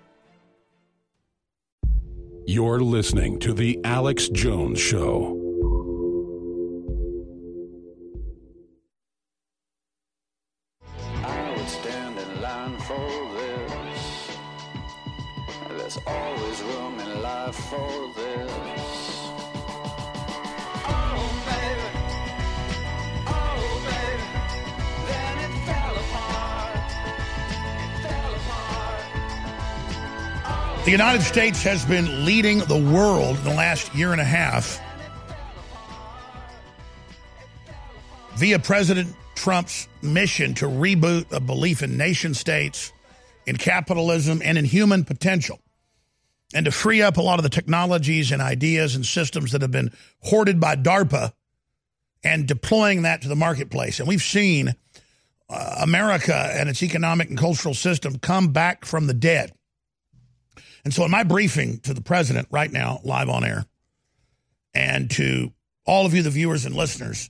[2.47, 5.37] You're listening to The Alex Jones Show.
[11.23, 14.37] I would stand in line for this.
[15.69, 18.30] There's always room in life for this.
[30.91, 34.77] The United States has been leading the world in the last year and a half
[38.35, 42.91] via President Trump's mission to reboot a belief in nation states,
[43.45, 45.61] in capitalism, and in human potential,
[46.53, 49.71] and to free up a lot of the technologies and ideas and systems that have
[49.71, 49.93] been
[50.23, 51.31] hoarded by DARPA
[52.21, 53.99] and deploying that to the marketplace.
[53.99, 54.75] And we've seen
[55.49, 59.53] uh, America and its economic and cultural system come back from the dead.
[60.83, 63.65] And so, in my briefing to the president right now, live on air,
[64.73, 65.53] and to
[65.85, 67.29] all of you, the viewers and listeners,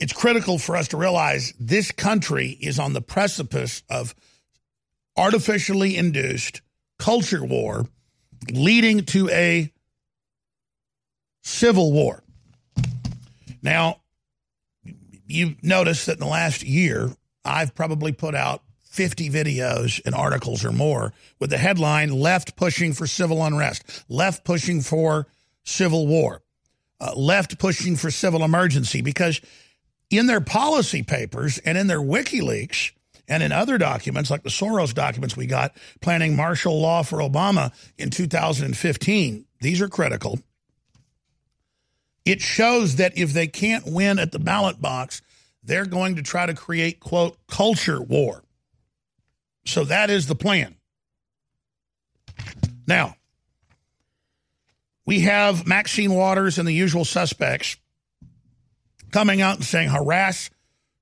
[0.00, 4.14] it's critical for us to realize this country is on the precipice of
[5.16, 6.62] artificially induced
[6.98, 7.86] culture war
[8.50, 9.72] leading to a
[11.42, 12.22] civil war.
[13.62, 14.00] Now,
[15.26, 17.10] you notice that in the last year,
[17.44, 18.62] I've probably put out
[18.94, 24.44] 50 videos and articles or more with the headline Left Pushing for Civil Unrest, Left
[24.44, 25.26] Pushing for
[25.64, 26.42] Civil War,
[27.00, 29.40] uh, Left Pushing for Civil Emergency, because
[30.10, 32.92] in their policy papers and in their WikiLeaks
[33.26, 37.72] and in other documents like the Soros documents we got planning martial law for Obama
[37.98, 40.38] in 2015, these are critical.
[42.24, 45.20] It shows that if they can't win at the ballot box,
[45.64, 48.43] they're going to try to create, quote, culture war.
[49.66, 50.76] So that is the plan.
[52.86, 53.16] Now,
[55.06, 57.76] we have Maxine Waters and the usual suspects
[59.10, 60.50] coming out and saying harass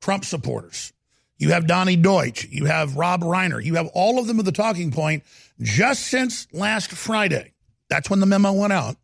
[0.00, 0.92] Trump supporters.
[1.38, 2.46] You have Donny Deutsch.
[2.50, 3.62] You have Rob Reiner.
[3.62, 5.24] You have all of them at the talking point
[5.60, 7.52] just since last Friday.
[7.88, 8.96] That's when the memo went out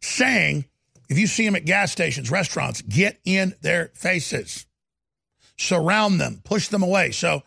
[0.00, 0.64] saying
[1.08, 4.66] if you see them at gas stations, restaurants, get in their faces,
[5.58, 7.10] surround them, push them away.
[7.10, 7.42] So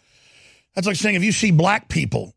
[0.77, 2.35] that's like saying if you see black people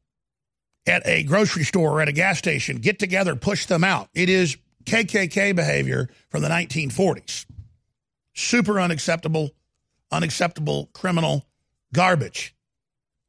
[0.87, 4.09] at a grocery store or at a gas station, get together, push them out.
[4.15, 7.45] It is KKK behavior from the 1940s.
[8.33, 9.51] Super unacceptable,
[10.11, 11.45] unacceptable criminal
[11.93, 12.57] garbage.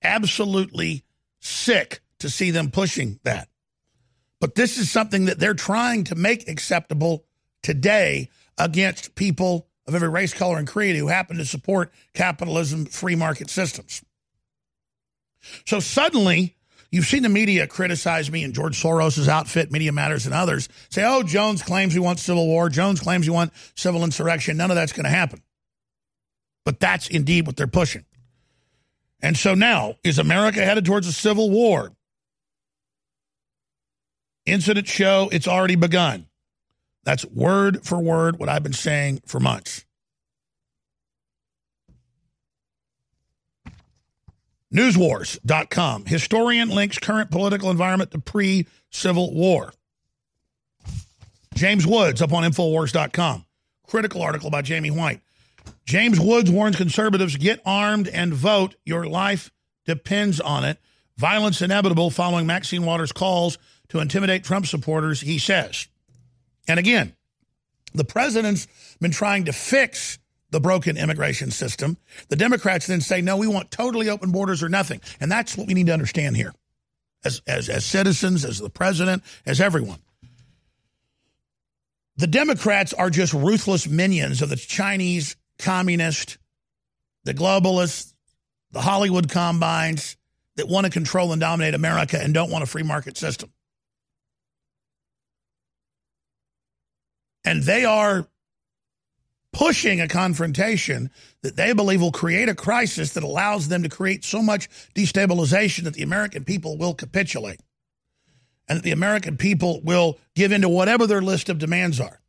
[0.01, 1.03] Absolutely
[1.41, 3.49] sick to see them pushing that.
[4.39, 7.25] But this is something that they're trying to make acceptable
[7.63, 13.15] today against people of every race, color, and creed who happen to support capitalism, free
[13.15, 14.05] market systems.
[15.65, 16.55] So suddenly,
[16.91, 21.03] you've seen the media criticize me and George Soros' outfit, Media Matters, and others say,
[21.05, 22.69] oh, Jones claims we want civil war.
[22.69, 24.57] Jones claims we want civil insurrection.
[24.57, 25.41] None of that's going to happen.
[26.65, 28.05] But that's indeed what they're pushing.
[29.21, 31.91] And so now, is America headed towards a civil war?
[34.45, 36.27] Incidents show it's already begun.
[37.03, 39.85] That's word for word what I've been saying for months.
[44.73, 46.05] Newswars.com.
[46.05, 49.73] Historian links current political environment to pre Civil War.
[51.55, 53.45] James Woods up on Infowars.com.
[53.85, 55.21] Critical article by Jamie White.
[55.85, 58.75] James Woods warns conservatives get armed and vote.
[58.85, 59.51] Your life
[59.85, 60.77] depends on it.
[61.17, 63.57] Violence inevitable following Maxine Waters' calls
[63.89, 65.87] to intimidate Trump supporters, he says.
[66.67, 67.13] And again,
[67.93, 68.67] the president's
[69.01, 70.17] been trying to fix
[70.51, 71.97] the broken immigration system.
[72.27, 75.01] The Democrats then say, no, we want totally open borders or nothing.
[75.19, 76.53] And that's what we need to understand here
[77.23, 79.99] as, as, as citizens, as the president, as everyone.
[82.17, 86.37] The Democrats are just ruthless minions of the Chinese communist,
[87.23, 88.13] the globalists,
[88.71, 90.17] the Hollywood combines
[90.55, 93.51] that want to control and dominate America and don't want a free market system.
[97.43, 98.27] And they are
[99.53, 101.09] pushing a confrontation
[101.43, 105.83] that they believe will create a crisis that allows them to create so much destabilization
[105.83, 107.59] that the American people will capitulate
[108.67, 112.21] and that the American people will give in to whatever their list of demands are.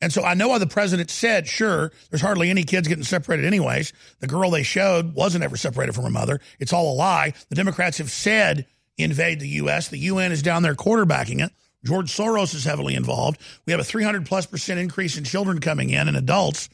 [0.00, 3.46] And so I know why the president said, sure, there's hardly any kids getting separated
[3.46, 3.92] anyways.
[4.20, 6.40] The girl they showed wasn't ever separated from her mother.
[6.58, 7.32] It's all a lie.
[7.48, 8.66] The Democrats have said
[8.98, 9.88] invade the U.S.
[9.88, 11.52] The UN is down there quarterbacking it.
[11.84, 13.40] George Soros is heavily involved.
[13.66, 16.68] We have a 300 plus percent increase in children coming in and adults.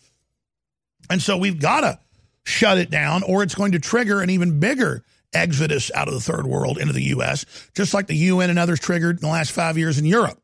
[1.08, 1.98] And so we've got to
[2.44, 6.20] shut it down or it's going to trigger an even bigger exodus out of the
[6.20, 9.52] third world into the U.S., just like the UN and others triggered in the last
[9.52, 10.40] five years in Europe.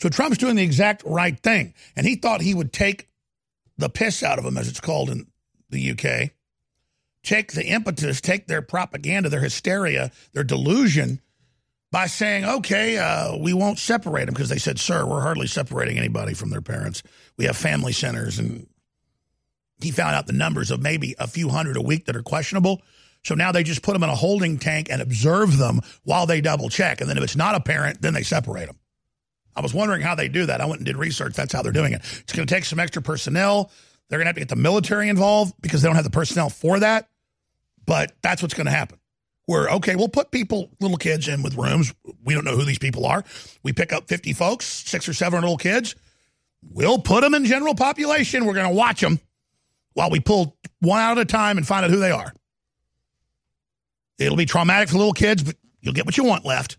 [0.00, 1.74] So Trump's doing the exact right thing.
[1.96, 3.08] And he thought he would take
[3.78, 5.26] the piss out of them, as it's called in
[5.70, 6.30] the UK,
[7.22, 11.20] take the impetus, take their propaganda, their hysteria, their delusion
[11.96, 15.96] by saying, okay, uh, we won't separate them because they said, sir, we're hardly separating
[15.96, 17.02] anybody from their parents.
[17.38, 18.38] We have family centers.
[18.38, 18.66] And
[19.80, 22.82] he found out the numbers of maybe a few hundred a week that are questionable.
[23.24, 26.42] So now they just put them in a holding tank and observe them while they
[26.42, 27.00] double check.
[27.00, 28.76] And then if it's not apparent, then they separate them.
[29.56, 30.60] I was wondering how they do that.
[30.60, 31.32] I went and did research.
[31.32, 32.02] That's how they're doing it.
[32.20, 33.70] It's going to take some extra personnel.
[34.10, 36.50] They're going to have to get the military involved because they don't have the personnel
[36.50, 37.08] for that.
[37.86, 38.98] But that's what's going to happen.
[39.46, 41.94] Where, okay, we'll put people, little kids in with rooms.
[42.24, 43.24] We don't know who these people are.
[43.62, 45.94] We pick up 50 folks, six or seven little kids.
[46.72, 48.44] We'll put them in general population.
[48.44, 49.20] We're going to watch them
[49.94, 52.32] while we pull one out at a time and find out who they are.
[54.18, 56.76] It'll be traumatic for little kids, but you'll get what you want left.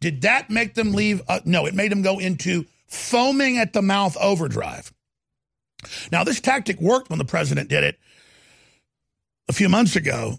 [0.00, 1.22] Did that make them leave?
[1.28, 4.92] Uh, no, it made them go into foaming at the mouth overdrive.
[6.10, 7.98] Now, this tactic worked when the president did it
[9.48, 10.38] a few months ago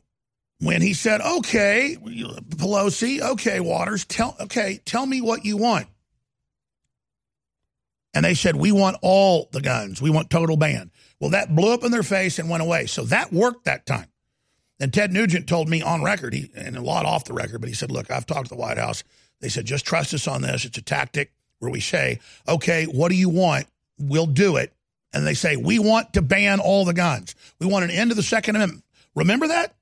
[0.59, 5.87] when he said, okay, Pelosi, okay, Waters, tell, okay, tell me what you want.
[8.13, 10.01] And they said, we want all the guns.
[10.01, 10.91] We want total ban.
[11.19, 12.87] Well, that blew up in their face and went away.
[12.87, 14.07] So that worked that time.
[14.79, 17.69] And Ted Nugent told me on record, he, and a lot off the record, but
[17.69, 19.03] he said, look, I've talked to the White House.
[19.39, 20.65] They said, just trust us on this.
[20.65, 23.67] It's a tactic where we say, okay, what do you want?
[23.99, 24.73] We'll do it.
[25.13, 27.35] And they say, we want to ban all the guns.
[27.59, 28.83] We want an end to the Second Amendment.
[29.15, 29.75] Remember that?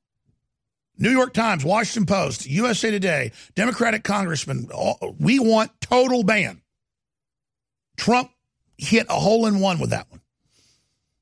[0.98, 4.70] New York Times, Washington Post, USA Today, Democratic congressman,
[5.20, 6.62] we want total ban.
[7.98, 8.32] Trump
[8.78, 10.22] hit a hole in one with that one.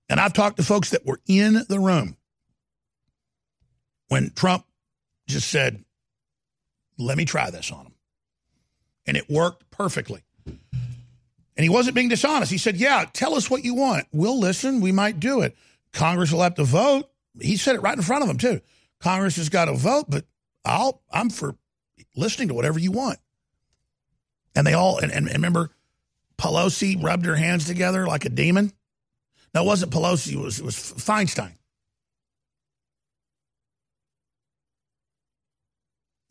[0.10, 2.18] And I've talked to folks that were in the room
[4.10, 4.66] when Trump
[5.28, 5.84] just said,
[6.98, 7.94] let me try this on him
[9.06, 10.22] and it worked perfectly.
[10.46, 12.52] And he wasn't being dishonest.
[12.52, 14.08] He said, Yeah, tell us what you want.
[14.12, 14.82] We'll listen.
[14.82, 15.56] We might do it.
[15.92, 17.10] Congress will have to vote.
[17.40, 18.62] He said it right in front of them, too.
[19.04, 20.24] Congress has got to vote, but
[20.64, 21.58] I'll, I'm for
[22.16, 23.20] listening to whatever you want.
[24.56, 25.72] And they all, and, and remember,
[26.38, 28.72] Pelosi rubbed her hands together like a demon.
[29.54, 31.52] No, it wasn't Pelosi, it was, it was Feinstein.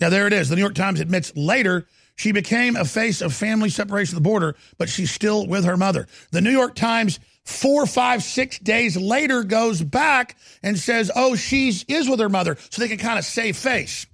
[0.00, 0.48] Now, there it is.
[0.48, 1.86] The New York Times admits later
[2.16, 5.76] she became a face of family separation of the border, but she's still with her
[5.76, 6.06] mother.
[6.30, 11.84] The New York Times four, five, six days later goes back and says, oh, she's
[11.84, 14.06] is with her mother, so they can kind of save face.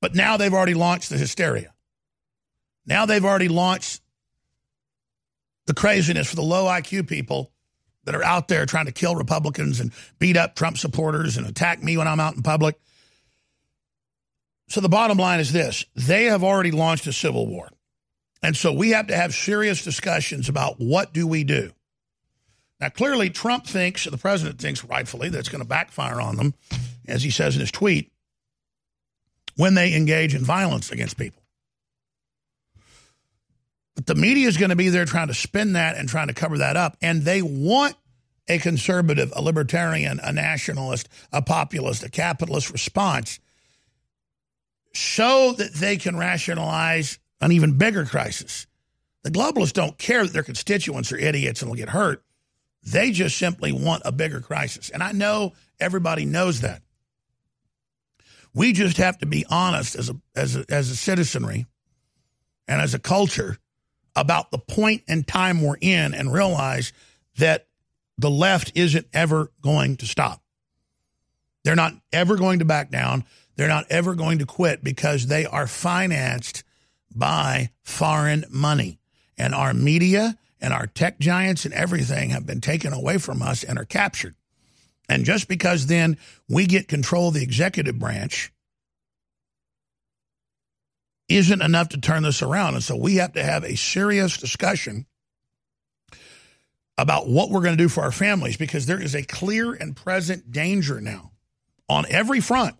[0.00, 1.72] But now they've already launched the hysteria.
[2.86, 4.02] Now they've already launched
[5.66, 7.50] the craziness for the low IQ people
[8.04, 11.82] that are out there trying to kill Republicans and beat up Trump supporters and attack
[11.82, 12.78] me when I'm out in public.
[14.68, 17.68] So the bottom line is this they have already launched a civil war.
[18.44, 21.72] And so we have to have serious discussions about what do we do.
[22.78, 26.52] Now, clearly, Trump thinks, the president thinks rightfully, that it's going to backfire on them,
[27.08, 28.12] as he says in his tweet,
[29.56, 31.42] when they engage in violence against people.
[33.94, 36.34] But the media is going to be there trying to spin that and trying to
[36.34, 36.98] cover that up.
[37.00, 37.94] And they want
[38.46, 43.40] a conservative, a libertarian, a nationalist, a populist, a capitalist response
[44.92, 48.66] so that they can rationalize an even bigger crisis.
[49.22, 52.22] The globalists don't care that their constituents are idiots and will get hurt.
[52.82, 54.90] They just simply want a bigger crisis.
[54.90, 56.82] And I know everybody knows that.
[58.54, 61.66] We just have to be honest as a, as a, as a citizenry
[62.68, 63.58] and as a culture
[64.14, 66.92] about the point in time we're in and realize
[67.38, 67.66] that
[68.16, 70.40] the left isn't ever going to stop.
[71.64, 73.24] They're not ever going to back down.
[73.56, 76.62] They're not ever going to quit because they are financed
[77.14, 78.98] by foreign money.
[79.36, 83.64] And our media and our tech giants and everything have been taken away from us
[83.64, 84.34] and are captured.
[85.08, 86.16] And just because then
[86.48, 88.52] we get control of the executive branch
[91.28, 92.74] isn't enough to turn this around.
[92.74, 95.06] And so we have to have a serious discussion
[96.96, 99.96] about what we're going to do for our families because there is a clear and
[99.96, 101.32] present danger now
[101.88, 102.76] on every front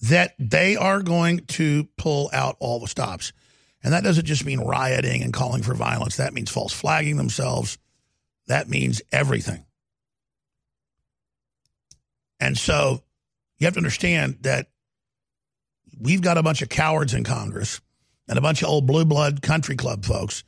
[0.00, 3.32] that they are going to pull out all the stops.
[3.82, 6.16] And that doesn't just mean rioting and calling for violence.
[6.16, 7.78] That means false flagging themselves.
[8.48, 9.64] That means everything.
[12.40, 13.02] And so
[13.58, 14.68] you have to understand that
[15.98, 17.80] we've got a bunch of cowards in Congress
[18.28, 20.44] and a bunch of old blue blood country club folks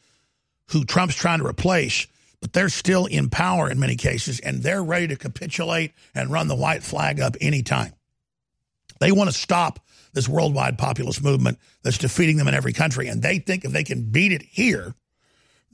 [0.71, 2.07] who Trump's trying to replace,
[2.41, 6.49] but they're still in power in many cases, and they're ready to capitulate and run
[6.49, 7.93] the white flag up anytime.
[8.99, 9.81] They want to stop
[10.13, 13.85] this worldwide populist movement that's defeating them in every country, and they think if they
[13.85, 14.95] can beat it here,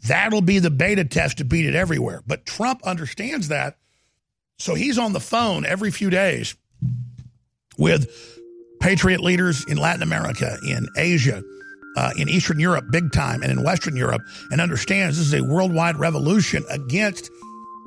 [0.06, 2.22] that'll be the beta test to beat it everywhere.
[2.26, 3.78] But Trump understands that,
[4.58, 6.54] so he's on the phone every few days
[7.78, 8.10] with
[8.80, 11.42] patriot leaders in Latin America, in Asia,
[11.96, 15.44] uh, in Eastern Europe, big time, and in Western Europe, and understands this is a
[15.44, 17.30] worldwide revolution against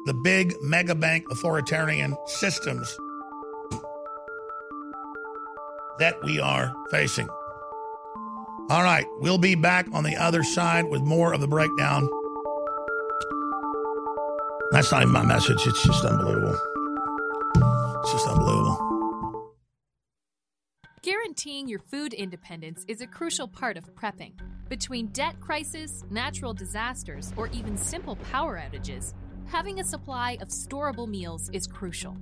[0.06, 2.98] the big mega bank authoritarian systems
[6.00, 7.28] that we are facing.
[8.70, 12.10] All right, we'll be back on the other side with more of the breakdown.
[14.72, 15.66] That's not even my message.
[15.66, 16.58] It's just unbelievable.
[18.04, 18.88] It's just unbelievable.
[21.02, 24.34] Guaranteeing your food independence is a crucial part of prepping.
[24.68, 29.14] Between debt crisis, natural disasters, or even simple power outages,
[29.46, 32.18] having a supply of storable meals is crucial.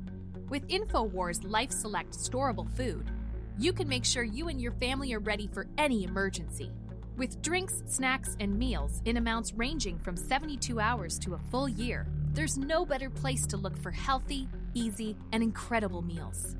[0.49, 3.09] With InfoWars Life Select storable food,
[3.57, 6.71] you can make sure you and your family are ready for any emergency.
[7.17, 12.07] With drinks, snacks, and meals in amounts ranging from 72 hours to a full year,
[12.33, 16.55] there's no better place to look for healthy, easy, and incredible meals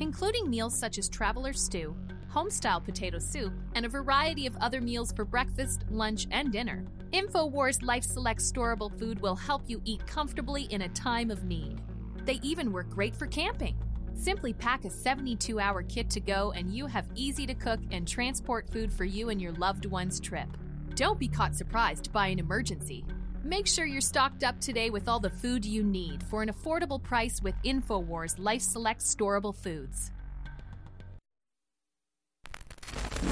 [0.00, 1.96] including meals such as traveler stew,
[2.32, 6.84] homestyle potato soup, and a variety of other meals for breakfast, lunch, and dinner.
[7.12, 11.80] InfoWars Life Select storable food will help you eat comfortably in a time of need.
[12.24, 13.76] They even work great for camping.
[14.18, 18.06] Simply pack a 72 hour kit to go, and you have easy to cook and
[18.06, 20.48] transport food for you and your loved one's trip.
[20.96, 23.04] Don't be caught surprised by an emergency.
[23.44, 27.00] Make sure you're stocked up today with all the food you need for an affordable
[27.00, 30.10] price with InfoWars Life Select Storable Foods.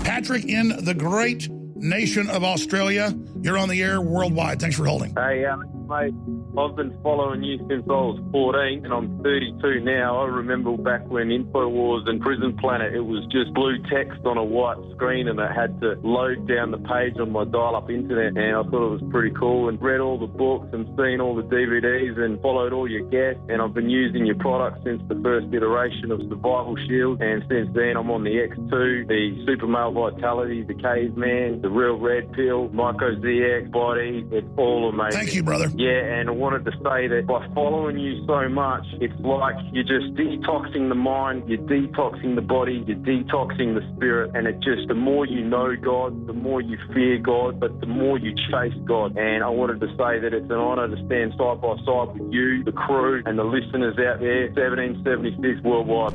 [0.04, 3.14] Patrick in the great nation of Australia.
[3.42, 4.60] You're on the air worldwide.
[4.60, 5.14] Thanks for holding.
[5.14, 6.14] Hey, Alex, mate.
[6.58, 10.22] I've been following you since I was 14 and I'm 32 now.
[10.22, 14.44] I remember back when InfoWars and Prison Planet, it was just blue text on a
[14.44, 18.56] white screen and I had to load down the page on my dial-up internet and
[18.56, 21.42] I thought it was pretty cool and read all the books and seen all the
[21.42, 25.52] DVDs and followed all your guests and I've been using your product since the first
[25.52, 30.62] iteration of Survival Shield and since then I'm on the X2, the Super Male Vitality,
[30.62, 34.24] the Caveman, the Real Red Pill, Myco ZX, Bodi.
[34.30, 35.18] It's all amazing.
[35.18, 35.68] Thank you, brother.
[35.74, 39.82] Yeah, and I wanted to say that by following you so much, it's like you're
[39.82, 44.86] just detoxing the mind, you're detoxing the body, you're detoxing the spirit, and it just,
[44.86, 48.78] the more you know God, the more you fear God, but the more you chase
[48.84, 49.16] God.
[49.16, 52.32] And I wanted to say that it's an honour to stand side by side with
[52.32, 56.14] you, the crew, and the listeners out there, 1776 worldwide.